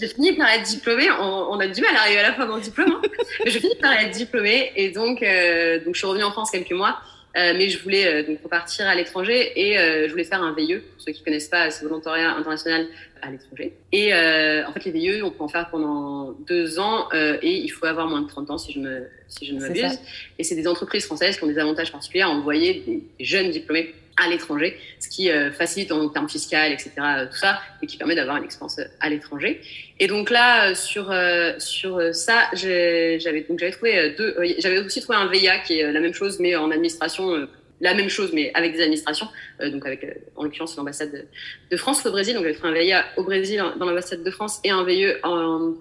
J'ai 0.00 0.08
fini 0.08 0.32
par 0.32 0.48
être 0.50 0.64
diplômée. 0.64 1.08
On, 1.20 1.58
a 1.58 1.66
du 1.68 1.80
mal 1.80 1.94
à 1.96 2.00
arriver 2.00 2.20
à 2.20 2.22
la 2.22 2.32
fin 2.34 2.46
de 2.46 2.50
mon 2.50 2.58
diplôme, 2.58 2.92
hein. 2.92 3.02
mais 3.44 3.50
je 3.54 3.58
finis 3.58 3.76
par 3.80 3.92
être 3.92 4.10
diplômée. 4.10 4.72
Et 4.76 4.90
donc, 4.90 5.22
euh, 5.22 5.84
donc 5.84 5.94
je 5.94 5.98
suis 5.98 6.06
revenue 6.06 6.24
en 6.24 6.32
France 6.32 6.50
quelques 6.50 6.72
mois. 6.72 6.98
Euh, 7.36 7.52
mais 7.56 7.68
je 7.68 7.82
voulais 7.82 8.06
euh, 8.06 8.22
donc 8.22 8.38
repartir 8.44 8.86
à 8.86 8.94
l'étranger 8.94 9.38
et 9.56 9.76
je 10.06 10.10
voulais 10.10 10.24
faire 10.24 10.42
un 10.42 10.54
VIE. 10.54 10.78
Pour 10.78 11.02
ceux 11.02 11.12
qui 11.12 11.22
connaissent 11.22 11.48
pas, 11.48 11.70
c'est 11.70 11.84
volontariat 11.84 12.30
international 12.30 12.86
à 13.26 13.30
l'étranger. 13.30 13.72
Et 13.92 14.14
euh, 14.14 14.66
en 14.66 14.72
fait, 14.72 14.84
les 14.84 14.92
VIE, 14.92 15.22
on 15.22 15.30
peut 15.30 15.42
en 15.42 15.48
faire 15.48 15.70
pendant 15.70 16.32
deux 16.46 16.78
ans 16.78 17.08
et 17.12 17.56
il 17.58 17.68
faut 17.68 17.86
avoir 17.86 18.06
moins 18.06 18.22
de 18.22 18.28
30 18.28 18.50
ans 18.50 18.58
si 18.58 18.72
je 18.72 18.80
me 18.80 19.08
si 19.28 19.46
je 19.46 19.54
ne 19.54 19.60
m'abuse. 19.60 19.98
Et 20.38 20.44
c'est 20.44 20.54
des 20.54 20.68
entreprises 20.68 21.06
françaises 21.06 21.36
qui 21.36 21.44
ont 21.44 21.48
des 21.48 21.58
avantages 21.58 21.90
particuliers 21.90 22.22
à 22.22 22.30
envoyer 22.30 22.84
des, 22.86 23.02
jeunes 23.24 23.50
diplômés 23.50 23.94
à 24.16 24.28
l'étranger, 24.28 24.78
ce 25.00 25.08
qui 25.08 25.28
euh, 25.28 25.50
facilite 25.50 25.90
en 25.90 26.08
termes 26.08 26.28
fiscaux, 26.28 26.56
etc., 26.56 26.90
euh, 26.98 27.26
tout 27.26 27.36
ça, 27.36 27.60
et 27.82 27.86
qui 27.86 27.96
permet 27.96 28.14
d'avoir 28.14 28.36
une 28.36 28.44
expérience 28.44 28.78
à 29.00 29.10
l'étranger. 29.10 29.60
Et 29.98 30.06
donc 30.06 30.30
là, 30.30 30.72
sur 30.76 31.10
euh, 31.10 31.54
sur 31.58 32.14
ça, 32.14 32.48
j'avais 32.52 33.18
donc 33.48 33.58
j'avais 33.58 33.72
trouvé 33.72 34.14
deux, 34.16 34.36
j'avais 34.58 34.78
aussi 34.78 35.00
trouvé 35.00 35.18
un 35.18 35.26
VIA 35.26 35.58
qui 35.58 35.80
est 35.80 35.90
la 35.90 36.00
même 36.00 36.14
chose, 36.14 36.38
mais 36.38 36.54
en 36.54 36.70
administration, 36.70 37.48
la 37.80 37.94
même 37.94 38.08
chose, 38.08 38.32
mais 38.32 38.50
avec 38.54 38.72
des 38.72 38.80
administrations, 38.80 39.28
donc 39.60 39.84
avec 39.84 40.06
en 40.36 40.44
l'occurrence 40.44 40.76
l'ambassade 40.76 41.12
de, 41.12 41.24
de, 41.70 41.76
France 41.76 42.04
au 42.06 42.10
Brésil. 42.10 42.34
Donc 42.34 42.44
j'avais 42.44 42.54
trouvé 42.54 42.70
un 42.70 42.82
VIA 42.82 43.04
au 43.16 43.24
Brésil 43.24 43.62
dans 43.78 43.86
l'ambassade 43.86 44.22
de 44.22 44.30
France 44.30 44.60
et 44.64 44.70
un 44.70 44.84
VIE 44.84 45.12
en 45.22 45.74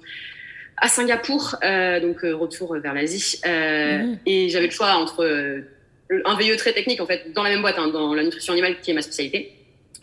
à 0.77 0.87
Singapour, 0.87 1.55
donc 2.01 2.21
retour 2.23 2.75
vers 2.77 2.93
l'Asie. 2.93 3.39
Mmh. 3.45 4.15
Et 4.25 4.49
j'avais 4.49 4.65
le 4.65 4.71
choix 4.71 4.95
entre 4.95 5.63
un 6.25 6.37
VIE 6.37 6.57
très 6.57 6.73
technique 6.73 6.99
en 6.99 7.05
fait 7.05 7.31
dans 7.33 7.43
la 7.43 7.49
même 7.49 7.61
boîte 7.61 7.77
hein, 7.77 7.87
dans 7.87 8.13
la 8.13 8.23
nutrition 8.23 8.53
animale 8.53 8.79
qui 8.81 8.91
est 8.91 8.93
ma 8.93 9.01
spécialité 9.01 9.53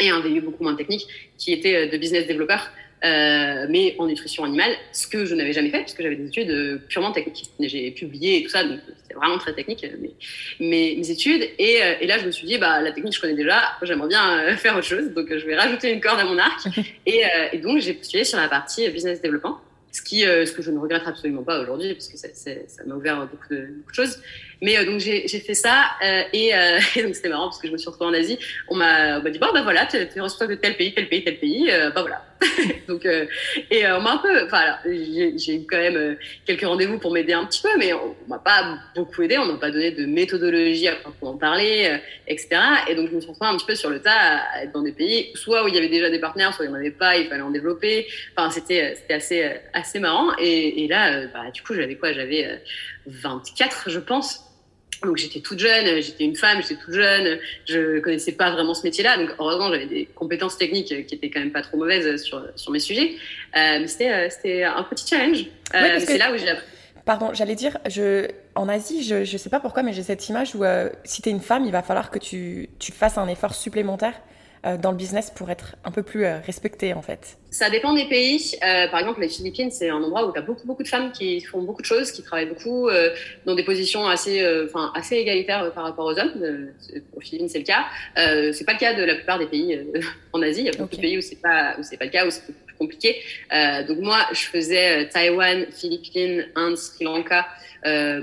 et 0.00 0.10
un 0.10 0.20
VIE 0.20 0.40
beaucoup 0.40 0.62
moins 0.62 0.74
technique 0.74 1.06
qui 1.36 1.52
était 1.52 1.88
de 1.88 1.96
business 1.96 2.26
développeur 2.26 2.70
euh, 3.04 3.66
mais 3.68 3.96
en 3.98 4.06
nutrition 4.06 4.44
animale 4.44 4.72
ce 4.92 5.06
que 5.06 5.24
je 5.24 5.34
n'avais 5.34 5.52
jamais 5.52 5.70
fait 5.70 5.80
parce 5.80 5.94
que 5.94 6.02
j'avais 6.02 6.16
des 6.16 6.26
études 6.26 6.80
purement 6.88 7.12
techniques. 7.12 7.50
J'ai 7.60 7.90
publié 7.90 8.38
et 8.38 8.42
tout 8.44 8.50
ça 8.50 8.64
donc 8.64 8.80
c'était 9.02 9.14
vraiment 9.14 9.38
très 9.38 9.54
technique 9.54 9.86
mes, 9.98 10.14
mes, 10.60 10.96
mes 10.96 11.10
études. 11.10 11.42
Et, 11.58 11.80
et, 12.00 12.06
là 12.06 12.18
je 12.18 12.26
me 12.26 12.30
suis 12.30 12.46
dit 12.46 12.58
bah 12.58 12.80
la 12.80 12.92
technique 12.92 13.14
je 13.14 13.20
connais 13.20 13.34
déjà. 13.34 13.60
J'aimerais 13.82 14.08
bien 14.08 14.56
faire 14.56 14.76
autre 14.76 14.86
chose. 14.86 15.10
Donc 15.12 15.28
je 15.30 15.46
vais 15.46 15.56
rajouter 15.56 15.92
une 15.92 16.00
corde 16.00 16.20
à 16.20 16.24
mon 16.24 16.38
arc. 16.38 16.66
Et, 17.06 17.22
et 17.52 17.58
donc 17.58 17.80
j'ai 17.80 17.94
postulé 17.94 18.24
sur 18.24 18.38
la 18.38 18.48
partie 18.48 18.88
business 18.90 19.20
développement. 19.20 19.60
Ce 19.92 20.02
qui 20.02 20.20
ce 20.20 20.52
que 20.52 20.62
je 20.62 20.70
ne 20.70 20.78
regrette 20.78 21.02
absolument 21.06 21.42
pas 21.42 21.60
aujourd'hui 21.60 21.94
parce 21.94 22.08
que 22.08 22.16
ça 22.16 22.84
m'a 22.86 22.94
ouvert 22.94 23.26
beaucoup 23.26 23.52
de, 23.52 23.66
beaucoup 23.78 23.90
de 23.90 23.96
choses 23.96 24.20
Mais 24.62 24.84
donc 24.84 25.00
j'ai 25.00 25.26
fait 25.26 25.54
ça 25.54 25.92
et, 26.32 26.52
et, 26.96 27.02
donc 27.02 27.14
c'était 27.14 27.28
marrant 27.28 27.46
parce 27.46 27.58
que 27.58 27.66
je 27.66 27.72
me 27.72 27.78
suis 27.78 27.88
retrouvée 27.88 28.10
en 28.10 28.14
Asie. 28.14 28.38
On 28.68 28.76
m'a 28.76 29.20
dit 29.20 29.38
bon 29.38 29.48
bah 29.52 29.62
voilà, 29.62 29.86
tu 29.86 29.96
es 29.96 30.04
responsable 30.04 30.56
de 30.56 30.60
tel 30.60 30.76
pays, 30.76 30.94
tel 30.94 31.08
pays, 31.08 31.24
tel 31.24 31.38
pays. 31.38 31.70
bah 31.94 32.02
voilà. 32.02 32.24
donc 32.88 33.04
et 33.04 33.86
on 33.86 34.00
m'a 34.00 34.12
un 34.12 34.16
peu, 34.18 34.44
enfin 34.46 34.78
j'ai 34.86 35.56
eu 35.56 35.66
quand 35.66 35.76
même 35.76 36.16
quelques 36.46 36.64
rendez-vous 36.64 36.98
pour 36.98 37.12
m'aider 37.12 37.34
un 37.34 37.44
petit 37.44 37.60
peu, 37.62 37.68
mais 37.78 37.92
on 37.92 38.14
m'a 38.28 38.38
pas 38.38 38.78
beaucoup 38.94 39.22
aidé. 39.22 39.38
On 39.38 39.46
m'a 39.46 39.58
pas 39.58 39.70
donné 39.70 39.90
de 39.92 40.06
méthodologie 40.06 40.88
à 40.88 40.96
en 41.22 41.36
parler, 41.36 41.98
etc. 42.26 42.48
Et 42.88 42.94
donc 42.94 43.08
je 43.10 43.14
me 43.14 43.20
suis 43.20 43.30
retrouvée 43.30 43.50
un 43.50 43.56
petit 43.56 43.66
peu 43.66 43.74
sur 43.74 43.90
le 43.90 44.00
tas 44.00 44.42
à 44.54 44.64
être 44.64 44.72
dans 44.72 44.82
des 44.82 44.92
pays 44.92 45.30
soit 45.34 45.64
où 45.64 45.68
il 45.68 45.74
y 45.74 45.78
avait 45.78 45.88
déjà 45.88 46.10
des 46.10 46.18
partenaires, 46.18 46.54
soit 46.54 46.64
il 46.64 46.68
n'y 46.68 46.74
en 46.74 46.78
avait 46.78 46.90
pas, 46.90 47.16
il 47.16 47.28
fallait 47.28 47.42
en 47.42 47.50
développer. 47.50 48.06
Enfin 48.36 48.50
c'était 48.50 48.94
c'était 48.94 49.14
assez 49.14 49.50
assez 49.72 49.98
marrant. 50.00 50.30
Et, 50.38 50.84
et 50.84 50.88
là 50.88 51.26
bah 51.26 51.50
du 51.52 51.62
coup 51.62 51.74
j'avais 51.74 51.96
quoi? 51.96 52.12
J'avais 52.12 52.62
24 53.06 53.90
je 53.90 53.98
pense. 53.98 54.49
Donc 55.02 55.16
j'étais 55.16 55.40
toute 55.40 55.58
jeune, 55.58 56.00
j'étais 56.02 56.24
une 56.24 56.36
femme, 56.36 56.60
j'étais 56.62 56.80
toute 56.82 56.94
jeune, 56.94 57.38
je 57.66 58.00
connaissais 58.00 58.32
pas 58.32 58.50
vraiment 58.50 58.74
ce 58.74 58.82
métier-là. 58.82 59.16
Donc 59.16 59.30
heureusement 59.38 59.70
j'avais 59.70 59.86
des 59.86 60.06
compétences 60.14 60.58
techniques 60.58 61.06
qui 61.06 61.14
étaient 61.14 61.30
quand 61.30 61.40
même 61.40 61.52
pas 61.52 61.62
trop 61.62 61.76
mauvaises 61.76 62.22
sur 62.22 62.44
sur 62.56 62.70
mes 62.70 62.80
sujets. 62.80 63.12
Euh, 63.56 63.78
mais 63.80 63.88
c'était 63.88 64.12
euh, 64.12 64.28
c'était 64.30 64.64
un 64.64 64.82
petit 64.82 65.06
challenge. 65.06 65.46
Euh, 65.74 66.00
c'est 66.00 66.18
là 66.18 66.32
où 66.32 66.36
j'ai 66.36 66.48
appris. 66.48 66.66
Pardon, 67.04 67.30
j'allais 67.32 67.54
dire, 67.54 67.78
je, 67.88 68.28
en 68.54 68.68
Asie, 68.68 69.02
je 69.02 69.16
ne 69.16 69.24
sais 69.24 69.50
pas 69.50 69.60
pourquoi, 69.60 69.82
mais 69.82 69.92
j'ai 69.92 70.02
cette 70.02 70.28
image 70.28 70.54
où 70.54 70.64
euh, 70.64 70.90
si 71.04 71.22
tu 71.22 71.28
es 71.28 71.32
une 71.32 71.40
femme, 71.40 71.64
il 71.64 71.72
va 71.72 71.82
falloir 71.82 72.10
que 72.10 72.18
tu, 72.18 72.68
tu 72.78 72.92
fasses 72.92 73.18
un 73.18 73.26
effort 73.28 73.54
supplémentaire 73.54 74.14
dans 74.62 74.90
le 74.90 74.96
business 74.96 75.30
pour 75.30 75.50
être 75.50 75.76
un 75.84 75.90
peu 75.90 76.02
plus 76.02 76.24
euh, 76.24 76.38
respecté 76.40 76.92
en 76.92 77.00
fait 77.00 77.38
Ça 77.50 77.70
dépend 77.70 77.94
des 77.94 78.06
pays. 78.06 78.56
Euh, 78.62 78.88
par 78.88 79.00
exemple, 79.00 79.20
les 79.20 79.28
Philippines, 79.28 79.70
c'est 79.70 79.88
un 79.88 80.02
endroit 80.02 80.28
où 80.28 80.32
tu 80.32 80.38
as 80.38 80.42
beaucoup, 80.42 80.66
beaucoup 80.66 80.82
de 80.82 80.88
femmes 80.88 81.12
qui 81.12 81.40
font 81.40 81.62
beaucoup 81.62 81.80
de 81.80 81.86
choses, 81.86 82.12
qui 82.12 82.22
travaillent 82.22 82.48
beaucoup 82.48 82.90
dans 83.46 83.54
des 83.54 83.64
positions 83.64 84.06
assez, 84.06 84.46
enfin, 84.64 84.92
assez 84.94 85.16
égalitaires 85.16 85.72
par 85.72 85.84
rapport 85.84 86.06
aux 86.06 86.18
hommes. 86.18 86.70
aux 87.16 87.20
Philippines, 87.20 87.48
c'est 87.48 87.58
le 87.58 87.64
cas. 87.64 87.86
c'est 88.52 88.64
pas 88.64 88.74
le 88.74 88.78
cas 88.78 88.94
de 88.94 89.02
la 89.02 89.14
plupart 89.14 89.38
des 89.38 89.46
pays 89.46 89.80
en 90.32 90.42
Asie. 90.42 90.60
Il 90.60 90.66
y 90.66 90.68
a 90.68 90.72
beaucoup 90.72 90.96
de 90.96 91.00
pays 91.00 91.18
où 91.18 91.20
c'est 91.20 91.40
pas, 91.40 91.74
où 91.78 91.82
c'est 91.82 91.96
pas 91.96 92.04
le 92.04 92.10
cas, 92.10 92.26
où 92.26 92.30
c'est 92.30 92.44
plus 92.44 92.54
compliqué. 92.78 93.16
donc 93.88 93.98
moi, 93.98 94.26
je 94.32 94.44
faisais 94.44 95.08
Taïwan, 95.08 95.66
Philippines, 95.72 96.46
Inde, 96.54 96.76
Sri 96.76 97.04
Lanka, 97.04 97.46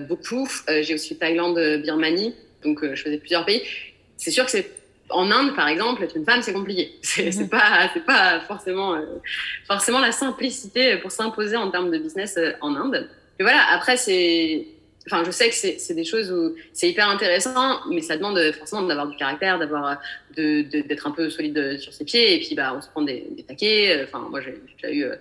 beaucoup. 0.07 0.47
J'ai 0.81 0.93
aussi 0.93 1.17
Thaïlande, 1.17 1.59
Birmanie. 1.83 2.35
Donc 2.63 2.83
je 2.83 3.01
faisais 3.01 3.17
plusieurs 3.17 3.45
pays. 3.45 3.61
C'est 4.17 4.31
sûr 4.31 4.45
que 4.45 4.51
c'est 4.51 4.67
en 5.09 5.31
Inde, 5.31 5.55
par 5.55 5.67
exemple, 5.67 6.03
être 6.03 6.15
une 6.15 6.25
femme, 6.25 6.41
c'est 6.41 6.53
compliqué. 6.53 6.97
C'est 7.01 7.35
mhm. 7.35 7.49
pas, 7.49 7.89
c'est 7.93 8.05
pas 8.05 8.41
forcément, 8.41 8.95
euh, 8.95 9.05
forcément 9.65 9.99
la 9.99 10.11
simplicité 10.11 10.97
pour 10.97 11.11
s'imposer 11.11 11.55
en 11.55 11.69
termes 11.71 11.91
de 11.91 11.97
business 11.97 12.37
euh, 12.37 12.51
en 12.61 12.75
Inde. 12.75 13.09
Mais 13.39 13.43
voilà, 13.43 13.61
après, 13.71 13.97
c'est, 13.97 14.67
enfin, 15.05 15.23
je 15.23 15.31
sais 15.31 15.49
que 15.49 15.55
c'est 15.55 15.93
des 15.93 16.03
choses 16.03 16.31
où 16.31 16.55
c'est 16.73 16.89
hyper 16.89 17.07
intéressant, 17.07 17.79
mais 17.89 18.01
ça 18.01 18.17
demande 18.17 18.39
forcément 18.53 18.81
d'avoir 18.83 19.07
du 19.07 19.15
caractère, 19.15 19.59
d'avoir, 19.59 19.99
de, 20.35 20.63
d'être 20.63 21.07
un 21.07 21.11
peu 21.11 21.29
solide 21.29 21.79
sur 21.79 21.93
ses 21.93 22.03
pieds, 22.03 22.35
et 22.35 22.39
puis, 22.39 22.55
bah, 22.55 22.73
on 22.75 22.81
se 22.81 22.89
prend 22.89 23.03
des, 23.03 23.27
des 23.31 23.43
taquets. 23.43 24.03
Enfin, 24.03 24.27
moi, 24.29 24.41
j'ai 24.41 24.59
déjà 24.75 24.93
eu 24.93 25.03
euh, 25.03 25.15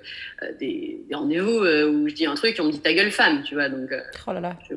des, 0.58 0.98
des 1.08 1.14
rendez-vous 1.14 1.58
où 1.58 2.08
je 2.08 2.14
dis 2.14 2.26
un 2.26 2.34
truc, 2.34 2.58
et 2.58 2.60
on 2.62 2.64
me 2.64 2.72
dit 2.72 2.80
ta 2.80 2.94
gueule 2.94 3.10
femme, 3.10 3.42
tu 3.42 3.54
vois, 3.54 3.68
donc. 3.68 3.90
oh 4.26 4.32
là 4.32 4.40
là. 4.40 4.56
Je, 4.68 4.74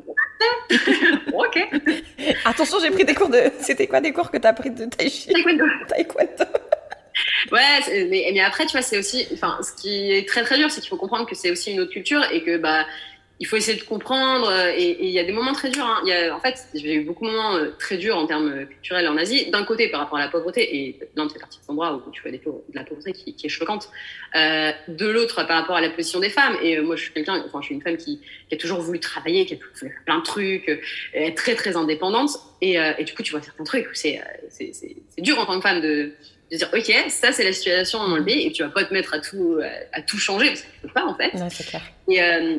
ok. 1.32 1.68
Attention, 2.44 2.78
j'ai 2.80 2.90
pris 2.90 3.04
des 3.04 3.14
cours 3.14 3.28
de. 3.28 3.40
C'était 3.60 3.86
quoi 3.86 4.00
des 4.00 4.12
cours 4.12 4.30
que 4.30 4.38
tu 4.38 4.46
as 4.46 4.52
pris 4.52 4.70
de 4.70 4.86
tai 4.86 5.08
chi 5.08 5.32
Taekwondo. 5.32 5.64
Taekwondo. 5.88 6.44
Ouais, 7.52 8.06
mais, 8.08 8.30
mais 8.32 8.40
après, 8.40 8.66
tu 8.66 8.72
vois, 8.72 8.82
c'est 8.82 8.98
aussi. 8.98 9.26
Enfin, 9.32 9.58
ce 9.62 9.80
qui 9.80 10.12
est 10.12 10.28
très 10.28 10.42
très 10.42 10.56
dur, 10.56 10.70
c'est 10.70 10.80
qu'il 10.80 10.88
faut 10.88 10.96
comprendre 10.96 11.26
que 11.26 11.34
c'est 11.34 11.50
aussi 11.50 11.72
une 11.72 11.80
autre 11.80 11.92
culture 11.92 12.22
et 12.32 12.42
que, 12.42 12.56
bah, 12.56 12.86
il 13.40 13.46
faut 13.46 13.56
essayer 13.56 13.78
de 13.78 13.84
comprendre. 13.84 14.48
Euh, 14.48 14.72
et 14.76 15.06
il 15.06 15.10
y 15.10 15.18
a 15.18 15.24
des 15.24 15.32
moments 15.32 15.54
très 15.54 15.70
durs. 15.70 15.86
Hein. 15.86 16.02
Y 16.04 16.12
a, 16.12 16.36
en 16.36 16.40
fait, 16.40 16.66
j'ai 16.74 16.94
eu 16.94 17.04
beaucoup 17.04 17.24
de 17.26 17.30
moments 17.30 17.56
euh, 17.56 17.70
très 17.78 17.96
durs 17.96 18.16
en 18.16 18.26
termes 18.26 18.66
culturels 18.66 19.08
en 19.08 19.16
Asie. 19.16 19.50
D'un 19.50 19.64
côté, 19.64 19.88
par 19.88 20.00
rapport 20.00 20.18
à 20.18 20.20
la 20.20 20.28
pauvreté, 20.28 20.76
et 20.76 20.98
l'Inde 21.16 21.32
fait 21.32 21.38
partie 21.38 21.56
de 21.56 21.62
cet 21.62 21.70
endroit 21.70 21.94
où 22.06 22.10
tu 22.10 22.20
vois 22.20 22.30
des 22.30 22.38
de 22.38 22.74
la 22.74 22.84
pauvreté 22.84 23.12
qui, 23.12 23.34
qui 23.34 23.46
est 23.46 23.48
choquante. 23.48 23.88
Euh, 24.36 24.72
de 24.88 25.06
l'autre, 25.06 25.46
par 25.46 25.58
rapport 25.58 25.74
à 25.74 25.80
la 25.80 25.88
position 25.88 26.20
des 26.20 26.28
femmes. 26.28 26.56
Et 26.62 26.76
euh, 26.76 26.82
moi, 26.82 26.96
je 26.96 27.02
suis 27.02 27.12
quelqu'un, 27.12 27.42
enfin, 27.46 27.60
je 27.62 27.66
suis 27.66 27.74
une 27.74 27.82
femme 27.82 27.96
qui, 27.96 28.20
qui, 28.48 28.54
a 28.54 28.58
toujours 28.58 28.80
voulu 28.80 29.00
travailler, 29.00 29.46
qui 29.46 29.54
a 29.54 29.56
toujours 29.56 29.74
voulu 29.74 29.92
faire 29.92 30.04
plein 30.04 30.18
de 30.18 30.24
trucs, 30.24 30.82
être 31.14 31.34
très 31.34 31.54
très 31.54 31.76
indépendante. 31.76 32.30
Et, 32.60 32.74
et, 32.74 33.04
du 33.04 33.14
coup, 33.14 33.22
tu 33.22 33.32
vois 33.32 33.40
certains 33.40 33.64
trucs 33.64 33.86
où 33.86 33.94
c'est 33.94 34.20
c'est 34.50 35.22
dur 35.22 35.38
en 35.38 35.46
tant 35.46 35.56
que 35.56 35.62
femme 35.62 35.80
de 35.80 36.12
de 36.52 36.56
dire 36.56 36.68
ok 36.74 37.10
ça 37.10 37.30
c'est 37.32 37.44
la 37.44 37.52
situation 37.52 38.06
dans 38.08 38.16
le 38.16 38.24
pays 38.24 38.46
et 38.46 38.52
tu 38.52 38.64
vas 38.64 38.70
pas 38.70 38.84
te 38.84 38.92
mettre 38.92 39.14
à 39.14 39.20
tout 39.20 39.60
à, 39.92 40.02
tout 40.02 40.18
changer 40.18 40.48
parce 40.48 40.62
que 40.62 40.66
tu 40.66 40.80
peux 40.82 40.88
pas 40.88 41.04
en 41.04 41.14
fait 41.14 41.32
ouais, 41.32 41.48
c'est 41.48 41.64
clair. 41.64 41.82
et, 42.08 42.20
euh, 42.20 42.56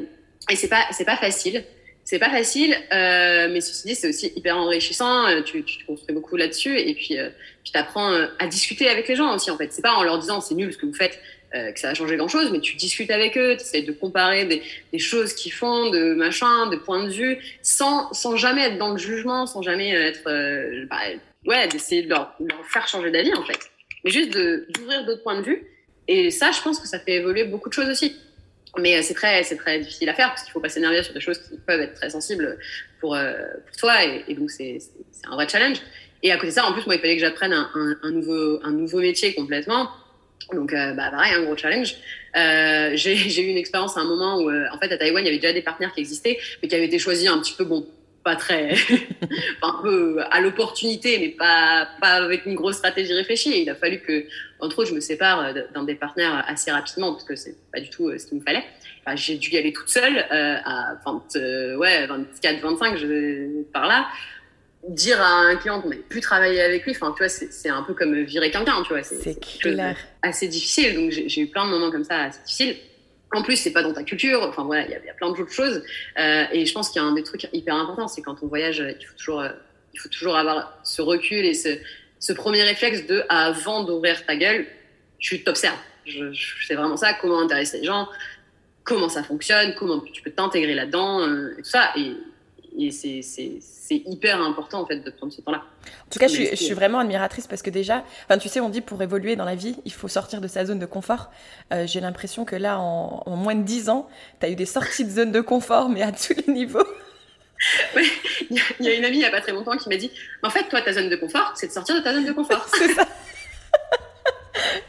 et 0.50 0.56
c'est 0.56 0.68
pas 0.68 0.86
c'est 0.92 1.06
pas 1.06 1.18
facile. 1.18 1.64
C'est 2.04 2.18
pas 2.18 2.32
facile 2.32 2.76
euh, 2.92 3.48
mais 3.52 3.62
ceci 3.62 3.88
dit 3.88 3.96
c'est 3.96 4.10
aussi 4.10 4.34
hyper 4.36 4.58
enrichissant 4.58 5.28
euh, 5.28 5.44
tu, 5.44 5.64
tu 5.64 5.78
te 5.78 5.86
construis 5.86 6.16
beaucoup 6.16 6.36
là-dessus 6.36 6.78
et 6.78 6.96
puis 6.96 7.18
euh, 7.18 7.30
tu 7.64 7.72
t'apprends 7.72 8.12
euh, 8.12 8.26
à 8.39 8.48
discuter 8.48 8.89
avec 8.89 9.08
les 9.08 9.16
gens 9.16 9.36
aussi 9.36 9.52
en 9.52 9.58
fait. 9.58 9.72
C'est 9.72 9.84
pas 9.84 9.94
en 9.94 10.04
leur 10.04 10.18
disant 10.18 10.42
c'est 10.42 10.56
nul 10.56 10.74
ce 10.74 10.80
que 10.80 10.88
vous 10.88 10.96
faites 10.96 11.20
euh, 11.54 11.72
que 11.72 11.80
ça 11.80 11.89
va 11.89 11.94
changer 11.94 12.18
grand 12.18 12.28
chose 12.28 12.52
mais 12.52 12.60
tu 12.60 12.76
discutes 12.76 13.12
avec 13.12 13.38
eux 13.38 13.56
tu 13.56 13.62
essaies 13.62 13.84
de 13.84 13.92
comparer 13.92 14.46
des, 14.46 14.64
des 14.92 15.00
choses 15.00 15.34
qu'ils 15.34 15.54
font 15.54 15.92
de 15.92 16.16
machin 16.16 16.68
de 16.68 16.76
points 16.76 17.04
de 17.04 17.12
vue 17.12 17.38
sans 17.62 18.12
sans 18.14 18.36
jamais 18.36 18.64
être 18.64 18.80
dans 18.80 18.94
le 18.94 18.98
jugement 18.98 19.46
sans 19.46 19.62
jamais 19.62 19.92
être 19.92 20.24
bah, 20.89 20.98
ouais 21.46 21.68
d'essayer 21.68 22.02
de 22.02 22.10
leur, 22.10 22.34
de 22.39 22.48
leur 22.48 22.66
faire 22.66 22.88
changer 22.88 23.12
d'avis 23.12 23.34
en 23.36 23.44
fait. 23.44 23.60
Mais 24.04 24.10
juste 24.12 24.32
d'ouvrir 24.32 25.06
d'autres 25.06 25.22
points 25.22 25.39
de 25.39 25.46
vue. 25.46 25.64
Et 26.08 26.32
ça 26.32 26.52
je 26.52 26.62
pense 26.62 26.80
que 26.80 26.88
ça 26.88 27.00
fait 27.00 27.14
évoluer 27.14 27.44
beaucoup 27.44 27.70
de 27.70 27.74
choses 27.74 27.89
aussi 27.89 28.16
mais 28.80 28.98
euh, 28.98 29.02
c'est 29.02 29.14
très, 29.14 29.44
c'est 29.44 29.58
très 29.58 29.80
difficile 29.80 30.10
à 30.10 30.14
faire 30.14 30.30
parce 30.30 30.44
qu'il 30.44 30.52
faut 30.52 30.60
pas 30.60 30.70
s'énerver 30.70 31.04
sur 31.04 31.14
des 31.14 31.20
choses 31.20 31.40
qui 31.40 31.58
peuvent 31.58 31.82
être 31.82 31.96
très 31.96 32.10
sensibles 32.10 32.58
pour, 33.00 33.16
euh, 33.16 33.34
pour 33.68 33.76
toi. 33.78 34.04
Et, 34.04 34.34
donc, 34.34 34.50
c'est, 34.52 34.80
c'est 35.12 35.28
un 35.28 35.36
vrai 35.36 35.48
challenge. 35.48 35.78
Et 36.24 36.32
à 36.32 36.36
côté 36.36 36.48
de 36.48 36.54
ça, 36.54 36.66
en 36.66 36.74
plus, 36.74 36.86
moi, 36.86 36.96
il 36.96 37.02
fallait 37.02 37.16
que 37.16 37.22
j'apprenne 37.22 37.54
un, 37.54 37.70
un, 37.74 37.98
un, 38.04 38.12
nouveau, 38.12 38.60
un 38.64 38.72
nouveau 38.72 39.00
métier 39.00 39.34
complètement. 39.34 39.90
Donc, 40.54 40.74
euh, 40.74 40.94
bah, 40.94 41.10
pareil, 41.12 41.34
un 41.34 41.44
gros 41.44 41.56
challenge. 41.56 41.96
Euh, 42.36 42.92
j'ai, 42.96 43.16
j'ai 43.30 43.44
eu 43.44 43.48
une 43.48 43.58
expérience 43.58 43.98
à 43.98 44.02
un 44.02 44.06
moment 44.06 44.38
où, 44.38 44.50
euh, 44.50 44.66
en 44.72 44.78
fait, 44.80 44.92
à 44.92 44.98
Taïwan, 44.98 45.24
il 45.24 45.28
y 45.28 45.30
avait 45.30 45.40
déjà 45.40 45.54
des 45.54 45.62
partenaires 45.62 45.94
qui 45.94 46.02
existaient, 46.02 46.40
mais 46.62 46.68
qui 46.68 46.76
avaient 46.76 46.86
été 46.86 47.00
choisis 47.00 47.30
un 47.30 47.40
petit 47.40 47.54
peu, 47.54 47.64
bon, 47.64 47.86
pas 48.24 48.36
très, 48.36 48.76
un 49.62 49.82
peu 49.82 50.22
à 50.30 50.42
l'opportunité, 50.42 51.18
mais 51.20 51.30
pas, 51.30 51.88
pas 52.00 52.14
avec 52.24 52.46
une 52.46 52.56
grosse 52.56 52.78
stratégie 52.78 53.14
réfléchie. 53.14 53.52
Et 53.52 53.62
il 53.64 53.70
a 53.70 53.76
fallu 53.76 54.00
que, 54.00 54.26
entre 54.60 54.80
autres, 54.80 54.90
je 54.90 54.96
me 54.96 55.00
sépare 55.00 55.54
d'un 55.74 55.84
des 55.84 55.96
partenaires 55.96 56.44
assez 56.48 56.72
rapidement, 56.72 57.12
parce 57.14 57.24
que 57.24 57.36
c'est 57.36 57.56
pas 57.72 57.80
du 57.80 57.90
tout 57.90 58.10
euh, 58.10 58.18
ce 58.18 58.28
qu'il 58.28 58.38
me 58.38 58.44
fallait. 58.44 58.64
Enfin, 59.06 59.16
j'ai 59.16 59.38
dû 59.38 59.50
y 59.52 59.58
aller 59.58 59.74
toute 59.74 59.90
seule, 59.90 60.18
euh, 60.18 60.58
à 60.64 60.96
20, 61.06 61.24
euh, 61.36 61.76
ouais, 61.78 62.06
24, 62.08 62.62
25, 62.62 62.98
je, 62.98 63.64
par 63.72 63.88
là. 63.88 64.08
Dire 64.88 65.22
à 65.22 65.42
un 65.42 65.56
client 65.58 65.80
qu'on 65.80 65.90
n'avait 65.90 66.02
plus 66.02 66.22
travailler 66.22 66.60
avec 66.60 66.86
lui, 66.86 66.92
enfin, 66.92 67.14
tu 67.16 67.20
vois, 67.20 67.30
c'est 67.30 67.70
un 67.70 67.84
peu 67.84 67.94
comme 67.94 68.20
virer 68.24 68.50
quelqu'un, 68.50 68.82
tu 68.82 68.94
vois. 68.94 69.04
C'est. 69.04 69.40
Assez 70.24 70.48
difficile. 70.48 70.96
Donc, 70.96 71.12
j'ai 71.12 71.42
eu 71.42 71.48
plein 71.48 71.66
de 71.66 71.70
moments 71.70 71.92
comme 71.92 72.04
ça 72.04 72.24
assez 72.24 72.40
difficiles. 72.44 72.78
En 73.34 73.44
plus, 73.44 73.56
c'est 73.56 73.72
pas 73.72 73.84
dans 73.84 73.94
ta 73.94 74.04
culture. 74.04 74.44
Enfin 74.44 74.64
voilà, 74.64 74.86
il 74.86 74.92
y, 74.92 75.10
a 75.10 75.14
plein 75.14 75.30
d'autres 75.30 75.52
choses. 75.52 75.84
Euh, 76.20 76.44
et 76.52 76.66
je 76.66 76.74
pense 76.74 76.90
qu'il 76.90 77.02
y 77.02 77.06
a 77.06 77.08
un 77.08 77.14
des 77.14 77.24
trucs 77.24 77.48
hyper 77.54 77.76
importants, 77.76 78.08
c'est 78.08 78.22
quand 78.22 78.44
on 78.44 78.48
voyage, 78.48 78.84
il 79.00 79.06
faut 79.06 79.16
toujours, 79.16 79.42
euh, 79.42 79.50
il 79.94 80.00
faut 80.00 80.10
toujours 80.10 80.36
avoir 80.36 80.78
ce 80.84 81.02
recul 81.02 81.46
et 81.46 81.54
ce, 81.54 81.78
ce 82.20 82.34
premier 82.34 82.64
réflexe 82.64 83.08
de 83.08 83.24
avant 83.30 83.84
d'ouvrir 83.84 84.26
ta 84.26 84.36
gueule, 84.36 84.66
tu 85.20 85.44
t'observes. 85.44 85.80
C'est 86.68 86.76
vraiment 86.76 86.98
ça. 86.98 87.14
Comment 87.14 87.40
intéresser 87.40 87.80
les 87.80 87.86
gens, 87.86 88.10
comment 88.84 89.10
ça 89.10 89.24
fonctionne, 89.24 89.76
comment 89.76 90.00
tu 90.00 90.22
peux 90.22 90.32
t'intégrer 90.32 90.74
là-dedans, 90.74 91.22
euh, 91.22 91.56
tout 91.58 91.64
ça. 91.64 91.94
Et 92.78 92.92
c'est 92.92 93.22
hyper 93.90 94.42
important 94.42 94.82
en 94.82 94.86
fait 94.86 95.00
de 95.00 95.10
prendre 95.12 95.34
ce 95.34 95.42
temps-là. 95.42 95.64
En 95.86 96.10
tout 96.10 96.20
cas, 96.20 96.28
je 96.28 96.34
suis, 96.34 96.48
je 96.48 96.56
suis, 96.56 96.74
vraiment 96.74 97.00
admiratrice 97.00 97.48
parce 97.48 97.62
que 97.62 97.70
déjà, 97.70 98.04
enfin, 98.26 98.38
tu 98.38 98.50
sais, 98.50 98.60
on 98.60 98.70
dit 98.70 98.82
pour 98.82 99.02
évoluer 99.02 99.36
dans 99.36 99.46
la 99.46 99.56
vie, 99.56 99.76
il 99.86 99.92
faut 99.92 100.08
sortir 100.08 100.42
de 100.42 100.48
sa 100.48 100.66
zone 100.66 100.80
de 100.80 100.86
confort. 100.86 101.32
Euh, 101.74 101.86
J'ai 101.88 102.00
l'impression 102.00 102.46
que 102.46 102.56
là, 102.56 102.80
en, 102.80 103.24
en, 103.26 103.36
moins 103.36 103.56
de 103.56 103.64
10 103.64 103.90
ans, 103.90 104.08
tu 104.40 104.46
as 104.46 104.50
eu 104.50 104.56
des 104.56 104.66
sorties 104.66 105.06
de 105.06 105.10
zone 105.10 105.32
de 105.32 105.42
confort, 105.42 105.90
mais 105.90 106.02
à 106.02 106.12
tous 106.12 106.34
les 106.34 106.54
niveaux. 106.54 106.86
Oui, 107.96 108.12
il 108.50 108.58
y, 108.80 108.88
a 108.90 108.94
une 108.94 109.06
amie 109.06 109.18
il 109.18 109.20
n'y 109.20 109.26
a 109.26 109.30
pas 109.30 109.40
très 109.40 109.52
longtemps 109.52 109.78
qui 109.78 109.88
m'a 109.88 109.96
dit 109.96 110.12
En 110.42 110.50
fait, 110.50 110.64
toi, 110.64 110.82
ta 110.82 110.94
zone 110.94 111.10
de 111.10 111.16
confort, 111.16 111.54
c'est 111.56 111.68
de 111.68 111.72
sortir 111.72 111.96
de 111.96 112.00
ta 112.00 112.12
zone 112.12 112.26
de 112.26 112.32
confort. 112.32 112.66
c'est 112.74 112.94
ça. 112.94 113.08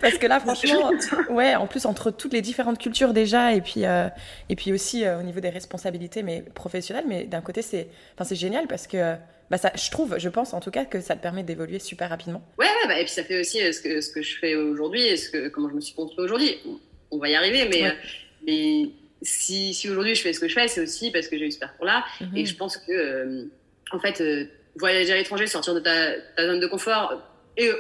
Parce 0.01 0.19
que 0.19 0.27
là, 0.27 0.41
franchement, 0.47 0.91
ouais, 1.31 1.55
en 1.55 1.67
plus, 1.67 1.87
entre 1.87 2.11
toutes 2.11 2.33
les 2.33 2.41
différentes 2.43 2.79
cultures 2.79 3.13
déjà, 3.13 3.55
et 3.55 3.61
puis, 3.61 3.85
euh, 3.85 4.09
et 4.49 4.57
puis 4.57 4.73
aussi 4.73 5.05
euh, 5.05 5.19
au 5.19 5.23
niveau 5.23 5.41
des 5.41 5.49
responsabilités 5.49 6.23
mais 6.23 6.43
professionnelles, 6.55 7.05
mais 7.07 7.25
d'un 7.25 7.41
côté, 7.41 7.63
c'est 7.63 7.89
enfin, 8.19 8.35
génial 8.35 8.67
parce 8.67 8.87
que 8.87 9.17
bah, 9.51 9.59
ça, 9.59 9.73
je 9.75 9.91
trouve, 9.91 10.19
je 10.19 10.29
pense 10.29 10.55
en 10.55 10.61
tout 10.61 10.71
cas 10.71 10.85
que 10.85 11.01
ça 11.01 11.15
te 11.15 11.23
permet 11.23 11.43
d'évoluer 11.43 11.79
super 11.79 12.09
rapidement. 12.11 12.43
Ouais, 12.59 12.67
bah, 12.87 12.99
et 12.99 13.05
puis 13.05 13.13
ça 13.13 13.25
fait 13.25 13.41
aussi 13.41 13.63
euh, 13.63 13.73
ce, 13.73 13.81
que, 13.81 14.01
ce 14.01 14.11
que 14.11 14.23
je 14.23 14.39
fais 14.39 14.55
aujourd'hui 14.55 15.03
et 15.03 15.17
ce 15.17 15.31
que, 15.31 15.49
comment 15.49 15.69
je 15.69 15.75
me 15.75 15.81
suis 15.81 15.95
construit 15.95 16.25
aujourd'hui. 16.25 16.59
On 17.11 17.19
va 17.19 17.29
y 17.29 17.35
arriver, 17.35 17.69
mais, 17.69 17.83
ouais. 17.83 17.97
mais 18.47 18.91
si, 19.23 19.75
si 19.75 19.91
aujourd'hui 19.91 20.15
je 20.15 20.23
fais 20.23 20.33
ce 20.33 20.41
que 20.41 20.49
je 20.49 20.55
fais, 20.55 20.69
c'est 20.69 20.81
aussi 20.81 21.11
parce 21.11 21.29
que 21.29 21.39
j'ai 21.39 21.47
eu 21.47 21.53
ce 21.53 21.59
parcours-là. 21.59 22.05
-hmm. 22.21 22.39
Et 22.39 22.47
je 22.47 22.57
pense 22.57 22.79
que, 22.79 23.49
en 23.91 24.01
fait, 24.01 24.23
voyager 24.77 25.13
à 25.13 25.17
l'étranger, 25.17 25.47
sortir 25.47 25.75
de 25.75 25.81
ta, 25.81 26.13
ta 26.37 26.47
zone 26.47 26.61
de 26.61 26.67
confort, 26.67 27.23
et 27.57 27.71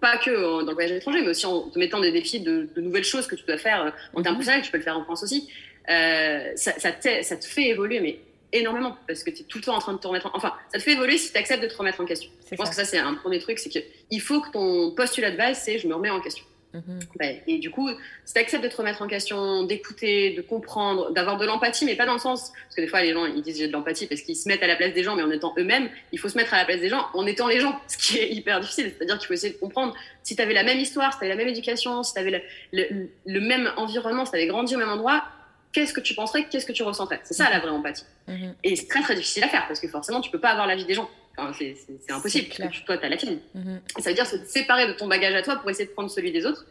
pas 0.00 0.18
que 0.18 0.30
dans 0.30 0.68
le 0.68 0.74
voyage 0.74 0.92
à 0.92 0.94
l'étranger, 0.94 1.20
mais 1.22 1.28
aussi 1.28 1.46
en 1.46 1.62
te 1.68 1.78
mettant 1.78 2.00
des 2.00 2.12
défis 2.12 2.40
de, 2.40 2.68
de 2.74 2.80
nouvelles 2.80 3.04
choses 3.04 3.26
que 3.26 3.34
tu 3.34 3.44
dois 3.44 3.58
faire 3.58 3.92
en 4.14 4.22
termes 4.22 4.34
professionnels, 4.34 4.62
tu 4.62 4.70
peux 4.70 4.78
le 4.78 4.84
faire 4.84 4.98
en 4.98 5.04
France 5.04 5.22
aussi. 5.22 5.48
Euh, 5.88 6.52
ça, 6.56 6.72
ça, 6.78 6.92
te, 6.92 7.22
ça, 7.22 7.36
te, 7.36 7.44
fait 7.44 7.68
évoluer, 7.68 8.00
mais 8.00 8.18
énormément 8.52 8.96
parce 9.06 9.24
que 9.24 9.30
tu 9.30 9.42
es 9.42 9.44
tout 9.44 9.58
le 9.58 9.64
temps 9.64 9.76
en 9.76 9.80
train 9.80 9.92
de 9.92 9.98
te 9.98 10.06
remettre 10.06 10.26
en... 10.26 10.30
Enfin, 10.34 10.52
ça 10.72 10.78
te 10.78 10.82
fait 10.82 10.92
évoluer 10.92 11.18
si 11.18 11.32
tu 11.32 11.38
acceptes 11.38 11.62
de 11.62 11.68
te 11.68 11.76
remettre 11.76 12.00
en 12.00 12.04
question. 12.04 12.30
Je 12.50 12.56
pense 12.56 12.68
que 12.68 12.76
ça, 12.76 12.84
c'est 12.84 12.98
un 12.98 13.14
premier 13.14 13.38
truc, 13.38 13.58
c'est 13.58 13.70
qu'il 13.70 14.20
faut 14.20 14.40
que 14.40 14.50
ton 14.50 14.92
postulat 14.92 15.30
de 15.30 15.36
base, 15.36 15.60
c'est 15.64 15.78
je 15.78 15.88
me 15.88 15.94
remets 15.94 16.10
en 16.10 16.20
question. 16.20 16.44
Mhm. 16.72 17.00
et 17.48 17.58
du 17.58 17.70
coup, 17.70 17.88
si 18.24 18.34
tu 18.34 18.40
acceptes 18.40 18.62
de 18.62 18.68
te 18.68 18.76
remettre 18.76 19.02
en 19.02 19.08
question, 19.08 19.64
d'écouter, 19.64 20.34
de 20.36 20.42
comprendre, 20.42 21.10
d'avoir 21.10 21.36
de 21.36 21.44
l'empathie, 21.44 21.84
mais 21.84 21.96
pas 21.96 22.06
dans 22.06 22.12
le 22.12 22.20
sens, 22.20 22.52
parce 22.64 22.76
que 22.76 22.80
des 22.80 22.86
fois 22.86 23.02
les 23.02 23.12
gens 23.12 23.26
ils 23.26 23.42
disent 23.42 23.58
j'ai 23.58 23.66
de 23.66 23.72
l'empathie 23.72 24.06
parce 24.06 24.20
qu'ils 24.20 24.36
se 24.36 24.48
mettent 24.48 24.62
à 24.62 24.68
la 24.68 24.76
place 24.76 24.92
des 24.92 25.02
gens, 25.02 25.16
mais 25.16 25.22
en 25.22 25.30
étant 25.30 25.52
eux-mêmes, 25.58 25.88
il 26.12 26.18
faut 26.18 26.28
se 26.28 26.36
mettre 26.36 26.54
à 26.54 26.58
la 26.58 26.64
place 26.64 26.80
des 26.80 26.88
gens 26.88 27.06
en 27.14 27.26
étant 27.26 27.48
les 27.48 27.60
gens, 27.60 27.78
ce 27.88 27.96
qui 27.96 28.18
est 28.18 28.30
hyper 28.34 28.60
difficile. 28.60 28.92
C'est-à-dire 28.96 29.18
qu'il 29.18 29.26
faut 29.26 29.34
essayer 29.34 29.52
de 29.52 29.58
comprendre 29.58 29.94
si 30.22 30.36
tu 30.36 30.42
avais 30.42 30.54
la 30.54 30.62
même 30.62 30.78
histoire, 30.78 31.12
si 31.12 31.18
tu 31.18 31.24
avais 31.24 31.34
la 31.34 31.38
même 31.38 31.48
éducation, 31.48 32.02
si 32.02 32.14
tu 32.14 32.20
avais 32.20 32.44
le, 32.72 33.40
même 33.40 33.70
environnement, 33.76 34.24
si 34.24 34.30
tu 34.30 34.36
avais 34.36 34.46
grandi 34.46 34.76
au 34.76 34.78
même 34.78 34.90
endroit, 34.90 35.24
qu'est-ce 35.72 35.92
que 35.92 36.00
tu 36.00 36.14
penserais, 36.14 36.46
qu'est-ce 36.48 36.66
que 36.66 36.72
tu 36.72 36.82
ressentirais 36.82 37.20
C'est 37.24 37.34
ça 37.34 37.50
la 37.50 37.58
vraie 37.58 37.70
empathie. 37.70 38.04
Mhm. 38.28 38.54
Et 38.62 38.76
c'est 38.76 38.86
très 38.86 39.02
très 39.02 39.14
difficile 39.14 39.44
à 39.44 39.48
faire 39.48 39.66
parce 39.66 39.80
que 39.80 39.88
forcément 39.88 40.20
tu 40.20 40.30
peux 40.30 40.40
pas 40.40 40.50
avoir 40.50 40.66
la 40.66 40.76
vie 40.76 40.84
des 40.84 40.94
gens. 40.94 41.10
C'est 41.58 42.12
impossible. 42.12 42.48
toi, 42.86 42.98
tu 42.98 43.04
as 43.04 43.08
la 43.08 43.16
tienne. 43.16 43.40
Mhm. 43.54 43.80
Ça 43.98 44.10
veut 44.10 44.16
dire 44.16 44.26
se 44.26 44.36
séparer 44.44 44.86
de 44.86 44.92
ton 44.92 45.08
bagage 45.08 45.34
à 45.34 45.42
toi 45.42 45.56
pour 45.56 45.70
essayer 45.70 45.86
de 45.86 45.92
prendre 45.92 46.10
celui 46.10 46.32
des 46.32 46.46
autres. 46.46 46.66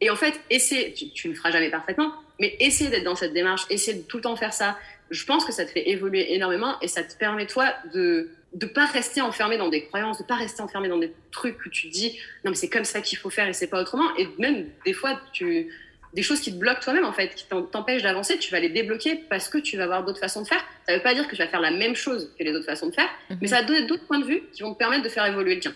Et 0.00 0.10
en 0.10 0.16
fait, 0.16 0.40
essayer, 0.48 0.92
tu, 0.94 1.28
ne 1.28 1.32
le 1.32 1.38
feras 1.38 1.50
jamais 1.50 1.70
parfaitement, 1.70 2.14
mais 2.38 2.56
essayer 2.58 2.88
d'être 2.88 3.04
dans 3.04 3.16
cette 3.16 3.34
démarche, 3.34 3.66
essayer 3.68 3.98
de 3.98 4.02
tout 4.02 4.16
le 4.16 4.22
temps 4.22 4.36
faire 4.36 4.54
ça, 4.54 4.78
je 5.10 5.24
pense 5.24 5.44
que 5.44 5.52
ça 5.52 5.64
te 5.64 5.70
fait 5.70 5.90
évoluer 5.90 6.34
énormément 6.34 6.80
et 6.80 6.88
ça 6.88 7.02
te 7.02 7.14
permet, 7.16 7.46
toi, 7.46 7.74
de 7.92 8.30
ne 8.54 8.66
pas 8.66 8.86
rester 8.86 9.20
enfermé 9.20 9.58
dans 9.58 9.68
des 9.68 9.84
croyances, 9.84 10.18
de 10.18 10.24
pas 10.24 10.36
rester 10.36 10.62
enfermé 10.62 10.88
dans 10.88 10.98
des 10.98 11.12
trucs 11.30 11.64
où 11.66 11.68
tu 11.68 11.88
te 11.88 11.92
dis 11.92 12.18
non 12.44 12.50
mais 12.50 12.56
c'est 12.56 12.68
comme 12.68 12.84
ça 12.84 13.00
qu'il 13.00 13.16
faut 13.16 13.30
faire 13.30 13.46
et 13.46 13.52
c'est 13.52 13.68
pas 13.68 13.80
autrement. 13.80 14.16
Et 14.16 14.28
même 14.38 14.66
des 14.84 14.92
fois, 14.92 15.20
tu 15.32 15.68
des 16.14 16.22
choses 16.22 16.40
qui 16.40 16.52
te 16.52 16.58
bloquent 16.58 16.80
toi-même 16.80 17.04
en 17.04 17.12
fait, 17.12 17.34
qui 17.34 17.46
t'empêchent 17.70 18.02
d'avancer, 18.02 18.38
tu 18.38 18.50
vas 18.50 18.60
les 18.60 18.68
débloquer 18.68 19.16
parce 19.28 19.48
que 19.48 19.58
tu 19.58 19.76
vas 19.76 19.84
avoir 19.84 20.04
d'autres 20.04 20.20
façons 20.20 20.42
de 20.42 20.48
faire. 20.48 20.64
Ça 20.86 20.96
veut 20.96 21.02
pas 21.02 21.14
dire 21.14 21.26
que 21.26 21.36
tu 21.36 21.42
vas 21.42 21.48
faire 21.48 21.60
la 21.60 21.70
même 21.70 21.94
chose 21.94 22.32
que 22.38 22.44
les 22.44 22.52
autres 22.52 22.66
façons 22.66 22.88
de 22.88 22.94
faire, 22.94 23.08
mhm. 23.30 23.38
mais 23.40 23.48
ça 23.48 23.60
va 23.60 23.62
donner 23.62 23.86
d'autres 23.86 24.06
points 24.06 24.18
de 24.18 24.26
vue 24.26 24.42
qui 24.52 24.62
vont 24.62 24.72
te 24.72 24.78
permettre 24.78 25.04
de 25.04 25.08
faire 25.08 25.26
évoluer 25.26 25.54
le 25.54 25.60
tien. 25.60 25.74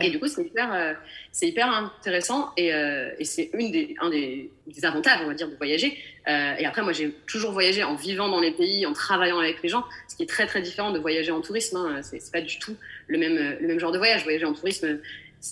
Et 0.00 0.10
du 0.10 0.20
coup, 0.20 0.28
c'est 0.28 0.42
hyper, 0.42 0.72
euh, 0.72 0.92
c'est 1.32 1.48
hyper 1.48 1.68
intéressant 1.68 2.52
et, 2.56 2.74
euh, 2.74 3.10
et 3.18 3.24
c'est 3.24 3.50
une 3.54 3.70
des, 3.70 3.96
un 4.00 4.10
des, 4.10 4.50
des, 4.66 4.84
avantages, 4.84 5.20
on 5.24 5.26
va 5.26 5.34
dire, 5.34 5.48
de 5.48 5.56
voyager. 5.56 5.96
Euh, 6.28 6.54
et 6.58 6.66
après, 6.66 6.82
moi, 6.82 6.92
j'ai 6.92 7.10
toujours 7.26 7.52
voyagé 7.52 7.82
en 7.82 7.94
vivant 7.94 8.28
dans 8.28 8.40
les 8.40 8.52
pays, 8.52 8.86
en 8.86 8.92
travaillant 8.92 9.38
avec 9.38 9.62
les 9.62 9.68
gens, 9.68 9.84
ce 10.08 10.16
qui 10.16 10.22
est 10.22 10.26
très 10.26 10.46
très 10.46 10.60
différent 10.60 10.92
de 10.92 10.98
voyager 10.98 11.32
en 11.32 11.40
tourisme. 11.40 11.76
Hein. 11.76 12.02
C'est 12.02 12.30
pas 12.30 12.42
du 12.42 12.58
tout 12.58 12.76
le 13.08 13.18
même, 13.18 13.56
le 13.60 13.66
même 13.66 13.80
genre 13.80 13.92
de 13.92 13.98
voyage. 13.98 14.22
Voyager 14.24 14.44
en 14.44 14.52
tourisme, 14.52 15.00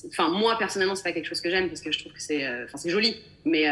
enfin 0.09 0.29
moi 0.29 0.57
personnellement, 0.59 0.95
c'est 0.95 1.03
pas 1.03 1.13
quelque 1.13 1.27
chose 1.27 1.41
que 1.41 1.51
j'aime 1.51 1.69
parce 1.69 1.81
que 1.81 1.91
je 1.91 1.99
trouve 1.99 2.13
que 2.13 2.23
c'est, 2.23 2.47
enfin 2.65 2.77
c'est 2.77 2.91
joli, 2.91 3.17
mais 3.45 3.67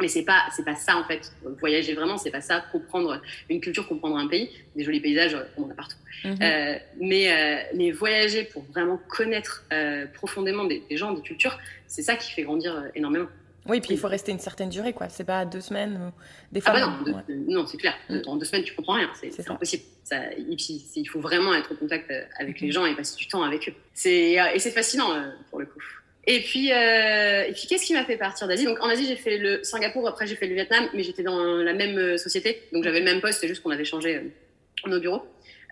mais 0.00 0.08
c'est 0.08 0.24
pas 0.24 0.42
c'est 0.54 0.64
pas 0.64 0.74
ça 0.74 0.96
en 0.96 1.04
fait. 1.04 1.32
Voyager 1.60 1.94
vraiment, 1.94 2.18
c'est 2.18 2.30
pas 2.30 2.40
ça. 2.40 2.62
Comprendre 2.72 3.20
une 3.48 3.60
culture, 3.60 3.86
comprendre 3.88 4.16
un 4.16 4.26
pays, 4.26 4.50
des 4.74 4.84
jolis 4.84 5.00
paysages, 5.00 5.36
on 5.56 5.64
en 5.64 5.70
a 5.70 5.74
partout. 5.74 5.96
Mhm. 6.24 6.38
euh, 6.42 6.74
mais 7.00 7.32
euh, 7.32 7.62
mais 7.74 7.90
voyager 7.90 8.44
pour 8.44 8.64
vraiment 8.64 8.98
connaître 9.08 9.64
euh, 9.72 10.06
profondément 10.06 10.64
des, 10.64 10.82
gens, 10.90 11.12
des 11.12 11.22
cultures, 11.22 11.58
c'est 11.86 12.02
ça 12.02 12.16
qui 12.16 12.32
fait 12.32 12.42
grandir 12.42 12.84
énormément. 12.94 13.28
Oui, 13.68 13.80
puis 13.80 13.94
il 13.94 13.98
faut 13.98 14.06
rester 14.06 14.30
une 14.30 14.38
certaine 14.38 14.68
durée, 14.68 14.92
quoi. 14.92 15.08
C'est 15.08 15.24
pas 15.24 15.44
deux 15.44 15.60
semaines, 15.60 16.12
des 16.52 16.60
fois. 16.60 16.72
Ah 16.76 17.00
bah 17.04 17.26
non, 17.28 17.42
non, 17.48 17.66
c'est 17.66 17.78
clair. 17.78 17.94
Mm. 18.08 18.20
En 18.26 18.36
deux 18.36 18.44
semaines, 18.44 18.62
tu 18.62 18.72
comprends 18.74 18.94
rien. 18.94 19.10
C'est 19.14 19.50
impossible. 19.50 19.82
Ça, 20.04 20.18
il 20.36 21.08
faut 21.10 21.18
vraiment 21.18 21.52
être 21.52 21.72
en 21.72 21.74
contact 21.74 22.12
avec 22.38 22.60
les 22.60 22.70
gens 22.70 22.86
et 22.86 22.94
passer 22.94 23.16
du 23.16 23.26
temps 23.26 23.42
avec 23.42 23.68
eux. 23.68 23.74
C'est 23.92 24.36
et 24.54 24.58
c'est 24.60 24.70
fascinant 24.70 25.08
pour 25.50 25.58
le 25.58 25.66
coup. 25.66 25.80
Et 26.28 26.40
puis, 26.40 26.72
euh, 26.72 27.44
et 27.44 27.52
puis 27.52 27.66
qu'est-ce 27.68 27.86
qui 27.86 27.94
m'a 27.94 28.04
fait 28.04 28.16
partir 28.16 28.48
d'Asie? 28.48 28.64
Donc 28.64 28.82
en 28.82 28.88
Asie, 28.88 29.06
j'ai 29.06 29.16
fait 29.16 29.38
le 29.38 29.62
Singapour, 29.62 30.08
après 30.08 30.26
j'ai 30.26 30.34
fait 30.34 30.48
le 30.48 30.54
Vietnam, 30.54 30.88
mais 30.92 31.04
j'étais 31.04 31.22
dans 31.22 31.38
la 31.38 31.72
même 31.72 31.96
euh, 31.96 32.16
société, 32.16 32.62
donc 32.72 32.82
j'avais 32.82 32.98
le 32.98 33.04
même 33.04 33.20
poste, 33.20 33.40
c'est 33.40 33.48
juste 33.48 33.62
qu'on 33.62 33.70
avait 33.70 33.84
changé 33.84 34.16
euh, 34.16 34.88
nos 34.88 34.98
bureaux. 34.98 35.22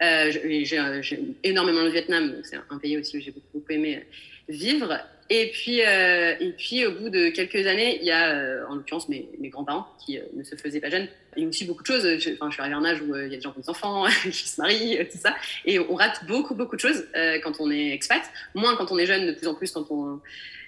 Euh, 0.03 0.31
j'ai 0.31 1.21
énormément 1.43 1.83
le 1.83 1.91
Vietnam, 1.91 2.37
c'est 2.45 2.57
un 2.71 2.79
pays 2.79 2.97
aussi 2.97 3.19
où 3.19 3.21
j'ai 3.21 3.33
beaucoup, 3.33 3.47
beaucoup, 3.55 3.73
aimé 3.73 4.05
vivre. 4.49 4.97
Et 5.31 5.51
puis, 5.51 5.83
euh, 5.83 6.35
et 6.39 6.53
puis 6.53 6.87
au 6.87 6.93
bout 6.93 7.09
de 7.09 7.31
quelques 7.31 7.67
années, 7.67 7.99
il 8.01 8.07
y 8.07 8.11
a 8.11 8.67
en 8.69 8.75
l'occurrence 8.75 9.09
mes, 9.09 9.29
mes 9.39 9.49
grands-parents 9.49 9.87
qui 10.05 10.19
ne 10.35 10.43
se 10.43 10.55
faisaient 10.57 10.81
pas 10.81 10.91
jeunes. 10.91 11.09
Il 11.37 11.45
a 11.45 11.49
aussi 11.49 11.65
beaucoup 11.65 11.83
de 11.83 11.87
choses. 11.87 12.03
Je, 12.19 12.35
enfin, 12.35 12.49
je 12.49 12.55
suis 12.55 12.61
arrivée 12.61 12.77
à 12.77 12.79
un 12.79 12.85
âge 12.85 13.01
où 13.01 13.17
il 13.17 13.23
y 13.23 13.35
a 13.35 13.37
des 13.37 13.41
gens 13.41 13.53
qui 13.53 13.59
ont 13.59 13.63
des 13.63 13.71
enfants, 13.71 14.07
qui 14.23 14.33
se 14.33 14.61
marient, 14.61 14.99
tout 15.11 15.19
ça. 15.19 15.35
Et 15.65 15.79
on 15.79 15.95
rate 15.95 16.25
beaucoup, 16.27 16.55
beaucoup 16.55 16.77
de 16.77 16.81
choses 16.81 17.07
quand 17.43 17.61
on 17.61 17.71
est 17.71 17.91
expat. 17.91 18.23
Moins 18.55 18.77
quand 18.77 18.93
on 18.93 18.99
est 18.99 19.07
jeune, 19.07 19.27
de 19.27 19.33
plus 19.33 19.47
en 19.47 19.55
plus 19.55 19.71
quand 19.73 19.87
on 19.91 20.21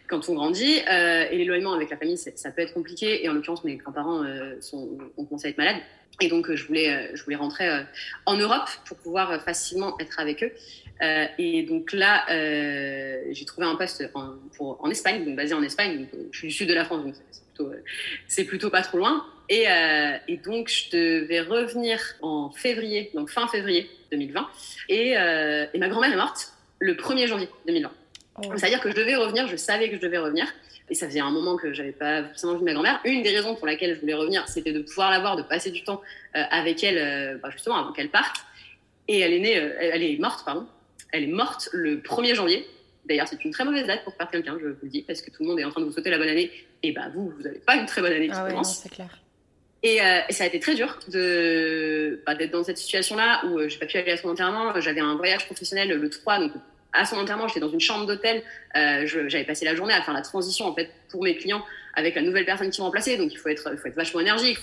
quand 0.09 0.29
on 0.29 0.35
grandit. 0.35 0.81
Euh, 0.89 1.27
et 1.31 1.39
l'éloignement 1.39 1.73
avec 1.73 1.91
la 1.91 1.97
famille, 1.97 2.17
ça 2.17 2.51
peut 2.51 2.63
être 2.63 2.75
compliqué. 2.75 3.25
Et 3.25 3.29
en 3.29 3.33
l'occurrence, 3.33 3.65
mes 3.65 3.77
grands-parents 3.77 4.25
euh, 4.25 4.55
ont 4.73 5.25
commencé 5.25 5.49
à 5.49 5.51
être 5.51 5.59
malades. 5.59 5.81
Et 6.21 6.29
donc, 6.29 6.53
je 6.55 6.67
voulais, 6.67 6.91
euh, 6.91 7.09
je 7.15 7.23
voulais 7.25 7.37
rentrer 7.37 7.69
euh, 7.69 7.83
en 8.25 8.37
Europe 8.37 8.69
pour 8.87 8.97
pouvoir 8.97 9.43
facilement 9.43 9.99
être 10.01 10.19
avec 10.19 10.43
eux. 10.43 10.53
Euh, 11.03 11.27
et 11.39 11.63
donc 11.65 11.93
là, 11.93 12.25
j'ai 12.29 13.45
trouvé 13.45 13.67
un 13.67 13.77
poste 13.77 14.09
en, 14.15 14.35
pour, 14.57 14.83
en 14.83 14.91
Espagne, 14.91 15.25
donc 15.25 15.37
basé 15.37 15.55
en 15.55 15.63
Espagne. 15.63 15.99
Donc, 15.99 16.09
je 16.31 16.39
suis 16.39 16.49
du 16.49 16.55
sud 16.55 16.69
de 16.69 16.75
la 16.75 16.85
France, 16.85 17.05
donc 17.05 17.15
c'est 17.31 17.45
plutôt, 17.45 17.73
c'est 18.27 18.45
plutôt 18.45 18.71
pas 18.71 18.83
trop 18.83 18.99
loin. 18.99 19.25
Et, 19.49 19.67
et, 20.29 20.37
donc, 20.39 20.69
je 20.69 20.91
devais 20.91 21.41
revenir 21.41 22.01
en 22.21 22.51
février, 22.51 23.11
donc 23.15 23.31
fin 23.31 23.47
février 23.47 23.89
2020. 24.11 24.49
Et, 24.89 25.11
et 25.11 25.79
ma 25.79 25.89
grand-mère 25.89 26.13
est 26.13 26.17
morte 26.17 26.53
le 26.79 26.95
1er 26.95 27.27
janvier 27.27 27.49
2020. 27.67 27.91
Oh. 28.39 28.53
C'est-à-dire 28.57 28.81
que 28.81 28.91
je 28.91 28.97
devais 28.97 29.17
revenir, 29.17 29.47
je 29.49 29.57
savais 29.57 29.89
que 29.89 29.97
je 29.97 30.01
devais 30.01 30.19
revenir. 30.19 30.47
Et 30.89 30.95
ça 30.95 31.07
faisait 31.07 31.21
un 31.21 31.31
moment 31.31 31.57
que 31.57 31.73
j'avais 31.73 31.93
pas 31.93 32.23
forcément 32.25 32.57
vu 32.57 32.65
ma 32.65 32.73
grand-mère. 32.73 33.01
Une 33.05 33.23
des 33.23 33.35
raisons 33.35 33.57
pour 33.57 33.67
laquelle 33.67 33.95
je 33.97 34.01
voulais 34.01 34.15
revenir, 34.15 34.47
c'était 34.49 34.73
de 34.73 34.81
pouvoir 34.83 35.11
la 35.11 35.19
voir, 35.19 35.37
de 35.37 35.43
passer 35.43 35.71
du 35.71 35.83
temps 35.83 36.01
euh, 36.37 36.43
avec 36.51 36.85
elle, 36.85 36.99
euh, 36.99 37.39
bah, 37.43 37.51
justement, 37.51 37.77
avant 37.77 37.93
qu'elle 37.93 38.11
parte. 38.11 38.45
Et 39.09 39.21
elle 39.21 39.33
est 39.33 39.41
née, 39.41 39.59
euh, 39.59 39.75
elle 39.81 40.03
est 40.03 40.17
morte, 40.19 40.45
pardon. 40.45 40.67
Elle 41.13 41.25
est 41.25 41.29
morte 41.29 41.69
le 41.73 41.99
1er 41.99 42.35
janvier. 42.35 42.67
D'ailleurs, 43.05 43.29
c'est 43.29 43.45
une 43.45 43.53
très 43.53 43.65
mauvaise 43.65 43.87
date 43.87 44.03
pour 44.05 44.15
perdre 44.15 44.33
quelqu'un, 44.33 44.59
je 44.61 44.69
vous 44.69 44.77
le 44.83 44.89
dis, 44.89 45.03
parce 45.03 45.23
que 45.23 45.31
tout 45.31 45.43
le 45.43 45.49
monde 45.49 45.61
est 45.61 45.65
en 45.65 45.71
train 45.71 45.81
de 45.81 45.87
vous 45.87 45.93
souhaiter 45.93 46.11
la 46.11 46.19
bonne 46.19 46.29
année. 46.29 46.51
Et 46.83 46.93
bah, 46.93 47.09
vous, 47.15 47.33
vous 47.37 47.43
n'avez 47.43 47.61
pas 47.61 47.77
une 47.77 47.87
très 47.87 48.01
bonne 48.01 48.13
année 48.13 48.27
qui 48.27 48.35
ah 48.35 48.49
commence. 48.49 48.81
c'est 48.83 48.89
clair. 48.89 49.19
Et, 49.83 49.99
et, 49.99 50.33
ça 50.33 50.45
a 50.45 50.47
été 50.49 50.59
très 50.59 50.75
dur 50.75 50.99
de 51.09 52.21
bah, 52.27 52.35
d'être 52.35 52.51
dans 52.51 52.65
cette 52.65 52.79
situation-là 52.79 53.45
où 53.45 53.69
j'ai 53.69 53.79
pas 53.79 53.87
pu 53.87 53.99
aller 53.99 54.11
à 54.11 54.17
son 54.17 54.29
enterrement. 54.29 54.81
J'avais 54.81 55.01
un 55.01 55.15
voyage 55.15 55.47
professionnel 55.47 55.89
le 55.89 56.11
3, 56.11 56.41
donc 56.41 56.53
à 56.97 57.05
son 57.05 57.17
enterrement, 57.17 57.47
j'étais 57.49 57.61
dans 57.61 57.71
une 57.71 57.81
chambre 57.81 58.07
d'hôtel. 58.07 58.43
Euh, 58.77 59.07
j'avais 59.07 59.45
passé 59.45 59.65
la 59.65 59.75
journée 59.75 59.95
à 59.95 60.03
faire 60.03 60.15
la 60.15 60.23
transition 60.23 60.67
en 60.67 60.75
fait 60.75 60.91
pour 61.11 61.23
mes 61.23 61.37
clients 61.37 61.63
avec 61.95 62.15
la 62.15 62.23
nouvelle 62.23 62.45
personne 62.45 62.71
qui 62.71 62.81
m'a 62.81 62.87
remplacé. 62.87 63.17
Donc 63.17 63.33
il 63.33 63.39
faut 63.39 63.49
être, 63.49 63.77
faut 63.77 63.89
être 63.89 63.95
vachement 63.95 64.21
énergique. 64.21 64.59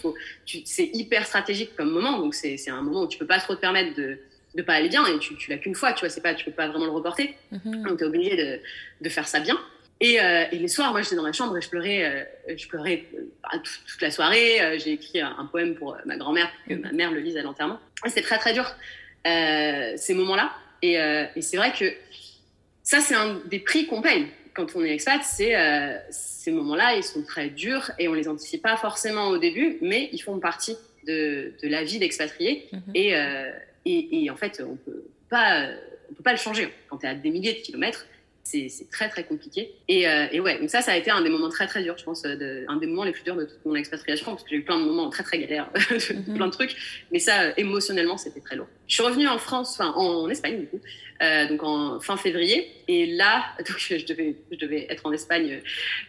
C'est 0.65 0.89
hyper 0.93 1.25
stratégique 1.25 1.75
comme 1.75 1.91
moment. 1.91 2.19
Donc 2.19 2.33
c'est 2.35 2.69
un 2.69 2.81
moment 2.81 3.03
où 3.03 3.07
tu 3.07 3.17
peux 3.17 3.27
pas 3.27 3.39
trop 3.39 3.55
te 3.55 3.61
permettre 3.61 3.95
de 3.95 4.17
de 4.55 4.61
pas 4.61 4.73
aller 4.73 4.89
bien 4.89 5.05
et 5.05 5.19
tu, 5.19 5.35
tu 5.35 5.49
l'as 5.49 5.57
qu'une 5.57 5.75
fois. 5.75 5.93
Tu 5.93 6.01
vois, 6.01 6.09
c'est 6.09 6.21
pas, 6.21 6.33
tu 6.33 6.45
peux 6.45 6.51
pas 6.51 6.67
vraiment 6.67 6.85
le 6.85 6.91
reporter. 6.91 7.35
Mm-hmm. 7.51 7.87
Donc 7.87 7.97
tu 7.97 8.03
es 8.03 8.07
obligé 8.07 8.35
de, 8.35 8.59
de 9.01 9.09
faire 9.09 9.27
ça 9.27 9.39
bien. 9.39 9.59
Et, 9.99 10.19
euh, 10.19 10.45
et, 10.51 10.57
les 10.57 10.67
soirs, 10.67 10.91
moi, 10.91 11.01
j'étais 11.01 11.15
dans 11.15 11.23
ma 11.23 11.31
chambre 11.31 11.55
et 11.57 11.61
je 11.61 11.69
pleurais, 11.69 12.27
euh, 12.49 12.55
je 12.57 12.67
pleurais 12.67 13.05
bah, 13.41 13.51
toute, 13.53 14.01
la 14.01 14.11
soirée. 14.11 14.79
J'ai 14.79 14.91
écrit 14.93 15.21
un, 15.21 15.47
poème 15.51 15.75
pour 15.75 15.95
ma 16.05 16.17
grand-mère 16.17 16.49
que 16.67 16.73
ma 16.73 16.91
mère 16.91 17.11
le 17.11 17.19
lise 17.19 17.37
à 17.37 17.41
l'enterrement. 17.41 17.79
C'était 18.05 18.21
très 18.21 18.37
très 18.37 18.53
dur 18.53 18.65
ces 19.25 20.13
moments-là. 20.13 20.51
Et, 20.81 20.95
et 20.95 21.41
c'est 21.41 21.55
vrai 21.55 21.71
que 21.71 21.85
ça, 22.83 22.99
c'est 22.99 23.15
un 23.15 23.39
des 23.45 23.59
prix 23.59 23.87
qu'on 23.87 24.01
paye 24.01 24.27
quand 24.53 24.75
on 24.75 24.83
est 24.83 24.93
expat. 24.93 25.21
C'est 25.23 25.55
euh, 25.55 25.97
ces 26.09 26.51
moments-là, 26.51 26.95
ils 26.95 27.03
sont 27.03 27.23
très 27.23 27.49
durs 27.49 27.91
et 27.99 28.07
on 28.07 28.13
les 28.13 28.27
anticipe 28.27 28.61
pas 28.61 28.77
forcément 28.77 29.27
au 29.27 29.37
début, 29.37 29.77
mais 29.81 30.09
ils 30.11 30.19
font 30.19 30.39
partie 30.39 30.75
de, 31.07 31.53
de 31.61 31.67
la 31.67 31.83
vie 31.83 31.99
d'expatrié. 31.99 32.69
Mhm. 32.71 32.81
Et, 32.93 33.15
euh, 33.15 33.51
et, 33.85 34.23
et, 34.23 34.29
en 34.29 34.35
fait, 34.35 34.63
on 34.65 34.75
peut 34.75 35.03
pas, 35.29 35.67
on 36.09 36.13
peut 36.13 36.23
pas 36.23 36.31
le 36.31 36.37
changer. 36.37 36.69
Quand 36.89 36.97
tu 36.97 37.05
es 37.05 37.09
à 37.09 37.15
des 37.15 37.29
milliers 37.29 37.53
de 37.53 37.59
kilomètres, 37.59 38.05
c'est 38.43 38.89
très 38.91 39.09
très 39.09 39.23
compliqué. 39.23 39.73
Et, 39.87 40.07
euh, 40.07 40.27
et, 40.31 40.39
ouais, 40.39 40.59
donc 40.59 40.69
ça, 40.69 40.81
ça 40.81 40.91
a 40.91 40.97
été 40.97 41.09
un 41.09 41.21
des 41.21 41.29
moments 41.29 41.49
très 41.49 41.65
très 41.65 41.81
durs, 41.81 41.97
je 41.97 42.03
pense, 42.03 42.21
de, 42.23 42.65
un 42.67 42.75
des 42.77 42.87
moments 42.87 43.05
les 43.05 43.11
plus 43.11 43.23
durs 43.23 43.35
de 43.35 43.45
toute 43.45 43.65
mon 43.65 43.75
expatriation, 43.75 44.31
parce 44.31 44.43
que 44.43 44.49
j'ai 44.49 44.57
eu 44.57 44.63
plein 44.63 44.79
de 44.79 44.85
moments 44.85 45.09
très 45.09 45.23
très 45.23 45.39
galères, 45.39 45.69
mhm. 45.91 46.35
plein 46.35 46.47
de 46.47 46.51
trucs, 46.51 46.75
mais 47.11 47.19
ça, 47.19 47.57
émotionnellement, 47.57 48.17
c'était 48.17 48.41
très 48.41 48.55
lourd. 48.55 48.67
Je 48.87 48.95
suis 48.95 49.03
revenue 49.03 49.27
en 49.27 49.37
France, 49.37 49.71
enfin 49.79 49.93
en, 49.95 50.29
Espagne 50.29 50.59
du 50.59 50.67
coup, 50.67 50.81
euh, 51.21 51.47
donc 51.47 51.63
en 51.63 51.99
fin 51.99 52.17
février, 52.17 52.69
et 52.87 53.05
là, 53.07 53.45
donc 53.59 53.77
je 53.77 54.05
devais, 54.05 54.35
je 54.51 54.57
devais 54.57 54.87
être 54.89 55.05
en 55.05 55.13
Espagne 55.13 55.61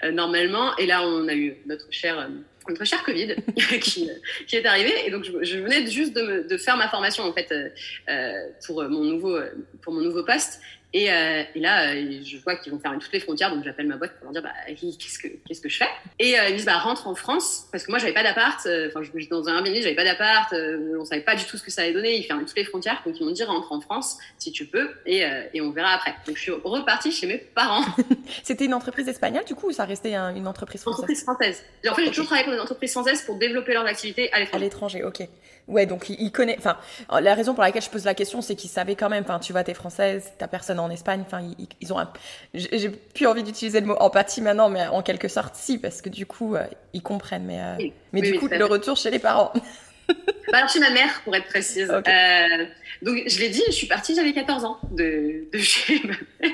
euh, 0.02 0.10
normalement, 0.10 0.76
et 0.76 0.86
là 0.86 1.06
on 1.06 1.28
a 1.28 1.34
eu 1.34 1.56
notre 1.66 1.86
cher 1.92 2.18
euh, 2.18 2.28
notre 2.68 2.84
cher 2.84 3.02
Covid 3.04 3.36
qui, 3.80 4.10
est 4.52 4.66
arrivé. 4.66 4.92
Et 5.06 5.10
donc 5.10 5.24
je, 5.24 5.58
venais 5.58 5.86
juste 5.86 6.14
de, 6.14 6.22
me, 6.22 6.48
de, 6.48 6.56
faire 6.56 6.76
ma 6.76 6.88
formation 6.88 7.24
en 7.24 7.32
fait 7.32 7.52
euh, 7.52 8.48
pour 8.66 8.82
mon 8.84 9.04
nouveau 9.04 9.38
pour 9.82 9.92
mon 9.92 10.00
nouveau 10.00 10.24
poste 10.24 10.60
et, 10.94 11.10
euh, 11.10 11.42
et, 11.56 11.58
là, 11.58 11.92
euh, 11.92 12.20
je 12.24 12.36
vois 12.38 12.54
qu'ils 12.54 12.72
vont 12.72 12.78
faire 12.78 12.92
toutes 12.92 13.12
les 13.12 13.18
frontières, 13.18 13.52
donc 13.52 13.64
j'appelle 13.64 13.88
ma 13.88 13.96
boîte 13.96 14.12
pour 14.14 14.26
leur 14.26 14.32
dire 14.32 14.42
bah, 14.42 14.52
qu'est-ce 14.68 15.18
que 15.18 15.26
qu'est-ce 15.44 15.60
que 15.60 15.68
je 15.68 15.78
fais? 15.78 15.88
Et 16.20 16.38
euh, 16.38 16.46
ils 16.46 16.52
me 16.52 16.56
disent 16.58 16.66
bah 16.66 16.78
rentre 16.78 17.08
en 17.08 17.16
France 17.16 17.66
parce 17.72 17.84
que 17.84 17.90
moi 17.90 17.98
j'avais 17.98 18.12
pas 18.14 18.22
d'appart. 18.22 18.60
Enfin, 18.60 19.00
j'étais 19.02 19.26
dans 19.26 19.48
un 19.48 19.56
Airbnb, 19.56 19.74
j'avais 19.74 19.96
pas 19.96 20.04
d'appart. 20.04 20.54
On 20.54 21.04
savait 21.04 21.22
pas 21.22 21.34
du 21.34 21.44
tout 21.46 21.56
ce 21.56 21.64
que 21.64 21.72
ça 21.72 21.82
allait 21.82 21.92
donner. 21.92 22.16
Ils 22.16 22.22
ferment 22.22 22.44
toutes 22.44 22.56
les 22.56 22.64
frontières, 22.64 23.02
donc 23.04 23.18
ils 23.18 23.26
m'ont 23.26 23.32
dit 23.32 23.42
rentre 23.42 23.72
en 23.72 23.80
France 23.80 24.18
si 24.38 24.52
tu 24.52 24.66
peux 24.66 24.88
et, 25.04 25.24
et 25.52 25.60
on 25.60 25.72
verra 25.72 25.90
après. 25.90 26.14
Donc 26.28 26.36
je 26.36 26.42
suis 26.42 26.52
repartie 26.52 27.10
chez 27.10 27.26
mes 27.26 27.38
parents. 27.38 27.84
C'était 28.44 28.66
une 28.66 28.74
entreprise 28.74 29.08
espagnole 29.08 29.44
du 29.44 29.56
coup 29.56 29.70
ou 29.70 29.72
ça 29.72 29.86
restait 29.86 30.14
un, 30.14 30.32
une 30.32 30.46
entreprise 30.46 30.82
française? 30.82 31.00
Entreprise 31.00 31.22
française. 31.24 31.64
Et 31.82 31.88
en 31.88 31.94
fait, 31.94 32.04
j'ai 32.04 32.10
toujours 32.10 32.26
travaillé 32.26 32.44
pour 32.44 32.54
des 32.54 32.60
entreprises 32.60 32.92
françaises 32.92 33.22
pour 33.22 33.36
développer 33.36 33.72
leurs 33.72 33.86
activités 33.86 34.32
à 34.32 34.38
l'étranger. 34.38 34.62
À 34.62 34.64
l'étranger, 34.64 35.02
ok. 35.02 35.28
Ouais, 35.66 35.86
donc 35.86 36.10
il, 36.10 36.30
connaît. 36.30 36.56
Enfin, 36.58 36.76
la 37.20 37.34
raison 37.34 37.54
pour 37.54 37.62
laquelle 37.62 37.82
je 37.82 37.88
pose 37.88 38.04
la 38.04 38.14
question, 38.14 38.42
c'est 38.42 38.54
qu'il 38.54 38.68
savait 38.68 38.96
quand 38.96 39.08
même. 39.08 39.24
Enfin, 39.24 39.38
tu 39.38 39.52
vois, 39.52 39.64
t'es 39.64 39.72
française, 39.72 40.32
t'as 40.38 40.46
personne 40.46 40.78
en 40.78 40.90
Espagne. 40.90 41.22
Enfin, 41.26 41.40
ils, 41.80 41.92
ont. 41.92 41.98
Un... 41.98 42.12
J'ai 42.52 42.90
plus 42.90 43.26
envie 43.26 43.42
d'utiliser 43.42 43.80
le 43.80 43.86
mot 43.86 43.94
empathie 43.94 44.42
maintenant, 44.42 44.68
mais 44.68 44.86
en 44.86 45.02
quelque 45.02 45.28
sorte, 45.28 45.54
si, 45.54 45.78
parce 45.78 46.02
que 46.02 46.10
du 46.10 46.26
coup, 46.26 46.54
euh, 46.54 46.66
ils 46.92 47.02
comprennent. 47.02 47.44
Mais, 47.44 47.60
euh, 47.60 47.88
mais 48.12 48.20
du 48.20 48.38
coup, 48.38 48.48
le 48.48 48.64
retour 48.66 48.98
chez 48.98 49.10
les 49.10 49.18
parents. 49.18 49.52
bah 50.08 50.58
alors 50.58 50.68
chez 50.68 50.80
ma 50.80 50.90
mère, 50.90 51.22
pour 51.24 51.34
être 51.34 51.46
précise. 51.46 51.90
Euh, 51.90 52.66
donc, 53.00 53.22
je 53.26 53.40
l'ai 53.40 53.48
dit, 53.48 53.62
je 53.66 53.72
suis 53.72 53.86
partie, 53.86 54.14
j'avais 54.14 54.34
14 54.34 54.66
ans 54.66 54.78
de, 54.90 55.46
de 55.50 55.58
chez 55.58 55.98
ma 56.04 56.14
mère. 56.40 56.52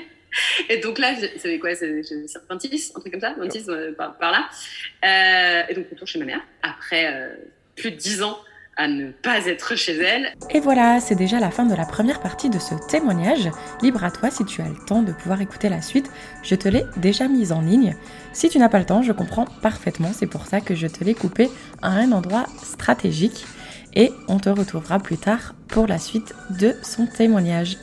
Et 0.69 0.77
donc 0.77 0.99
là, 0.99 1.13
c'est 1.37 1.59
quoi 1.59 1.75
C'est 1.75 2.01
26, 2.49 2.93
un 2.95 3.01
truc 3.01 3.11
comme 3.11 3.19
ça, 3.19 3.35
26 3.37 3.69
par, 3.97 4.17
par, 4.17 4.31
là. 4.31 5.67
et 5.67 5.73
donc, 5.73 5.87
retour 5.89 6.07
chez 6.07 6.19
ma 6.19 6.23
mère, 6.23 6.39
après 6.63 7.35
plus 7.75 7.91
de 7.91 7.97
10 7.97 8.23
ans 8.23 8.39
à 8.77 8.87
ne 8.87 9.11
pas 9.11 9.45
être 9.45 9.75
chez 9.75 9.97
elle. 9.97 10.33
Et 10.49 10.59
voilà, 10.59 10.99
c'est 10.99 11.15
déjà 11.15 11.39
la 11.39 11.51
fin 11.51 11.65
de 11.65 11.75
la 11.75 11.85
première 11.85 12.19
partie 12.19 12.49
de 12.49 12.59
ce 12.59 12.75
témoignage. 12.89 13.49
Libre 13.81 14.03
à 14.03 14.11
toi 14.11 14.31
si 14.31 14.45
tu 14.45 14.61
as 14.61 14.67
le 14.67 14.75
temps 14.85 15.03
de 15.03 15.11
pouvoir 15.11 15.41
écouter 15.41 15.69
la 15.69 15.81
suite. 15.81 16.09
Je 16.43 16.55
te 16.55 16.67
l'ai 16.67 16.85
déjà 16.97 17.27
mise 17.27 17.51
en 17.51 17.61
ligne. 17.61 17.95
Si 18.33 18.49
tu 18.49 18.59
n'as 18.59 18.69
pas 18.69 18.79
le 18.79 18.85
temps, 18.85 19.01
je 19.01 19.11
comprends 19.11 19.45
parfaitement. 19.61 20.11
C'est 20.13 20.27
pour 20.27 20.45
ça 20.45 20.61
que 20.61 20.75
je 20.75 20.87
te 20.87 21.03
l'ai 21.03 21.13
coupé 21.13 21.49
à 21.81 21.89
un 21.89 22.11
endroit 22.11 22.45
stratégique. 22.63 23.45
Et 23.93 24.11
on 24.27 24.39
te 24.39 24.49
retrouvera 24.49 24.99
plus 24.99 25.17
tard 25.17 25.53
pour 25.67 25.85
la 25.85 25.97
suite 25.97 26.33
de 26.49 26.75
son 26.81 27.05
témoignage. 27.07 27.77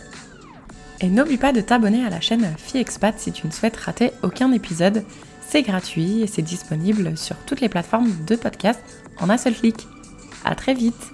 Et 1.01 1.09
n'oublie 1.09 1.36
pas 1.36 1.53
de 1.53 1.61
t'abonner 1.61 2.05
à 2.05 2.11
la 2.11 2.20
chaîne 2.20 2.55
FiExpat 2.57 3.18
si 3.18 3.30
tu 3.30 3.47
ne 3.47 3.53
souhaites 3.53 3.76
rater 3.76 4.11
aucun 4.22 4.51
épisode. 4.53 5.05
C'est 5.47 5.62
gratuit 5.62 6.22
et 6.22 6.26
c'est 6.26 6.43
disponible 6.43 7.16
sur 7.16 7.36
toutes 7.47 7.61
les 7.61 7.68
plateformes 7.68 8.12
de 8.26 8.36
podcast 8.36 8.80
en 9.20 9.30
un 9.30 9.39
seul 9.39 9.55
clic. 9.55 9.86
À 10.45 10.55
très 10.55 10.74
vite 10.74 11.12